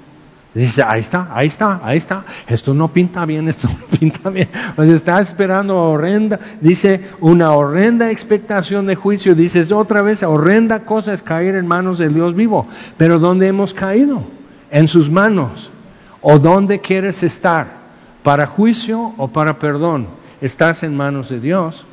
Dice, 0.55 0.85
ahí 0.87 1.01
está, 1.01 1.29
ahí 1.33 1.49
está, 1.49 1.81
ahí 1.83 1.99
está. 1.99 2.25
Esto 2.47 2.75
no 2.75 2.93
pinta 2.93 3.25
bien, 3.27 3.49
esto 3.49 3.69
no 3.81 3.99
pinta 3.99 4.31
bien. 4.31 4.49
Pues 4.77 4.89
está 4.89 5.21
esperando 5.21 5.77
horrenda, 5.77 6.39
dice, 6.61 7.09
una 7.21 7.53
horrenda 7.53 8.11
expectación 8.13 8.87
de 8.87 8.95
juicio. 8.95 9.35
Dices 9.35 9.73
otra 9.73 10.03
vez, 10.03 10.23
horrenda 10.23 10.85
cosa 10.85 11.13
es 11.13 11.23
caer 11.23 11.57
en 11.57 11.67
manos 11.67 11.99
del 11.99 12.15
Dios 12.15 12.37
vivo. 12.37 12.69
Pero 12.97 13.19
¿dónde 13.19 13.49
hemos 13.49 13.75
caído? 13.75 14.23
En 14.71 14.87
sus 14.87 15.11
manos. 15.11 15.73
¿O 16.21 16.39
dónde 16.39 16.81
quieres 16.81 17.25
estar? 17.25 17.85
¿Para 18.23 18.47
juicio 18.47 19.13
o 19.19 19.29
para 19.29 19.59
perdón? 19.59 20.07
Estás 20.41 20.85
en 20.85 20.97
manos 20.97 21.31
de 21.31 21.41
Dios. 21.41 21.85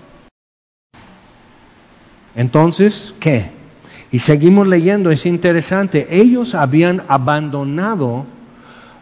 Entonces, 2.36 3.16
¿qué? 3.20 3.51
Y 4.12 4.20
seguimos 4.20 4.68
leyendo, 4.68 5.09
es 5.09 5.26
interesante. 5.26 6.07
Ellos 6.12 6.53
habían 6.53 7.03
abandonado 7.07 8.26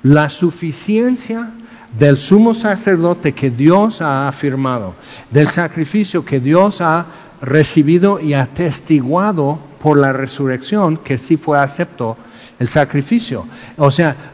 la 0.03 0.29
suficiencia 0.29 1.51
del 1.97 2.17
sumo 2.17 2.53
sacerdote 2.53 3.33
que 3.33 3.49
Dios 3.49 4.01
ha 4.01 4.27
afirmado, 4.27 4.93
del 5.31 5.47
sacrificio 5.47 6.23
que 6.23 6.39
Dios 6.39 6.81
ha 6.81 7.05
recibido 7.41 8.19
y 8.19 8.33
atestiguado 8.33 9.59
por 9.81 9.97
la 9.97 10.13
resurrección, 10.13 10.97
que 10.97 11.17
sí 11.17 11.37
fue 11.37 11.59
acepto 11.59 12.17
el 12.59 12.67
sacrificio. 12.67 13.45
O 13.77 13.89
sea, 13.89 14.33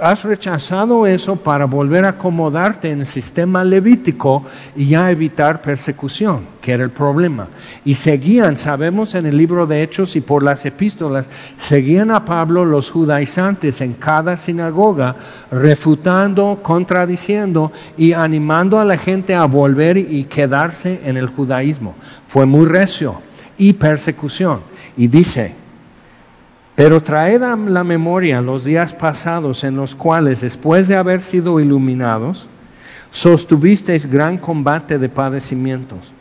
has 0.00 0.24
rechazado 0.24 1.06
eso 1.06 1.36
para 1.36 1.64
volver 1.64 2.04
a 2.04 2.10
acomodarte 2.10 2.90
en 2.90 3.00
el 3.00 3.06
sistema 3.06 3.64
levítico 3.64 4.44
y 4.76 4.88
ya 4.88 5.10
evitar 5.10 5.62
persecución, 5.62 6.46
que 6.60 6.72
era 6.72 6.84
el 6.84 6.90
problema. 6.90 7.48
Y 7.84 7.94
seguían, 7.94 8.56
sabemos 8.56 9.14
en 9.14 9.26
el 9.26 9.36
libro 9.36 9.66
de 9.66 9.82
Hechos 9.82 10.16
y 10.16 10.20
por 10.20 10.42
las 10.42 10.64
epístolas, 10.66 11.28
seguían 11.58 12.10
a 12.10 12.24
Pablo 12.24 12.64
los 12.64 12.90
judaizantes 12.90 13.80
en 13.80 13.94
cada 13.94 14.36
sinagoga, 14.36 15.16
refutando, 15.50 16.60
contradiciendo 16.62 17.72
y 17.96 18.12
animando 18.12 18.78
a 18.78 18.84
la 18.84 18.96
gente 18.96 19.34
a 19.34 19.44
volver 19.44 19.96
y 19.96 20.24
quedarse 20.24 21.00
en 21.04 21.16
el 21.16 21.28
judaísmo. 21.28 21.94
Fue 22.26 22.46
muy 22.46 22.66
recio 22.66 23.20
y 23.58 23.74
persecución. 23.74 24.60
Y 24.96 25.08
dice, 25.08 25.59
pero 26.74 27.02
traed 27.02 27.42
a 27.42 27.56
la 27.56 27.84
memoria 27.84 28.40
los 28.40 28.64
días 28.64 28.94
pasados 28.94 29.64
en 29.64 29.76
los 29.76 29.94
cuales, 29.94 30.40
después 30.40 30.88
de 30.88 30.96
haber 30.96 31.20
sido 31.20 31.60
iluminados, 31.60 32.48
sostuvisteis 33.10 34.06
gran 34.06 34.38
combate 34.38 34.98
de 34.98 35.08
padecimientos. 35.08 36.12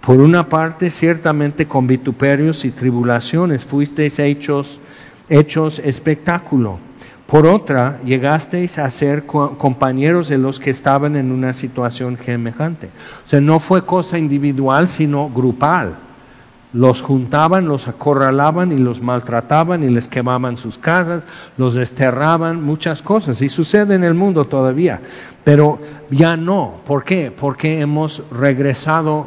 Por 0.00 0.18
una 0.18 0.48
parte, 0.48 0.90
ciertamente 0.90 1.66
con 1.66 1.86
vituperios 1.86 2.64
y 2.64 2.70
tribulaciones 2.70 3.64
fuisteis 3.64 4.18
hechos, 4.18 4.80
hechos 5.28 5.78
espectáculo. 5.78 6.78
Por 7.26 7.46
otra, 7.46 8.00
llegasteis 8.04 8.78
a 8.78 8.90
ser 8.90 9.26
compañeros 9.26 10.28
de 10.28 10.38
los 10.38 10.58
que 10.58 10.70
estaban 10.70 11.14
en 11.14 11.30
una 11.30 11.52
situación 11.52 12.18
semejante. 12.24 12.88
O 13.24 13.28
sea, 13.28 13.40
no 13.40 13.60
fue 13.60 13.84
cosa 13.84 14.18
individual, 14.18 14.88
sino 14.88 15.28
grupal 15.28 16.09
los 16.72 17.02
juntaban, 17.02 17.66
los 17.66 17.88
acorralaban 17.88 18.70
y 18.72 18.76
los 18.76 19.02
maltrataban 19.02 19.82
y 19.82 19.90
les 19.90 20.08
quemaban 20.08 20.56
sus 20.56 20.78
casas, 20.78 21.26
los 21.56 21.74
desterraban, 21.74 22.62
muchas 22.62 23.02
cosas. 23.02 23.42
Y 23.42 23.48
sucede 23.48 23.94
en 23.94 24.04
el 24.04 24.14
mundo 24.14 24.44
todavía. 24.44 25.00
Pero 25.44 25.80
ya 26.10 26.36
no. 26.36 26.76
¿Por 26.86 27.04
qué? 27.04 27.32
Porque 27.32 27.80
hemos 27.80 28.22
regresado 28.30 29.26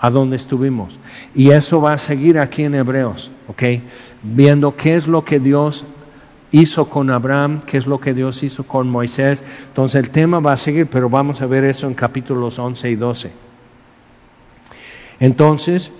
a 0.00 0.10
donde 0.10 0.36
estuvimos. 0.36 0.98
Y 1.34 1.50
eso 1.50 1.80
va 1.80 1.94
a 1.94 1.98
seguir 1.98 2.38
aquí 2.38 2.62
en 2.62 2.74
Hebreos, 2.74 3.30
¿ok? 3.48 3.62
Viendo 4.22 4.76
qué 4.76 4.96
es 4.96 5.08
lo 5.08 5.24
que 5.24 5.40
Dios 5.40 5.84
hizo 6.52 6.88
con 6.88 7.10
Abraham, 7.10 7.60
qué 7.66 7.78
es 7.78 7.86
lo 7.86 7.98
que 7.98 8.14
Dios 8.14 8.42
hizo 8.42 8.64
con 8.64 8.88
Moisés. 8.88 9.42
Entonces 9.68 10.02
el 10.02 10.10
tema 10.10 10.40
va 10.40 10.52
a 10.52 10.56
seguir, 10.56 10.86
pero 10.86 11.10
vamos 11.10 11.42
a 11.42 11.46
ver 11.46 11.64
eso 11.64 11.86
en 11.86 11.94
capítulos 11.94 12.58
11 12.58 12.90
y 12.90 12.96
12. 12.96 13.32
Entonces, 15.18 15.92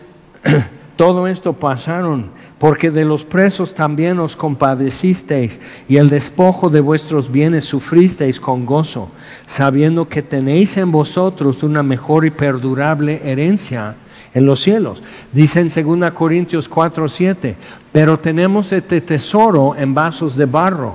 todo 0.97 1.27
esto 1.27 1.53
pasaron, 1.55 2.31
porque 2.59 2.91
de 2.91 3.05
los 3.05 3.25
presos 3.25 3.75
también 3.75 4.19
os 4.19 4.37
compadecisteis, 4.37 5.61
y 5.89 5.97
el 5.97 6.09
despojo 6.09 6.71
de 6.71 6.81
vuestros 6.81 7.31
bienes 7.31 7.65
sufristeis 7.65 8.41
con 8.41 8.65
gozo, 8.65 9.11
sabiendo 9.47 10.09
que 10.09 10.23
tenéis 10.23 10.77
en 10.77 10.91
vosotros 10.91 11.63
una 11.63 11.83
mejor 11.83 12.25
y 12.25 12.31
perdurable 12.31 13.21
herencia 13.25 13.97
en 14.33 14.47
los 14.47 14.61
cielos. 14.61 15.03
Dice 15.33 15.61
en 15.61 16.01
2 16.01 16.11
Corintios 16.11 16.69
4, 16.69 17.09
7, 17.09 17.57
pero 17.93 18.19
tenemos 18.19 18.73
este 18.73 19.01
tesoro 19.01 19.75
en 19.77 19.95
vasos 19.95 20.37
de 20.37 20.47
barro, 20.47 20.95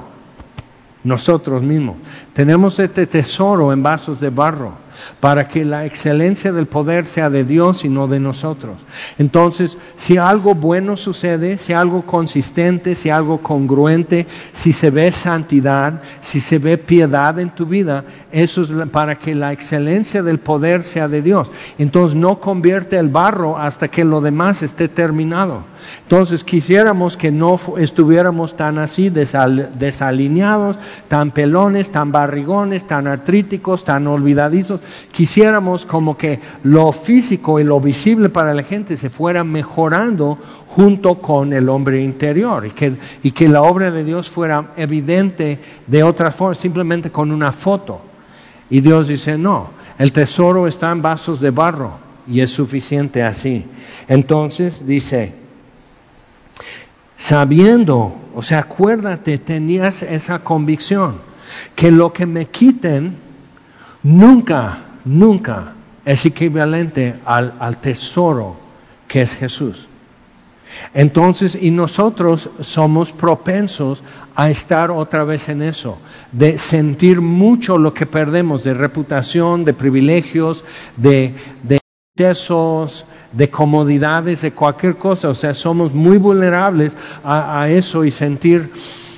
nosotros 1.03 1.61
mismos. 1.61 1.97
Tenemos 2.33 2.79
este 2.79 3.07
tesoro 3.07 3.73
en 3.73 3.81
vasos 3.83 4.19
de 4.19 4.29
barro 4.29 4.80
para 5.19 5.47
que 5.47 5.65
la 5.65 5.85
excelencia 5.85 6.51
del 6.51 6.67
poder 6.67 7.05
sea 7.05 7.29
de 7.29 7.43
Dios 7.43 7.85
y 7.85 7.89
no 7.89 8.07
de 8.07 8.19
nosotros. 8.19 8.77
Entonces, 9.17 9.77
si 9.95 10.17
algo 10.17 10.55
bueno 10.55 10.97
sucede, 10.97 11.57
si 11.57 11.73
algo 11.73 12.03
consistente, 12.05 12.95
si 12.95 13.09
algo 13.09 13.41
congruente, 13.41 14.27
si 14.51 14.73
se 14.73 14.89
ve 14.89 15.11
santidad, 15.11 16.01
si 16.21 16.39
se 16.39 16.59
ve 16.59 16.77
piedad 16.77 17.39
en 17.39 17.53
tu 17.53 17.65
vida, 17.65 18.03
eso 18.31 18.61
es 18.61 18.69
para 18.89 19.17
que 19.17 19.35
la 19.35 19.53
excelencia 19.53 20.23
del 20.23 20.39
poder 20.39 20.83
sea 20.83 21.07
de 21.07 21.21
Dios. 21.21 21.51
Entonces, 21.77 22.15
no 22.15 22.39
convierte 22.39 22.97
el 22.97 23.09
barro 23.09 23.57
hasta 23.57 23.87
que 23.89 24.03
lo 24.03 24.21
demás 24.21 24.63
esté 24.63 24.87
terminado. 24.87 25.63
Entonces, 26.03 26.43
quisiéramos 26.43 27.17
que 27.17 27.31
no 27.31 27.59
estuviéramos 27.77 28.55
tan 28.55 28.77
así 28.77 29.09
desalineados, 29.09 30.77
tan 31.07 31.31
pelones, 31.31 31.91
tan 31.91 32.11
barrigones, 32.11 32.85
tan 32.85 33.07
artríticos, 33.07 33.83
tan 33.83 34.07
olvidadizos, 34.07 34.81
quisiéramos 35.11 35.85
como 35.85 36.17
que 36.17 36.39
lo 36.63 36.91
físico 36.91 37.59
y 37.59 37.63
lo 37.63 37.79
visible 37.79 38.29
para 38.29 38.53
la 38.53 38.63
gente 38.63 38.97
se 38.97 39.09
fuera 39.09 39.43
mejorando 39.43 40.37
junto 40.67 41.15
con 41.15 41.53
el 41.53 41.69
hombre 41.69 42.01
interior 42.01 42.65
y 42.65 42.71
que, 42.71 42.93
y 43.23 43.31
que 43.31 43.49
la 43.49 43.61
obra 43.61 43.91
de 43.91 44.03
Dios 44.03 44.29
fuera 44.29 44.73
evidente 44.77 45.59
de 45.87 46.03
otra 46.03 46.31
forma, 46.31 46.55
simplemente 46.55 47.11
con 47.11 47.31
una 47.31 47.51
foto. 47.51 48.01
Y 48.69 48.81
Dios 48.81 49.07
dice, 49.07 49.37
no, 49.37 49.69
el 49.97 50.11
tesoro 50.11 50.67
está 50.67 50.91
en 50.91 51.01
vasos 51.01 51.41
de 51.41 51.51
barro 51.51 51.93
y 52.27 52.41
es 52.41 52.51
suficiente 52.51 53.23
así. 53.23 53.65
Entonces 54.07 54.85
dice, 54.85 55.33
sabiendo, 57.17 58.15
o 58.33 58.41
sea, 58.41 58.59
acuérdate, 58.59 59.37
tenías 59.37 60.03
esa 60.03 60.39
convicción, 60.39 61.17
que 61.75 61.91
lo 61.91 62.13
que 62.13 62.25
me 62.25 62.47
quiten, 62.47 63.17
nunca, 64.03 64.79
nunca 65.05 65.73
es 66.05 66.25
equivalente 66.25 67.15
al, 67.25 67.77
tesoro 67.77 68.55
que 69.07 69.21
es 69.21 69.35
Jesús. 69.35 69.87
Entonces, 70.93 71.57
y 71.59 71.69
nosotros 71.69 72.49
somos 72.61 73.11
propensos 73.11 74.03
a 74.35 74.49
estar 74.49 74.89
otra 74.89 75.23
vez 75.23 75.49
en 75.49 75.61
eso, 75.61 75.97
de 76.31 76.57
sentir 76.57 77.21
mucho 77.21 77.77
lo 77.77 77.93
que 77.93 78.05
perdemos 78.05 78.63
de 78.63 78.73
reputación, 78.73 79.65
de 79.65 79.73
privilegios, 79.73 80.63
de, 80.95 81.35
de 81.63 81.79
excesos, 82.15 83.05
de 83.33 83.49
comodidades, 83.49 84.41
de 84.41 84.53
cualquier 84.53 84.97
cosa. 84.97 85.29
O 85.29 85.35
sea, 85.35 85.53
somos 85.53 85.93
muy 85.93 86.17
vulnerables 86.17 86.95
a 87.23 87.67
eso 87.69 88.05
y 88.05 88.11
sentir, 88.11 88.71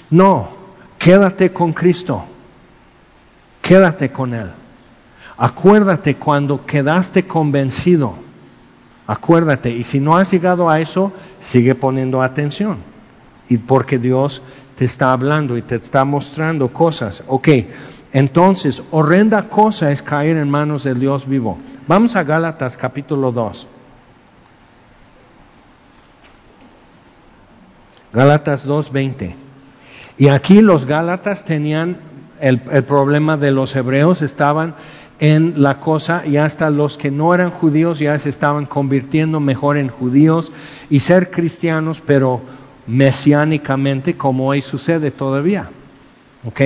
no, 0.09 0.49
quédate 0.97 1.53
con 1.53 1.71
Cristo, 1.71 2.25
quédate 3.61 4.11
con 4.11 4.33
Él. 4.33 4.49
Acuérdate 5.37 6.15
cuando 6.15 6.65
quedaste 6.65 7.27
convencido. 7.27 8.15
Acuérdate. 9.07 9.71
Y 9.71 9.83
si 9.83 9.99
no 9.99 10.15
has 10.15 10.31
llegado 10.31 10.69
a 10.69 10.79
eso, 10.79 11.11
sigue 11.39 11.75
poniendo 11.75 12.21
atención. 12.21 12.77
Y 13.49 13.57
porque 13.57 13.97
Dios 13.97 14.41
te 14.75 14.85
está 14.85 15.11
hablando 15.11 15.57
y 15.57 15.61
te 15.61 15.75
está 15.75 16.05
mostrando 16.05 16.69
cosas. 16.69 17.23
Ok, 17.27 17.49
entonces, 18.13 18.83
horrenda 18.91 19.49
cosa 19.49 19.91
es 19.91 20.03
caer 20.03 20.37
en 20.37 20.49
manos 20.49 20.83
del 20.83 20.99
Dios 20.99 21.27
vivo. 21.27 21.57
Vamos 21.87 22.15
a 22.15 22.23
Gálatas 22.23 22.77
capítulo 22.77 23.31
2. 23.31 23.67
Gálatas 28.13 28.67
2.20. 28.67 29.35
Y 30.19 30.27
aquí 30.27 30.61
los 30.61 30.85
Gálatas 30.85 31.43
tenían 31.43 31.97
el, 32.39 32.61
el 32.71 32.83
problema 32.83 33.35
de 33.35 33.49
los 33.49 33.75
hebreos, 33.75 34.21
estaban 34.21 34.75
en 35.19 35.61
la 35.61 35.79
cosa 35.79 36.23
y 36.25 36.37
hasta 36.37 36.69
los 36.69 36.97
que 36.97 37.11
no 37.11 37.33
eran 37.33 37.51
judíos 37.51 37.99
ya 37.99 38.17
se 38.19 38.29
estaban 38.29 38.65
convirtiendo 38.65 39.39
mejor 39.39 39.77
en 39.77 39.89
judíos 39.89 40.51
y 40.89 40.99
ser 40.99 41.31
cristianos, 41.31 42.01
pero 42.05 42.41
mesiánicamente 42.87 44.17
como 44.17 44.47
hoy 44.47 44.61
sucede 44.61 45.11
todavía. 45.11 45.69
¿Ok? 46.45 46.61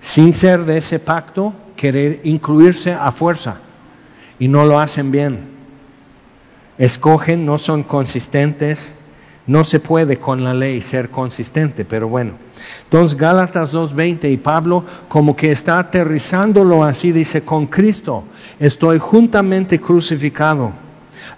Sin 0.00 0.32
ser 0.32 0.64
de 0.64 0.78
ese 0.78 0.98
pacto, 0.98 1.52
querer 1.76 2.20
incluirse 2.24 2.92
a 2.92 3.12
fuerza 3.12 3.56
y 4.38 4.48
no 4.48 4.64
lo 4.66 4.78
hacen 4.78 5.10
bien. 5.10 5.50
Escogen, 6.78 7.44
no 7.44 7.58
son 7.58 7.82
consistentes, 7.82 8.94
no 9.46 9.64
se 9.64 9.80
puede 9.80 10.18
con 10.18 10.44
la 10.44 10.54
ley 10.54 10.80
ser 10.80 11.10
consistente, 11.10 11.84
pero 11.84 12.08
bueno. 12.08 12.32
Entonces 12.84 13.18
Gálatas 13.18 13.74
2.20 13.74 14.30
y 14.32 14.36
Pablo 14.36 14.84
como 15.08 15.34
que 15.34 15.50
está 15.50 15.78
aterrizándolo 15.78 16.84
así, 16.84 17.12
dice, 17.12 17.42
con 17.42 17.66
Cristo 17.66 18.24
estoy 18.58 18.98
juntamente 18.98 19.80
crucificado. 19.80 20.72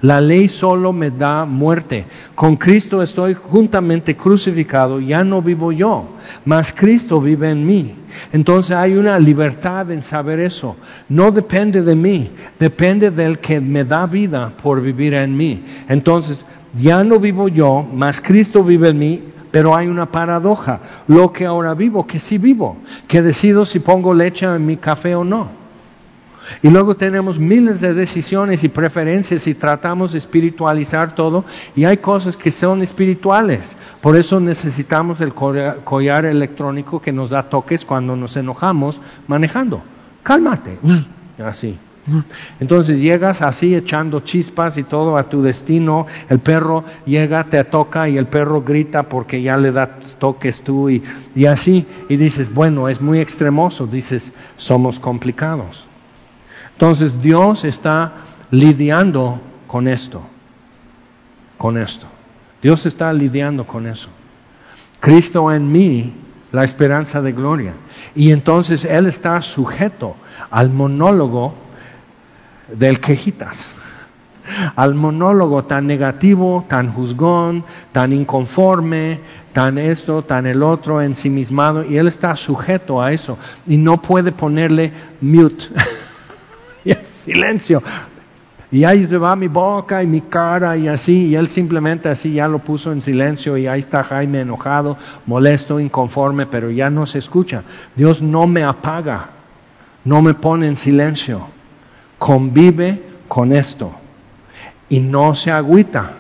La 0.01 0.21
ley 0.21 0.49
solo 0.49 0.93
me 0.93 1.11
da 1.11 1.47
muerte. 1.47 2.05
Con 2.35 2.57
Cristo 2.57 3.03
estoy 3.03 3.33
juntamente 3.33 4.15
crucificado, 4.17 5.01
ya 5.01 5.25
no 5.25 5.41
vivo 5.41 5.73
yo, 5.73 6.17
mas 6.45 6.73
Cristo 6.73 7.21
vive 7.21 7.51
en 7.51 7.67
mí. 7.67 7.95
Entonces 8.33 8.77
hay 8.77 8.97
una 8.97 9.19
libertad 9.19 9.91
en 9.91 10.03
saber 10.03 10.41
eso. 10.41 10.77
No 11.09 11.31
depende 11.31 11.81
de 11.81 11.95
mí, 11.95 12.31
depende 12.59 13.11
del 13.11 13.39
que 13.39 13.61
me 13.61 13.85
da 13.85 14.07
vida 14.07 14.53
por 14.63 14.83
vivir 14.83 15.15
en 15.15 15.37
mí. 15.37 15.65
Entonces, 15.89 16.45
ya 16.77 17.05
no 17.05 17.19
vivo 17.19 17.49
yo, 17.49 17.87
mas 17.93 18.21
Cristo 18.21 18.63
vive 18.63 18.89
en 18.89 18.99
mí. 18.99 19.23
pero 19.51 19.77
hay 19.77 19.87
una 19.87 20.07
paradoja. 20.07 20.81
Lo 21.07 21.33
que 21.33 21.47
ahora 21.47 21.75
vivo, 21.75 22.09
que 22.09 22.19
sí 22.19 22.39
vivo, 22.39 22.77
que 23.07 23.23
decido 23.23 23.65
si 23.65 23.79
pongo 23.79 24.13
leche 24.13 24.47
en 24.47 24.67
mi 24.67 24.77
café 24.77 25.15
o 25.15 25.23
no. 25.23 25.49
Y 26.63 26.71
luego 26.71 26.97
tenemos 26.97 27.39
miles 27.39 27.81
de 27.81 27.95
decisiones 27.95 28.65
y 28.65 28.69
preferencias 28.69 29.47
y 29.47 29.55
tratamos 29.55 30.13
de 30.13 30.19
espiritualizar 30.19 31.15
todo 31.15 31.45
y 31.75 31.85
hay 31.85 31.99
cosas 31.99 32.37
que 32.37 32.51
son 32.51 32.83
espirituales. 32.83 33.77
Por 34.01 34.17
eso 34.17 34.41
necesitamos 34.41 35.21
el 35.21 35.33
collar 35.33 36.25
electrónico 36.25 37.01
que 37.01 37.13
nos 37.13 37.31
da 37.31 37.45
toques 37.45 37.85
cuando 37.85 38.17
nos 38.17 38.37
enojamos 38.37 39.01
manejando. 39.27 39.83
Cálmate. 40.23 40.79
Así. 41.39 41.79
Entonces 42.61 42.99
llegas 42.99 43.43
así 43.43 43.75
echando 43.75 44.21
chispas 44.21 44.77
y 44.77 44.83
todo 44.83 45.17
a 45.17 45.29
tu 45.29 45.43
destino, 45.43 46.07
el 46.29 46.39
perro 46.39 46.85
llega, 47.07 47.45
te 47.45 47.63
toca 47.65 48.09
y 48.09 48.19
el 48.19 48.27
perro 48.27 48.63
grita 48.63 49.05
porque 49.05 49.41
ya 49.43 49.57
le 49.57 49.73
das 49.73 50.17
toques 50.19 50.63
tú 50.63 50.91
y, 50.91 51.03
y 51.35 51.47
así, 51.47 51.87
y 52.09 52.17
dices, 52.17 52.53
bueno, 52.53 52.89
es 52.89 53.01
muy 53.01 53.21
extremoso, 53.21 53.87
dices, 53.87 54.33
somos 54.57 55.01
complicados. 55.01 55.87
Entonces 56.73 57.21
Dios 57.23 57.65
está 57.65 58.13
lidiando 58.51 59.41
con 59.67 59.89
esto, 59.89 60.23
con 61.57 61.79
esto. 61.79 62.07
Dios 62.61 62.87
está 62.87 63.13
lidiando 63.13 63.67
con 63.67 63.87
eso. 63.87 64.09
Cristo 65.01 65.53
en 65.53 65.71
mí, 65.71 66.15
la 66.51 66.65
esperanza 66.65 67.21
de 67.21 67.33
gloria. 67.33 67.75
Y 68.15 68.31
entonces 68.31 68.85
Él 68.85 69.07
está 69.07 69.41
sujeto 69.43 70.17
al 70.51 70.71
monólogo 70.71 71.55
del 72.73 73.01
quejitas, 73.01 73.67
al 74.77 74.95
monólogo 74.95 75.65
tan 75.65 75.87
negativo, 75.87 76.65
tan 76.69 76.93
juzgón, 76.93 77.65
tan 77.93 78.13
inconforme, 78.13 79.21
tan 79.53 79.79
esto, 79.79 80.23
tan 80.23 80.47
el 80.47 80.63
otro, 80.63 81.01
ensimismado, 81.01 81.85
y 81.85 81.97
él 81.97 82.09
está 82.09 82.35
sujeto 82.37 83.01
a 83.03 83.13
eso 83.13 83.39
y 83.67 83.77
no 83.77 84.01
puede 84.01 84.33
ponerle 84.33 84.93
mute, 85.21 85.67
silencio. 87.25 87.83
Y 88.71 88.83
ahí 88.83 89.07
se 89.07 89.19
va 89.19 89.37
mi 89.37 89.47
boca 89.47 90.03
y 90.03 90.07
mi 90.09 90.21
cara 90.21 90.77
y 90.77 90.89
así, 90.89 91.29
y 91.29 91.37
él 91.37 91.49
simplemente 91.49 92.09
así 92.09 92.33
ya 92.33 92.49
lo 92.49 92.59
puso 92.59 92.91
en 92.91 93.01
silencio 93.01 93.57
y 93.57 93.69
ahí 93.69 93.79
está 93.79 94.03
Jaime 94.03 94.41
enojado, 94.41 94.97
molesto, 95.27 95.79
inconforme, 95.79 96.47
pero 96.47 96.71
ya 96.71 96.91
no 96.91 97.07
se 97.07 97.19
escucha. 97.19 97.63
Dios 97.95 98.21
no 98.21 98.49
me 98.49 98.65
apaga, 98.65 99.29
no 100.05 100.23
me 100.23 100.35
pone 100.35 100.67
en 100.67 100.75
silencio 100.75 101.54
convive 102.25 103.03
con 103.29 103.53
esto 103.53 103.93
y 104.89 104.99
no 105.01 105.35
se 105.35 105.51
agüita 105.51 106.13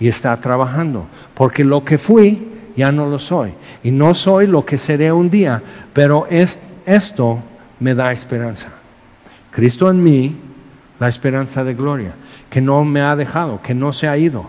y 0.00 0.08
está 0.08 0.40
trabajando, 0.40 1.06
porque 1.34 1.62
lo 1.62 1.84
que 1.84 1.96
fui 1.96 2.48
ya 2.76 2.90
no 2.90 3.06
lo 3.06 3.20
soy 3.20 3.54
y 3.84 3.92
no 3.92 4.14
soy 4.14 4.48
lo 4.48 4.66
que 4.66 4.76
seré 4.76 5.12
un 5.12 5.30
día, 5.30 5.62
pero 5.92 6.26
es, 6.28 6.58
esto 6.86 7.38
me 7.78 7.94
da 7.94 8.10
esperanza. 8.10 8.70
Cristo 9.52 9.88
en 9.88 10.02
mí, 10.02 10.36
la 10.98 11.06
esperanza 11.06 11.62
de 11.62 11.74
gloria, 11.74 12.14
que 12.50 12.60
no 12.60 12.84
me 12.84 13.02
ha 13.02 13.14
dejado, 13.14 13.62
que 13.62 13.76
no 13.76 13.92
se 13.92 14.08
ha 14.08 14.16
ido. 14.16 14.46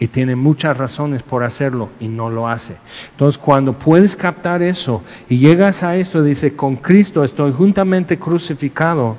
Y 0.00 0.08
tiene 0.08 0.34
muchas 0.34 0.76
razones 0.76 1.22
por 1.22 1.44
hacerlo 1.44 1.90
y 2.00 2.08
no 2.08 2.28
lo 2.28 2.48
hace. 2.48 2.74
Entonces 3.12 3.38
cuando 3.38 3.78
puedes 3.78 4.16
captar 4.16 4.64
eso 4.64 5.04
y 5.28 5.38
llegas 5.38 5.84
a 5.84 5.94
esto, 5.94 6.24
dice, 6.24 6.56
con 6.56 6.74
Cristo 6.74 7.22
estoy 7.22 7.52
juntamente 7.52 8.18
crucificado, 8.18 9.16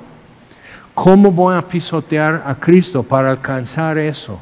¿Cómo 0.96 1.30
voy 1.30 1.54
a 1.54 1.68
pisotear 1.68 2.44
a 2.46 2.54
Cristo 2.54 3.02
para 3.02 3.30
alcanzar 3.30 3.98
eso? 3.98 4.40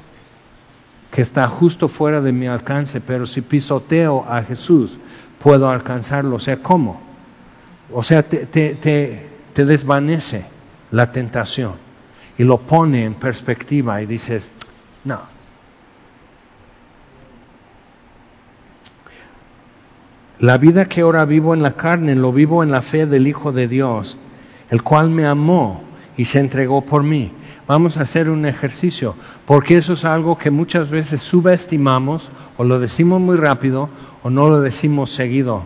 Que 1.10 1.20
está 1.20 1.48
justo 1.48 1.88
fuera 1.88 2.20
de 2.20 2.30
mi 2.30 2.46
alcance, 2.46 3.00
pero 3.00 3.26
si 3.26 3.40
pisoteo 3.40 4.24
a 4.28 4.40
Jesús, 4.44 5.00
puedo 5.40 5.68
alcanzarlo. 5.68 6.36
O 6.36 6.38
sea, 6.38 6.62
¿cómo? 6.62 7.00
O 7.92 8.04
sea, 8.04 8.22
te, 8.22 9.28
desvanece 9.52 10.46
la 10.92 11.10
tentación 11.10 11.72
y 12.38 12.44
lo 12.44 12.58
pone 12.58 13.04
en 13.04 13.14
perspectiva 13.14 14.00
y 14.00 14.06
dices, 14.06 14.52
no. 15.02 15.22
La 20.38 20.56
vida 20.56 20.84
que 20.84 21.00
ahora 21.00 21.24
vivo 21.24 21.52
en 21.52 21.64
la 21.64 21.72
carne, 21.72 22.14
lo 22.14 22.32
vivo 22.32 22.62
en 22.62 22.70
la 22.70 22.80
fe 22.80 23.06
del 23.06 23.26
Hijo 23.26 23.50
de 23.50 23.66
Dios, 23.66 24.18
el 24.70 24.84
cual 24.84 25.10
me 25.10 25.26
amó 25.26 25.83
y 26.16 26.24
se 26.24 26.40
entregó 26.40 26.82
por 26.82 27.02
mí. 27.02 27.32
Vamos 27.66 27.96
a 27.96 28.02
hacer 28.02 28.30
un 28.30 28.46
ejercicio, 28.46 29.14
porque 29.46 29.76
eso 29.76 29.94
es 29.94 30.04
algo 30.04 30.38
que 30.38 30.50
muchas 30.50 30.90
veces 30.90 31.22
subestimamos 31.22 32.30
o 32.56 32.64
lo 32.64 32.78
decimos 32.78 33.20
muy 33.20 33.36
rápido 33.36 33.88
o 34.22 34.30
no 34.30 34.48
lo 34.48 34.60
decimos 34.60 35.10
seguido. 35.10 35.64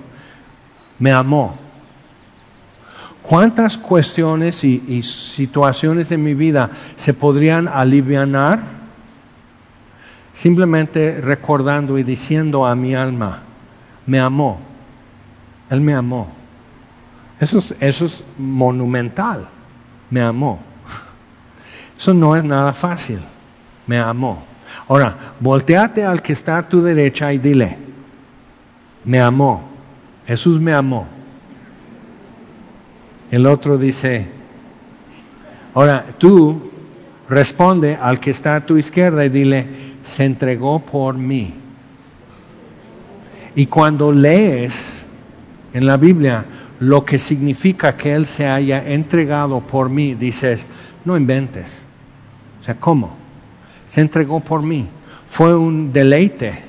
Me 0.99 1.13
amó. 1.13 1.57
¿Cuántas 3.23 3.77
cuestiones 3.77 4.65
y, 4.65 5.03
situaciones 5.03 6.09
de 6.09 6.17
mi 6.17 6.35
vida 6.35 6.71
se 6.97 7.13
podrían 7.13 7.69
aliviar 7.69 8.61
simplemente 10.33 11.21
recordando 11.21 11.99
y 11.99 12.05
diciendo 12.05 12.65
a 12.65 12.75
mi 12.75 12.95
alma, 12.95 13.43
me 14.07 14.19
amó, 14.19 14.61
Él 15.69 15.83
me 15.83 15.95
amó? 15.95 16.29
Eso 17.39 17.59
eso 17.81 18.07
es 18.07 18.25
monumental 18.39 19.49
me 20.11 20.21
amó. 20.21 20.61
Eso 21.97 22.15
no 22.15 22.37
es 22.37 22.45
nada 22.45 22.73
fácil. 22.73 23.21
Me 23.87 23.99
amó. 23.99 24.45
Ahora, 24.87 25.35
volteate 25.41 26.05
al 26.05 26.23
que 26.23 26.33
está 26.33 26.59
a 26.59 26.69
tu 26.69 26.81
derecha 26.81 27.33
y 27.33 27.39
dile, 27.39 27.79
me 29.05 29.21
amó. 29.21 29.69
Jesús 30.27 30.61
me 30.61 30.75
amó. 30.75 31.07
El 33.31 33.47
otro 33.47 33.77
dice, 33.77 34.29
ahora 35.75 36.07
tú 36.19 36.71
responde 37.29 37.99
al 38.01 38.21
que 38.21 38.31
está 38.31 38.57
a 38.57 38.67
tu 38.67 38.77
izquierda 38.77 39.25
y 39.25 39.29
dile, 39.29 39.67
se 40.03 40.25
entregó 40.25 40.81
por 40.81 41.15
mí. 41.15 41.55
Y 43.55 43.67
cuando 43.67 44.13
lees 44.13 44.95
en 45.73 45.87
la 45.87 45.97
Biblia, 45.97 46.45
lo 46.81 47.05
que 47.05 47.19
significa 47.19 47.97
que 47.97 48.15
Él 48.15 48.27
se 48.27 48.47
haya 48.47 48.83
entregado 48.85 49.61
por 49.61 49.89
mí, 49.89 50.15
dices, 50.15 50.67
no 51.05 51.17
inventes. 51.17 51.83
O 52.61 52.65
sea, 52.65 52.79
¿cómo? 52.79 53.17
Se 53.87 54.01
entregó 54.01 54.41
por 54.41 54.63
mí. 54.63 54.89
Fue 55.27 55.55
un 55.55 55.93
deleite, 55.93 56.65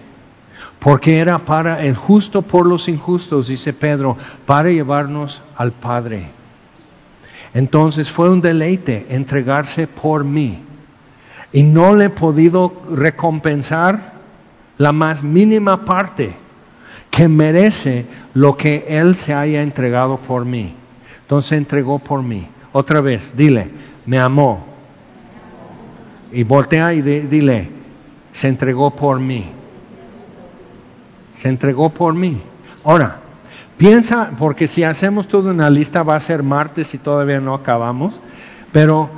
porque 0.80 1.20
era 1.20 1.40
para 1.40 1.84
el 1.84 1.96
justo 1.96 2.42
por 2.42 2.66
los 2.66 2.88
injustos, 2.90 3.48
dice 3.48 3.74
Pedro, 3.74 4.18
para 4.46 4.70
llevarnos 4.70 5.42
al 5.56 5.72
Padre. 5.72 6.32
Entonces 7.54 8.10
fue 8.10 8.30
un 8.30 8.42
deleite 8.42 9.08
entregarse 9.10 9.88
por 9.88 10.24
mí. 10.24 10.64
Y 11.52 11.64
no 11.64 11.96
le 11.96 12.06
he 12.06 12.10
podido 12.10 12.82
recompensar 12.92 14.14
la 14.78 14.92
más 14.94 15.24
mínima 15.24 15.84
parte 15.84 16.36
que 17.10 17.28
merece 17.28 18.06
lo 18.34 18.58
que 18.58 18.86
Él 18.88 19.16
se 19.16 19.34
haya 19.34 19.62
entregado 19.62 20.18
por 20.18 20.46
mí. 20.46 20.74
Entonces 21.22 21.54
entregó 21.54 22.00
por 22.00 22.24
mí. 22.24 22.48
Otra 22.72 23.02
vez, 23.02 23.34
dile, 23.36 23.70
me 24.06 24.20
amó. 24.20 24.66
Y 26.32 26.44
voltea 26.44 26.94
y 26.94 27.02
dile, 27.02 27.70
se 28.32 28.48
entregó 28.48 28.92
por 28.96 29.20
mí. 29.20 29.50
Se 31.36 31.50
entregó 31.50 31.90
por 31.90 32.14
mí. 32.14 32.42
Ahora, 32.84 33.20
piensa, 33.78 34.32
porque 34.38 34.68
si 34.68 34.84
hacemos 34.84 35.28
toda 35.28 35.52
una 35.52 35.70
lista 35.70 36.04
va 36.04 36.16
a 36.16 36.20
ser 36.20 36.44
martes 36.44 36.94
y 36.94 36.98
todavía 36.98 37.40
no 37.40 37.56
acabamos, 37.56 38.22
pero 38.72 39.10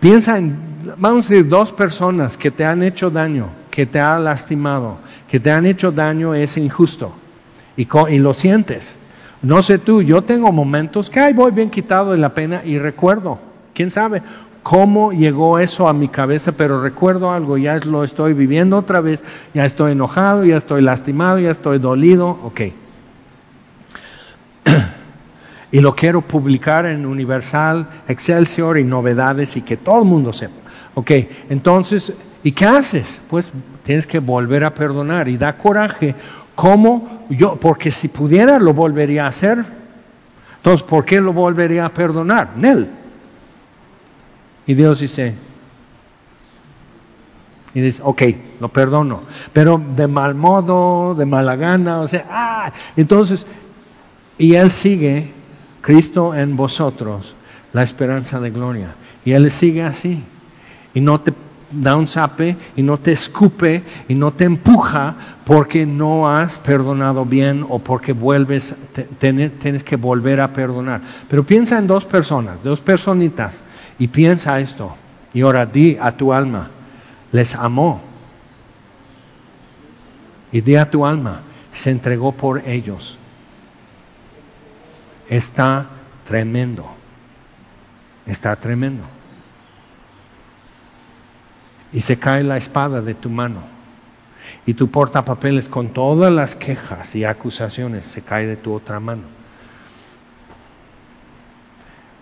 piensa 0.00 0.38
en, 0.38 0.56
vamos 0.96 1.26
a 1.26 1.28
decir, 1.28 1.48
dos 1.48 1.72
personas 1.72 2.38
que 2.38 2.50
te 2.50 2.64
han 2.64 2.82
hecho 2.82 3.10
daño, 3.10 3.48
que 3.70 3.84
te 3.84 4.00
han 4.00 4.24
lastimado, 4.24 4.96
que 5.28 5.40
te 5.40 5.50
han 5.50 5.66
hecho 5.66 5.92
daño 5.92 6.34
es 6.34 6.56
injusto 6.56 7.14
y, 7.76 8.18
lo 8.18 8.34
sientes. 8.34 8.96
No 9.42 9.62
sé 9.62 9.78
tú, 9.78 10.02
yo 10.02 10.22
tengo 10.22 10.50
momentos 10.52 11.10
que 11.10 11.20
ay, 11.20 11.34
voy 11.34 11.52
bien 11.52 11.70
quitado 11.70 12.12
de 12.12 12.18
la 12.18 12.34
pena 12.34 12.62
y 12.64 12.78
recuerdo, 12.78 13.38
quién 13.74 13.90
sabe 13.90 14.22
cómo 14.62 15.12
llegó 15.12 15.58
eso 15.58 15.88
a 15.88 15.92
mi 15.92 16.08
cabeza, 16.08 16.52
pero 16.52 16.80
recuerdo 16.80 17.30
algo, 17.30 17.58
ya 17.58 17.76
lo 17.80 18.02
estoy 18.02 18.32
viviendo 18.32 18.78
otra 18.78 19.00
vez, 19.00 19.22
ya 19.52 19.64
estoy 19.64 19.92
enojado, 19.92 20.44
ya 20.44 20.56
estoy 20.56 20.80
lastimado, 20.80 21.38
ya 21.38 21.50
estoy 21.50 21.78
dolido, 21.78 22.30
ok. 22.30 22.60
y 25.72 25.80
lo 25.80 25.94
quiero 25.94 26.22
publicar 26.22 26.86
en 26.86 27.04
Universal, 27.04 27.86
Excelsior 28.08 28.78
y 28.78 28.84
novedades 28.84 29.58
y 29.58 29.60
que 29.60 29.76
todo 29.76 29.98
el 29.98 30.06
mundo 30.06 30.32
sepa. 30.32 30.54
Ok, 30.94 31.10
entonces, 31.50 32.14
¿y 32.42 32.52
qué 32.52 32.64
haces? 32.64 33.20
Pues 33.28 33.52
tienes 33.82 34.06
que 34.06 34.20
volver 34.20 34.64
a 34.64 34.72
perdonar 34.72 35.28
y 35.28 35.36
da 35.36 35.58
coraje 35.58 36.14
¿Cómo? 36.54 37.13
Yo, 37.30 37.56
porque 37.56 37.90
si 37.90 38.08
pudiera 38.08 38.58
lo 38.58 38.74
volvería 38.74 39.24
a 39.24 39.28
hacer. 39.28 39.64
Entonces, 40.56 40.82
¿por 40.82 41.04
qué 41.04 41.20
lo 41.20 41.32
volvería 41.32 41.86
a 41.86 41.88
perdonar? 41.90 42.56
Nel. 42.56 42.88
Y 44.66 44.74
Dios 44.74 45.00
dice, 45.00 45.34
Y 47.74 47.80
dices, 47.80 48.00
ok, 48.04 48.22
lo 48.60 48.68
perdono. 48.68 49.22
Pero 49.52 49.82
de 49.96 50.06
mal 50.06 50.34
modo, 50.34 51.14
de 51.14 51.26
mala 51.26 51.56
gana, 51.56 52.00
o 52.00 52.06
sea, 52.06 52.26
ah, 52.30 52.72
entonces, 52.96 53.46
y 54.38 54.54
Él 54.54 54.70
sigue, 54.70 55.32
Cristo 55.80 56.34
en 56.34 56.56
vosotros, 56.56 57.34
la 57.72 57.82
esperanza 57.82 58.40
de 58.40 58.50
gloria. 58.50 58.94
Y 59.24 59.32
Él 59.32 59.50
sigue 59.50 59.82
así. 59.82 60.22
Y 60.94 61.00
no 61.00 61.20
te 61.20 61.34
da 61.80 61.96
un 61.96 62.06
zape 62.06 62.56
y 62.76 62.82
no 62.82 62.98
te 62.98 63.12
escupe 63.12 63.82
y 64.08 64.14
no 64.14 64.32
te 64.32 64.44
empuja 64.44 65.14
porque 65.44 65.86
no 65.86 66.28
has 66.28 66.58
perdonado 66.58 67.24
bien 67.24 67.64
o 67.68 67.78
porque 67.78 68.12
vuelves, 68.12 68.74
tienes 69.18 69.84
que 69.84 69.96
volver 69.96 70.40
a 70.40 70.52
perdonar. 70.52 71.00
Pero 71.28 71.44
piensa 71.44 71.78
en 71.78 71.86
dos 71.86 72.04
personas, 72.04 72.62
dos 72.62 72.80
personitas, 72.80 73.60
y 73.98 74.08
piensa 74.08 74.60
esto. 74.60 74.96
Y 75.32 75.42
ahora 75.42 75.66
di 75.66 75.98
a 76.00 76.16
tu 76.16 76.32
alma, 76.32 76.70
les 77.32 77.54
amó. 77.54 78.00
Y 80.52 80.60
di 80.60 80.76
a 80.76 80.88
tu 80.88 81.04
alma, 81.04 81.40
se 81.72 81.90
entregó 81.90 82.32
por 82.32 82.66
ellos. 82.66 83.18
Está 85.28 85.86
tremendo. 86.24 86.86
Está 88.26 88.56
tremendo 88.56 89.13
y 91.94 92.00
se 92.00 92.18
cae 92.18 92.42
la 92.42 92.56
espada 92.56 93.00
de 93.00 93.14
tu 93.14 93.30
mano. 93.30 93.60
Y 94.66 94.74
tu 94.74 94.90
portapapeles 94.90 95.68
con 95.68 95.90
todas 95.90 96.32
las 96.32 96.56
quejas 96.56 97.14
y 97.14 97.24
acusaciones 97.24 98.04
se 98.04 98.20
cae 98.20 98.46
de 98.46 98.56
tu 98.56 98.74
otra 98.74 98.98
mano. 98.98 99.22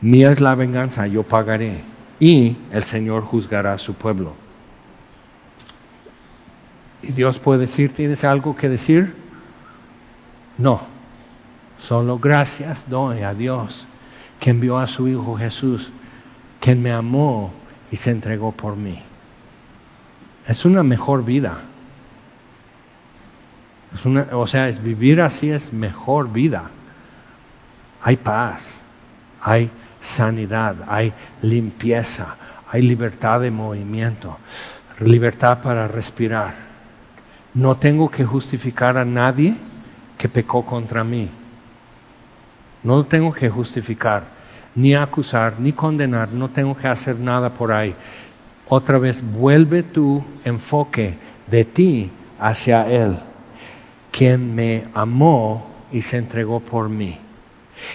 Mía 0.03 0.31
es 0.31 0.41
la 0.41 0.55
venganza, 0.55 1.07
yo 1.07 1.23
pagaré. 1.23 1.85
Y 2.21 2.57
el 2.71 2.83
Señor 2.83 3.23
juzgará 3.25 3.73
a 3.73 3.79
su 3.79 3.95
pueblo. 3.95 4.35
Y 7.03 7.13
Dios 7.13 7.39
puede 7.39 7.61
decir, 7.61 7.95
¿tienes 7.95 8.25
algo 8.25 8.55
que 8.55 8.69
decir? 8.69 9.15
No. 10.59 10.83
Solo 11.79 12.19
gracias 12.19 12.89
doy 12.91 13.23
a 13.23 13.33
Dios 13.33 13.89
que 14.39 14.51
envió 14.51 14.79
a 14.79 14.87
su 14.87 15.09
Hijo 15.09 15.37
Jesús, 15.37 15.93
quien 16.61 16.83
me 16.83 16.93
amó 16.93 17.53
y 17.91 17.97
se 17.97 18.11
entregó 18.11 18.53
por 18.53 18.77
mí. 18.77 19.03
Es 20.47 20.65
una 20.65 20.83
mejor 20.83 21.25
vida. 21.25 21.59
O 24.33 24.47
sea, 24.47 24.69
es 24.69 24.83
vivir 24.83 25.21
así 25.21 25.51
es 25.51 25.73
mejor 25.73 26.33
vida. 26.33 26.71
Hay 28.03 28.17
paz, 28.17 28.81
hay 29.41 29.71
sanidad, 30.01 30.77
hay 30.89 31.13
limpieza, 31.43 32.37
hay 32.71 32.83
libertad 32.83 33.41
de 33.41 33.51
movimiento, 33.51 34.39
libertad 34.99 35.61
para 35.63 35.87
respirar. 35.87 36.55
No 37.55 37.77
tengo 37.77 38.11
que 38.11 38.25
justificar 38.25 38.97
a 38.97 39.05
nadie 39.05 39.55
que 40.19 40.29
pecó 40.29 40.65
contra 40.65 41.05
mí. 41.05 41.29
No 42.83 43.05
tengo 43.05 43.33
que 43.33 43.49
justificar, 43.49 44.25
ni 44.75 44.95
acusar, 44.95 45.61
ni 45.61 45.73
condenar, 45.73 46.33
no 46.33 46.49
tengo 46.49 46.75
que 46.77 46.89
hacer 46.89 47.21
nada 47.21 47.55
por 47.55 47.71
ahí 47.71 47.95
otra 48.69 48.99
vez 48.99 49.23
vuelve 49.23 49.83
tu 49.83 50.25
enfoque 50.45 51.17
de 51.47 51.65
ti 51.65 52.11
hacia 52.39 52.89
Él, 52.89 53.19
quien 54.11 54.55
me 54.55 54.85
amó 54.95 55.67
y 55.93 56.03
se 56.03 56.17
entregó 56.17 56.61
por 56.61 56.89
mí. 56.89 57.19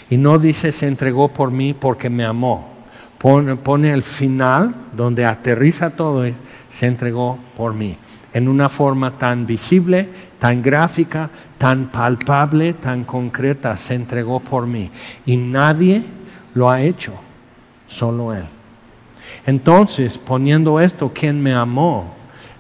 Y 0.10 0.18
no 0.18 0.38
dice 0.38 0.72
se 0.72 0.88
entregó 0.88 1.30
por 1.30 1.52
mí 1.52 1.74
porque 1.74 2.10
me 2.10 2.26
amó. 2.26 2.78
Pone, 3.18 3.92
el 3.92 4.04
final 4.04 4.76
donde 4.94 5.26
aterriza 5.26 5.92
todo, 5.92 6.24
se 6.70 6.86
entregó 6.86 7.40
por 7.56 7.74
mí. 7.74 7.98
En 8.34 8.48
una 8.48 8.70
forma 8.70 9.18
tan 9.18 9.48
visible, 9.48 10.08
tan 10.38 10.62
gráfica, 10.62 11.30
tan 11.58 11.88
palpable, 11.88 12.74
tan 12.74 13.06
concreta, 13.06 13.76
se 13.76 13.96
entregó 13.96 14.40
por 14.40 14.68
mí. 14.68 14.92
Y 15.26 15.38
nadie 15.38 16.04
lo 16.54 16.70
ha 16.70 16.82
hecho, 16.82 17.14
solo 17.88 18.34
Él. 18.34 18.46
Entonces, 19.48 20.18
poniendo 20.18 20.82
esto, 20.82 21.14
quien 21.14 21.42
me 21.42 21.56
amó, 21.56 22.14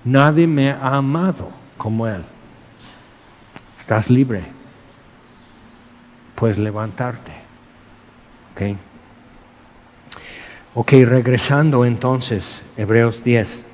nadie 0.05 0.47
me 0.47 0.71
ha 0.71 0.95
amado 0.95 1.49
como 1.77 2.07
Él. 2.07 2.23
Estás 3.77 4.09
libre. 4.09 4.45
Puedes 6.35 6.57
levantarte. 6.57 7.33
¿Ok? 8.53 8.77
Ok, 10.75 10.91
regresando 11.05 11.83
entonces, 11.83 12.63
Hebreos 12.77 13.21
10. 13.21 13.65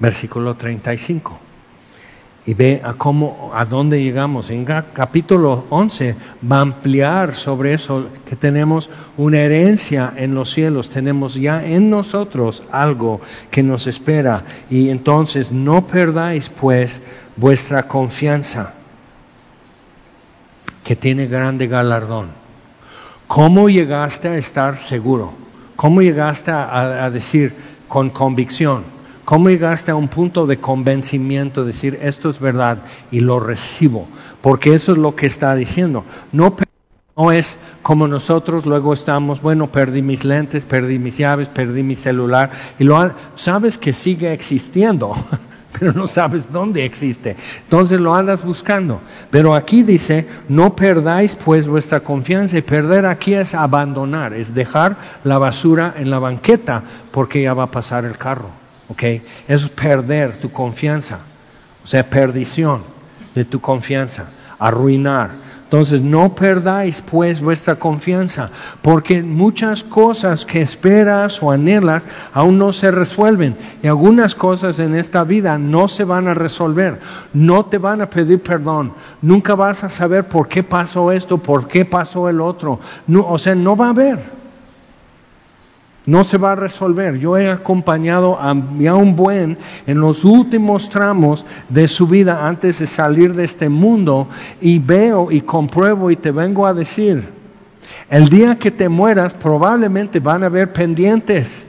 Versículo 0.00 0.54
35 0.54 1.47
y 2.48 2.54
ve 2.54 2.80
a 2.82 2.94
cómo, 2.94 3.50
a 3.52 3.66
dónde 3.66 4.02
llegamos. 4.02 4.48
En 4.48 4.64
capítulo 4.64 5.66
11 5.68 6.16
va 6.50 6.56
a 6.56 6.60
ampliar 6.62 7.34
sobre 7.34 7.74
eso, 7.74 8.06
que 8.24 8.36
tenemos 8.36 8.88
una 9.18 9.40
herencia 9.40 10.14
en 10.16 10.34
los 10.34 10.50
cielos, 10.50 10.88
tenemos 10.88 11.34
ya 11.34 11.62
en 11.62 11.90
nosotros 11.90 12.62
algo 12.72 13.20
que 13.50 13.62
nos 13.62 13.86
espera. 13.86 14.44
Y 14.70 14.88
entonces 14.88 15.52
no 15.52 15.86
perdáis 15.86 16.48
pues 16.48 17.02
vuestra 17.36 17.82
confianza, 17.82 18.72
que 20.84 20.96
tiene 20.96 21.26
grande 21.26 21.66
galardón. 21.66 22.28
¿Cómo 23.26 23.68
llegaste 23.68 24.28
a 24.28 24.38
estar 24.38 24.78
seguro? 24.78 25.34
¿Cómo 25.76 26.00
llegaste 26.00 26.50
a 26.50 27.10
decir 27.10 27.54
con 27.88 28.08
convicción? 28.08 28.97
¿Cómo 29.28 29.50
llegaste 29.50 29.90
a 29.90 29.94
un 29.94 30.08
punto 30.08 30.46
de 30.46 30.56
convencimiento, 30.56 31.66
decir 31.66 31.98
esto 32.00 32.30
es 32.30 32.40
verdad 32.40 32.78
y 33.10 33.20
lo 33.20 33.40
recibo? 33.40 34.08
Porque 34.40 34.72
eso 34.72 34.92
es 34.92 34.96
lo 34.96 35.16
que 35.16 35.26
está 35.26 35.54
diciendo. 35.54 36.02
No, 36.32 36.56
es 37.30 37.58
como 37.82 38.08
nosotros 38.08 38.64
luego 38.64 38.94
estamos, 38.94 39.42
bueno, 39.42 39.70
perdí 39.70 40.00
mis 40.00 40.24
lentes, 40.24 40.64
perdí 40.64 40.98
mis 40.98 41.18
llaves, 41.18 41.50
perdí 41.50 41.82
mi 41.82 41.94
celular, 41.94 42.52
y 42.78 42.84
lo 42.84 43.12
sabes 43.34 43.76
que 43.76 43.92
sigue 43.92 44.32
existiendo, 44.32 45.12
pero 45.78 45.92
no 45.92 46.06
sabes 46.06 46.50
dónde 46.50 46.86
existe. 46.86 47.36
Entonces 47.64 48.00
lo 48.00 48.14
andas 48.14 48.46
buscando. 48.46 49.02
Pero 49.30 49.54
aquí 49.54 49.82
dice, 49.82 50.26
no 50.48 50.74
perdáis 50.74 51.36
pues 51.36 51.68
vuestra 51.68 52.00
confianza 52.00 52.56
y 52.56 52.62
perder 52.62 53.04
aquí 53.04 53.34
es 53.34 53.54
abandonar, 53.54 54.32
es 54.32 54.54
dejar 54.54 54.96
la 55.22 55.38
basura 55.38 55.92
en 55.98 56.08
la 56.08 56.18
banqueta 56.18 56.82
porque 57.12 57.42
ya 57.42 57.52
va 57.52 57.64
a 57.64 57.70
pasar 57.70 58.06
el 58.06 58.16
carro. 58.16 58.67
¿Ok? 58.88 59.02
Es 59.46 59.68
perder 59.68 60.36
tu 60.36 60.50
confianza, 60.50 61.18
o 61.82 61.86
sea, 61.86 62.08
perdición 62.08 62.82
de 63.34 63.44
tu 63.44 63.60
confianza, 63.60 64.26
arruinar. 64.58 65.48
Entonces, 65.68 66.00
no 66.00 66.34
perdáis 66.34 67.02
pues 67.02 67.42
vuestra 67.42 67.78
confianza, 67.78 68.48
porque 68.80 69.22
muchas 69.22 69.84
cosas 69.84 70.46
que 70.46 70.62
esperas 70.62 71.42
o 71.42 71.50
anhelas 71.50 72.04
aún 72.32 72.56
no 72.56 72.72
se 72.72 72.90
resuelven. 72.90 73.54
Y 73.82 73.86
algunas 73.86 74.34
cosas 74.34 74.78
en 74.78 74.94
esta 74.94 75.24
vida 75.24 75.58
no 75.58 75.86
se 75.86 76.04
van 76.04 76.26
a 76.26 76.32
resolver, 76.32 76.98
no 77.34 77.66
te 77.66 77.76
van 77.76 78.00
a 78.00 78.08
pedir 78.08 78.42
perdón, 78.42 78.94
nunca 79.20 79.54
vas 79.54 79.84
a 79.84 79.90
saber 79.90 80.26
por 80.26 80.48
qué 80.48 80.62
pasó 80.62 81.12
esto, 81.12 81.36
por 81.36 81.68
qué 81.68 81.84
pasó 81.84 82.30
el 82.30 82.40
otro. 82.40 82.80
o 83.14 83.36
sea, 83.36 83.54
no 83.54 83.76
va 83.76 83.88
a 83.88 83.90
haber 83.90 84.37
no 86.08 86.24
se 86.24 86.38
va 86.38 86.52
a 86.52 86.56
resolver. 86.56 87.18
Yo 87.18 87.36
he 87.36 87.50
acompañado 87.50 88.38
a, 88.40 88.52
un 88.52 89.14
buen 89.14 89.58
en 89.86 90.00
los 90.00 90.24
últimos 90.24 90.88
tramos 90.88 91.44
de 91.68 91.86
su 91.86 92.06
vida 92.06 92.48
antes 92.48 92.78
de 92.78 92.86
salir 92.86 93.34
de 93.34 93.44
este 93.44 93.68
mundo 93.68 94.26
y 94.58 94.78
veo 94.78 95.30
y 95.30 95.42
compruebo 95.42 96.10
y 96.10 96.16
te 96.16 96.30
vengo 96.30 96.66
a 96.66 96.72
decir, 96.72 97.28
el 98.08 98.30
día 98.30 98.58
que 98.58 98.70
te 98.70 98.88
mueras 98.88 99.34
probablemente 99.34 100.18
van 100.18 100.44
a 100.44 100.46
haber 100.46 100.72
pendientes 100.72 101.66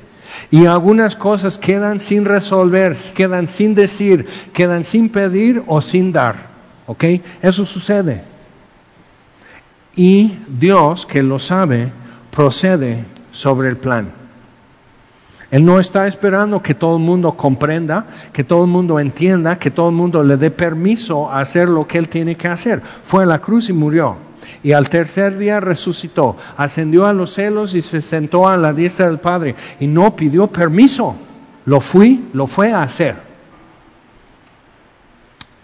y 0.50 0.68
algunas 0.68 1.18
cosas 1.18 1.58
quedan 1.58 2.00
sin 2.00 2.24
resolver, 2.24 2.96
quedan 3.14 3.46
sin 3.46 3.76
decir, 3.76 4.26
quedan 4.54 4.86
sin 4.86 5.10
pedir 5.10 5.64
o 5.68 5.82
sin 5.82 6.14
dar. 6.14 6.48
¿Ok? 6.88 7.04
Eso 7.42 7.66
sucede. 7.66 8.24
Y 9.98 10.38
Dios, 10.48 11.06
que 11.06 11.22
lo 11.22 11.40
sabe, 11.40 11.92
procede 12.32 13.04
sobre 13.32 13.68
el 13.68 13.76
plan. 13.76 14.19
Él 15.52 15.66
no 15.66 15.80
está 15.80 16.06
esperando 16.06 16.62
que 16.62 16.76
todo 16.76 16.98
el 16.98 17.04
mundo 17.04 17.36
comprenda, 17.36 18.06
que 18.32 18.44
todo 18.44 18.66
el 18.66 18.70
mundo 18.70 19.00
entienda, 19.00 19.58
que 19.58 19.72
todo 19.72 19.90
el 19.90 19.96
mundo 19.96 20.24
le 20.24 20.38
dé 20.38 20.52
permiso 20.52 21.30
a 21.30 21.40
hacer 21.40 21.68
lo 21.68 21.88
que 21.88 21.98
Él 21.98 22.08
tiene 22.08 22.36
que 22.36 22.48
hacer. 22.48 22.82
Fue 23.04 23.24
a 23.24 23.26
la 23.26 23.40
cruz 23.40 23.70
y 23.70 23.74
murió. 23.74 24.16
Y 24.62 24.74
al 24.74 24.90
tercer 24.90 25.38
día 25.38 25.60
resucitó, 25.60 26.38
ascendió 26.56 27.08
a 27.08 27.14
los 27.14 27.34
cielos 27.34 27.74
y 27.74 27.82
se 27.82 28.00
sentó 28.00 28.48
a 28.48 28.58
la 28.58 28.74
diestra 28.74 29.08
del 29.08 29.20
Padre. 29.20 29.56
Y 29.80 29.88
no 29.88 30.16
pidió 30.16 30.48
permiso. 30.48 31.16
Lo 31.66 31.82
fui, 31.82 32.30
lo 32.34 32.46
fue 32.46 32.72
a 32.72 32.84
hacer. 32.84 33.16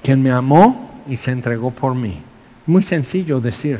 Quien 0.01 0.21
me 0.23 0.31
amó 0.31 1.03
y 1.07 1.17
se 1.17 1.31
entregó 1.31 1.69
por 1.69 1.93
mí. 1.93 2.23
Muy 2.65 2.81
sencillo 2.81 3.39
decir, 3.39 3.79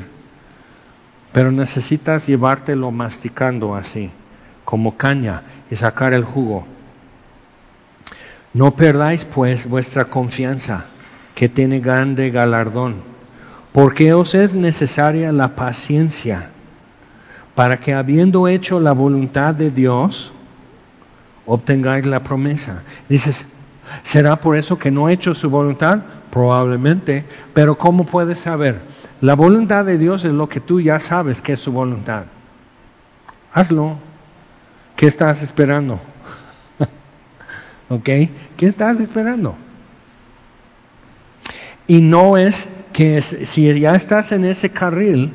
pero 1.32 1.52
necesitas 1.52 2.28
llevártelo 2.28 2.92
masticando 2.92 3.74
así 3.74 4.12
como 4.66 4.98
caña 4.98 5.44
y 5.72 5.76
sacar 5.76 6.14
el 6.14 6.24
jugo. 6.24 6.66
No 8.54 8.76
perdáis 8.76 9.26
pues 9.26 9.68
vuestra 9.68 10.06
confianza, 10.06 10.86
que 11.36 11.50
tiene 11.50 11.80
grande 11.80 12.32
galardón, 12.32 12.96
porque 13.74 14.14
os 14.14 14.34
es 14.34 14.56
necesaria 14.56 15.32
la 15.32 15.56
paciencia, 15.56 16.50
para 17.54 17.80
que 17.80 17.94
habiendo 17.94 18.48
hecho 18.48 18.80
la 18.80 18.94
voluntad 18.94 19.54
de 19.54 19.72
Dios, 19.72 20.34
obtengáis 21.46 22.06
la 22.06 22.24
promesa. 22.24 22.84
Dices, 23.10 23.46
¿será 24.04 24.38
por 24.38 24.56
eso 24.56 24.80
que 24.80 24.92
no 24.92 25.10
he 25.10 25.14
hecho 25.14 25.36
su 25.36 25.50
voluntad? 25.50 26.00
Probablemente, 26.32 27.26
pero 27.54 27.78
¿cómo 27.78 28.06
puedes 28.06 28.40
saber? 28.40 28.80
La 29.22 29.36
voluntad 29.36 29.86
de 29.86 29.98
Dios 29.98 30.26
es 30.26 30.34
lo 30.34 30.50
que 30.50 30.60
tú 30.60 30.82
ya 30.82 31.00
sabes 31.00 31.42
que 31.42 31.54
es 31.54 31.60
su 31.60 31.72
voluntad. 31.72 32.24
Hazlo. 33.54 33.98
¿Qué 34.96 35.08
estás 35.08 35.42
esperando? 35.42 36.00
¿Ok? 37.90 38.04
¿Qué 38.04 38.66
estás 38.66 39.00
esperando? 39.00 39.56
Y 41.88 42.02
no 42.02 42.38
es 42.38 42.68
que 42.94 43.22
si 43.22 43.80
ya 43.80 43.96
estás 43.96 44.32
en 44.32 44.46
ese 44.46 44.70
carril, 44.70 45.34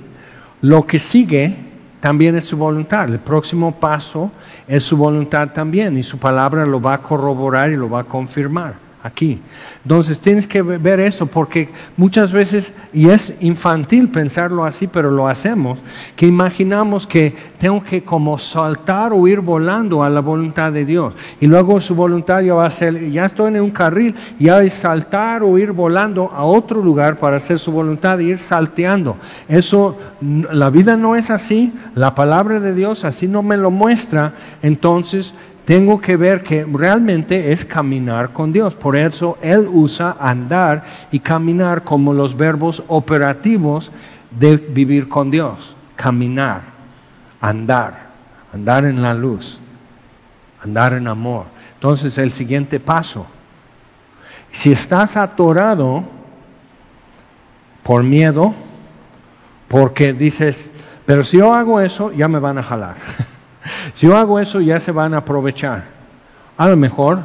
lo 0.63 0.87
que 0.87 0.99
sigue 0.99 1.57
también 2.01 2.37
es 2.37 2.45
su 2.45 2.57
voluntad. 2.57 3.09
El 3.09 3.21
próximo 3.21 3.79
paso 3.79 4.33
es 4.67 4.83
su 4.83 4.97
voluntad 4.97 5.51
también 5.51 5.97
y 5.97 6.03
su 6.03 6.19
palabra 6.19 6.67
lo 6.67 6.81
va 6.81 6.95
a 6.95 7.03
corroborar 7.03 7.71
y 7.71 7.77
lo 7.77 7.89
va 7.89 8.01
a 8.01 8.05
confirmar 8.05 8.90
aquí. 9.03 9.41
Entonces 9.83 10.19
tienes 10.19 10.47
que 10.47 10.63
ver 10.63 11.01
eso 11.01 11.27
porque 11.27 11.71
muchas 11.97 12.33
veces, 12.33 12.73
y 12.93 13.09
es 13.09 13.35
infantil 13.41 14.09
pensarlo 14.09 14.65
así, 14.65 14.87
pero 14.87 15.11
lo 15.11 15.27
hacemos, 15.27 15.79
que 16.17 16.27
imaginamos 16.27 17.07
que 17.07 17.35
tengo 17.59 17.83
que 17.83 18.03
como 18.03 18.39
saltar 18.39 19.13
o 19.13 19.27
ir 19.27 19.41
volando 19.41 20.03
a 20.03 20.11
la 20.11 20.21
voluntad 20.21 20.73
de 20.73 20.85
Dios. 20.85 21.15
Y 21.41 21.47
luego 21.47 21.81
su 21.81 21.95
voluntad 21.95 22.41
ya 22.41 22.55
va 22.55 22.67
a 22.67 22.71
ser, 22.71 23.11
ya 23.11 23.25
estoy 23.25 23.55
en 23.55 23.61
un 23.61 23.71
carril, 23.71 24.15
ya 24.39 24.63
es 24.63 24.75
saltar 24.75 25.43
o 25.43 25.59
ir 25.59 25.73
volando 25.73 26.31
a 26.31 26.45
otro 26.45 26.83
lugar 26.83 27.17
para 27.17 27.37
hacer 27.37 27.59
su 27.59 27.73
voluntad 27.73 28.21
e 28.21 28.25
ir 28.25 28.39
salteando. 28.39 29.17
Eso, 29.49 29.97
la 30.21 30.71
vida 30.71 30.97
no 30.97 31.17
es 31.17 31.31
así, 31.31 31.73
la 31.95 32.15
palabra 32.15 32.61
de 32.61 32.75
Dios 32.75 33.05
así 33.05 33.29
no 33.29 33.43
me 33.43 33.57
lo 33.57 33.71
muestra, 33.71 34.35
entonces 34.63 35.35
tengo 35.71 36.01
que 36.01 36.17
ver 36.17 36.43
que 36.43 36.65
realmente 36.65 37.53
es 37.53 37.65
caminar 37.65 38.33
con 38.33 38.53
Dios. 38.53 38.75
Por 38.75 38.97
eso 38.97 39.39
Él 39.41 39.69
usa 39.73 40.17
andar 40.19 40.83
y 41.13 41.21
caminar 41.21 41.85
como 41.85 42.13
los 42.13 42.37
verbos 42.37 42.83
operativos 42.89 43.93
de 44.33 44.57
vivir 44.57 45.09
con 45.09 45.31
Dios. 45.31 45.77
Caminar, 45.95 46.63
andar, 47.41 48.09
andar 48.53 48.85
en 48.85 49.01
la 49.01 49.15
luz, 49.15 49.61
andar 50.61 50.95
en 50.95 51.07
amor. 51.07 51.45
Entonces 51.75 52.19
el 52.19 52.33
siguiente 52.33 52.81
paso. 52.81 53.29
Si 54.51 54.73
estás 54.73 55.17
atorado 55.17 56.03
por 57.85 58.03
miedo, 58.03 58.55
porque 59.69 60.15
dices, 60.15 60.69
pero 61.07 61.23
si 61.23 61.37
yo 61.37 61.55
hago 61.55 61.81
eso, 61.81 62.11
ya 62.11 62.27
me 62.27 62.41
van 62.41 62.59
a 62.59 62.65
jalar. 62.65 62.97
Si 63.95 64.07
yo 64.07 64.17
hago 64.17 64.39
eso, 64.39 64.61
ya 64.61 64.81
se 64.81 64.93
van 64.93 65.15
a 65.15 65.19
aprovechar. 65.19 65.85
A 66.57 66.69
lo 66.69 66.77
mejor, 66.77 67.21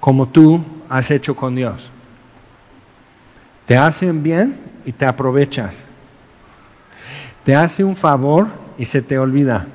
como 0.00 0.28
tú 0.28 0.64
has 0.88 1.10
hecho 1.10 1.34
con 1.34 1.54
Dios. 1.54 1.90
Te 3.66 3.76
hacen 3.76 4.22
bien 4.22 4.56
y 4.84 4.92
te 4.92 5.04
aprovechas. 5.04 5.84
Te 7.44 7.56
hace 7.56 7.82
un 7.84 7.96
favor 7.96 8.48
y 8.78 8.84
se 8.84 9.02
te 9.02 9.18
olvida. 9.18 9.66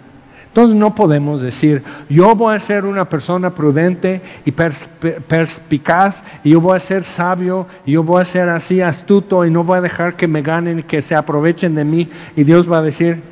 Entonces 0.47 0.75
no 0.75 0.93
podemos 0.95 1.41
decir, 1.41 1.81
yo 2.09 2.35
voy 2.35 2.53
a 2.53 2.59
ser 2.59 2.83
una 2.83 3.07
persona 3.07 3.55
prudente 3.55 4.21
y 4.43 4.51
perspicaz, 4.51 6.25
y 6.43 6.49
yo 6.49 6.59
voy 6.59 6.75
a 6.75 6.79
ser 6.81 7.05
sabio, 7.05 7.67
y 7.85 7.93
yo 7.93 8.03
voy 8.03 8.21
a 8.21 8.25
ser 8.25 8.49
así 8.49 8.81
astuto, 8.81 9.45
y 9.45 9.49
no 9.49 9.63
voy 9.63 9.77
a 9.77 9.81
dejar 9.81 10.17
que 10.17 10.27
me 10.27 10.41
ganen 10.41 10.83
que 10.83 11.01
se 11.01 11.15
aprovechen 11.15 11.73
de 11.75 11.85
mí. 11.85 12.09
Y 12.35 12.43
Dios 12.43 12.69
va 12.69 12.79
a 12.79 12.81
decir, 12.81 13.23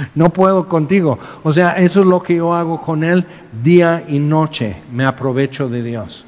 no 0.14 0.30
puedo 0.30 0.68
contigo. 0.68 1.18
O 1.42 1.52
sea, 1.52 1.70
eso 1.76 2.00
es 2.00 2.06
lo 2.06 2.22
que 2.22 2.36
yo 2.36 2.54
hago 2.54 2.80
con 2.80 3.04
Él 3.04 3.26
día 3.62 4.04
y 4.08 4.18
noche. 4.18 4.82
Me 4.92 5.04
aprovecho 5.06 5.68
de 5.68 5.82
Dios. 5.82 6.24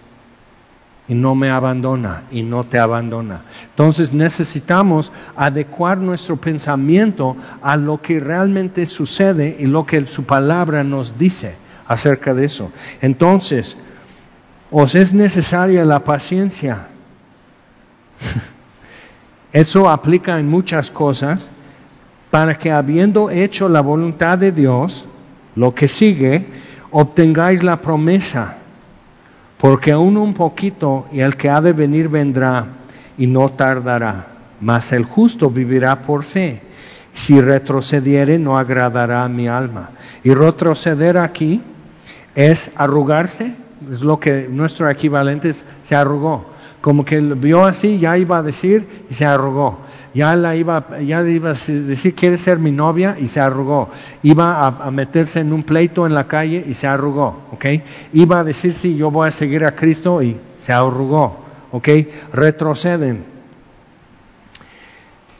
Y 1.08 1.14
no 1.14 1.34
me 1.34 1.50
abandona 1.50 2.24
y 2.30 2.42
no 2.42 2.64
te 2.64 2.78
abandona. 2.78 3.42
Entonces 3.70 4.12
necesitamos 4.12 5.10
adecuar 5.36 5.96
nuestro 5.96 6.36
pensamiento 6.36 7.36
a 7.62 7.76
lo 7.78 8.02
que 8.02 8.20
realmente 8.20 8.84
sucede 8.84 9.56
y 9.58 9.66
lo 9.66 9.86
que 9.86 10.06
su 10.06 10.24
palabra 10.24 10.84
nos 10.84 11.16
dice 11.16 11.54
acerca 11.86 12.34
de 12.34 12.44
eso. 12.44 12.70
Entonces, 13.00 13.78
os 14.70 14.94
es 14.94 15.14
necesaria 15.14 15.82
la 15.86 16.04
paciencia. 16.04 16.88
Eso 19.52 19.88
aplica 19.88 20.38
en 20.38 20.46
muchas 20.46 20.90
cosas 20.90 21.48
para 22.30 22.58
que 22.58 22.70
habiendo 22.70 23.30
hecho 23.30 23.68
la 23.68 23.80
voluntad 23.80 24.38
de 24.38 24.52
Dios, 24.52 25.06
lo 25.54 25.74
que 25.74 25.88
sigue, 25.88 26.46
obtengáis 26.90 27.62
la 27.62 27.80
promesa, 27.80 28.56
porque 29.56 29.92
aún 29.92 30.16
un 30.16 30.34
poquito 30.34 31.06
y 31.10 31.20
el 31.20 31.36
que 31.36 31.48
ha 31.48 31.60
de 31.60 31.72
venir 31.72 32.08
vendrá 32.08 32.66
y 33.16 33.26
no 33.26 33.50
tardará, 33.50 34.26
mas 34.60 34.92
el 34.92 35.04
justo 35.04 35.50
vivirá 35.50 35.96
por 35.96 36.22
fe. 36.22 36.62
Si 37.14 37.40
retrocediere 37.40 38.38
no 38.38 38.56
agradará 38.56 39.24
a 39.24 39.28
mi 39.28 39.48
alma. 39.48 39.90
Y 40.22 40.32
retroceder 40.34 41.18
aquí 41.18 41.60
es 42.36 42.70
arrugarse, 42.76 43.56
es 43.90 44.02
lo 44.02 44.20
que 44.20 44.46
nuestro 44.48 44.88
equivalente 44.88 45.48
es, 45.48 45.64
se 45.82 45.96
arrugó. 45.96 46.46
Como 46.80 47.04
que 47.04 47.18
vio 47.18 47.64
así, 47.64 47.98
ya 47.98 48.16
iba 48.16 48.38
a 48.38 48.42
decir 48.42 49.04
y 49.10 49.14
se 49.14 49.24
arrugó 49.24 49.78
ya 50.14 50.34
la 50.36 50.56
iba, 50.56 50.98
ya 51.00 51.22
iba 51.22 51.50
a 51.50 51.54
decir, 51.54 52.14
quiere 52.14 52.38
ser 52.38 52.58
mi 52.58 52.70
novia? 52.70 53.16
Y 53.18 53.28
se 53.28 53.40
arrugó. 53.40 53.90
Iba 54.22 54.66
a, 54.66 54.90
meterse 54.90 55.40
en 55.40 55.52
un 55.52 55.62
pleito 55.62 56.06
en 56.06 56.14
la 56.14 56.26
calle 56.26 56.64
y 56.66 56.74
se 56.74 56.86
arrugó, 56.86 57.42
¿ok? 57.52 57.66
Iba 58.12 58.40
a 58.40 58.44
decir, 58.44 58.74
sí, 58.74 58.96
yo 58.96 59.10
voy 59.10 59.28
a 59.28 59.30
seguir 59.30 59.64
a 59.64 59.74
Cristo 59.74 60.22
y 60.22 60.36
se 60.60 60.72
arrugó, 60.72 61.38
¿ok? 61.72 61.88
Retroceden. 62.32 63.24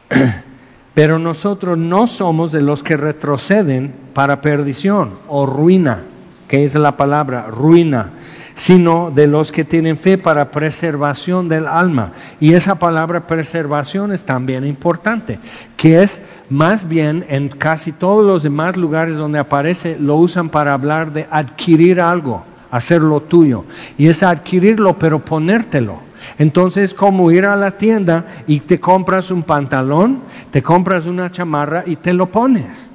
Pero 0.93 1.19
nosotros 1.19 1.77
no 1.77 2.07
somos 2.07 2.51
de 2.51 2.61
los 2.61 2.83
que 2.83 2.97
retroceden 2.97 3.93
para 4.13 4.41
perdición 4.41 5.19
o 5.27 5.45
ruina, 5.45 6.03
que 6.47 6.63
es 6.65 6.75
la 6.75 6.97
palabra, 6.97 7.47
ruina 7.47 8.11
sino 8.59 9.09
de 9.09 9.25
los 9.25 9.53
que 9.53 9.63
tienen 9.63 9.95
fe 9.95 10.17
para 10.17 10.51
preservación 10.51 11.47
del 11.47 11.65
alma. 11.65 12.11
Y 12.41 12.55
esa 12.55 12.75
palabra 12.75 13.25
preservación 13.25 14.11
es 14.11 14.25
también 14.25 14.65
importante, 14.65 15.39
que 15.77 16.03
es 16.03 16.21
más 16.49 16.85
bien 16.85 17.25
en 17.29 17.47
casi 17.47 17.93
todos 17.93 18.25
los 18.25 18.43
demás 18.43 18.75
lugares 18.75 19.15
donde 19.15 19.39
aparece, 19.39 19.97
lo 19.97 20.17
usan 20.17 20.49
para 20.49 20.73
hablar 20.73 21.13
de 21.13 21.25
adquirir 21.31 22.01
algo, 22.01 22.43
hacerlo 22.69 23.21
tuyo. 23.21 23.63
Y 23.97 24.07
es 24.07 24.23
adquirirlo, 24.23 24.99
pero 24.99 25.23
ponértelo. 25.23 26.01
Entonces, 26.37 26.93
como 26.93 27.31
ir 27.31 27.45
a 27.45 27.55
la 27.55 27.77
tienda 27.77 28.25
y 28.45 28.59
te 28.59 28.77
compras 28.77 29.31
un 29.31 29.43
pantalón, 29.43 30.19
te 30.51 30.61
compras 30.61 31.05
una 31.05 31.31
chamarra 31.31 31.83
y 31.85 31.95
te 31.95 32.11
lo 32.11 32.25
pones. 32.25 32.89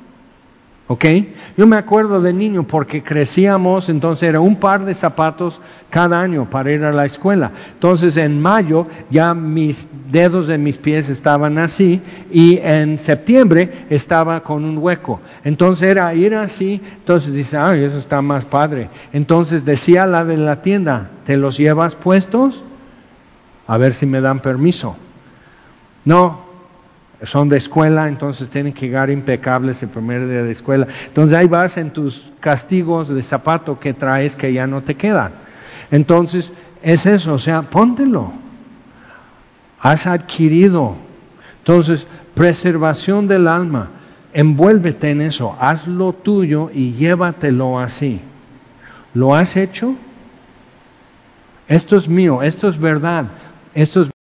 ¿Ok? 0.87 1.07
Yo 1.57 1.67
me 1.67 1.77
acuerdo 1.77 2.21
de 2.21 2.35
niño 2.35 2.65
porque 2.65 3.03
crecíamos, 3.03 3.89
entonces 3.89 4.29
era 4.29 4.41
un 4.41 4.57
par 4.57 4.85
de 4.85 4.93
zapatos 4.93 5.63
cada 5.89 6.21
año 6.21 6.51
para 6.51 6.73
ir 6.73 6.85
a 6.85 6.93
la 6.93 7.07
escuela. 7.07 7.53
Entonces 7.73 8.19
en 8.19 8.43
mayo 8.43 8.87
ya 9.09 9.33
mis 9.33 9.87
dedos 10.11 10.47
de 10.47 10.59
mis 10.59 10.77
pies 10.77 11.09
estaban 11.09 11.57
así 11.57 12.03
y 12.31 12.59
en 12.59 12.99
septiembre 12.99 13.87
estaba 13.89 14.43
con 14.43 14.63
un 14.63 14.77
hueco. 14.77 15.23
Entonces 15.43 15.89
era 15.89 16.15
ir 16.15 16.35
así, 16.35 16.83
entonces 16.99 17.33
dice, 17.33 17.57
ay, 17.57 17.83
eso 17.85 17.97
está 17.97 18.21
más 18.21 18.45
padre. 18.45 18.91
Entonces 19.15 19.65
decía 19.65 20.05
la 20.05 20.23
de 20.27 20.37
la 20.37 20.61
tienda, 20.61 21.09
¿te 21.25 21.39
los 21.39 21.57
llevas 21.57 21.97
puestos? 21.97 22.63
A 23.67 23.79
ver 23.79 23.95
si 23.95 24.05
me 24.05 24.21
dan 24.21 24.41
permiso. 24.41 24.97
No, 26.05 26.44
son 27.25 27.49
de 27.49 27.57
escuela, 27.57 28.09
entonces 28.09 28.49
tienen 28.49 28.73
que 28.73 28.87
llegar 28.87 29.11
impecables 29.11 29.83
el 29.83 29.89
primer 29.89 30.29
día 30.29 30.43
de 30.43 30.51
escuela. 30.51 30.87
Entonces 31.07 31.37
ahí 31.37 31.47
vas 31.47 31.77
en 31.77 31.93
tus 31.93 32.33
castigos 32.41 33.09
de 33.09 33.23
zapato 33.23 33.79
que 33.79 33.95
traes 33.95 34.37
que 34.37 34.53
ya 34.53 34.67
no 34.67 34.83
te 34.83 34.95
quedan. 34.95 35.33
Entonces 35.91 36.53
es 36.83 37.07
eso, 37.07 37.35
o 37.35 37.39
sea, 37.39 37.63
póntelo. 37.63 38.33
Has 39.81 40.07
adquirido. 40.07 40.97
Entonces, 41.59 42.07
preservación 42.35 43.27
del 43.27 43.49
alma. 43.49 43.91
Envuélvete 44.33 45.11
en 45.11 45.21
eso, 45.21 45.57
hazlo 45.61 46.13
tuyo 46.13 46.71
y 46.75 46.93
llévatelo 46.93 47.79
así. 47.79 48.21
¿Lo 49.15 49.35
has 49.35 49.57
hecho? 49.57 49.95
Esto 51.69 51.97
es 51.97 52.09
mío, 52.09 52.43
esto 52.43 52.69
es 52.69 52.79
verdad, 52.79 53.27
esto 53.75 54.03
es 54.03 54.14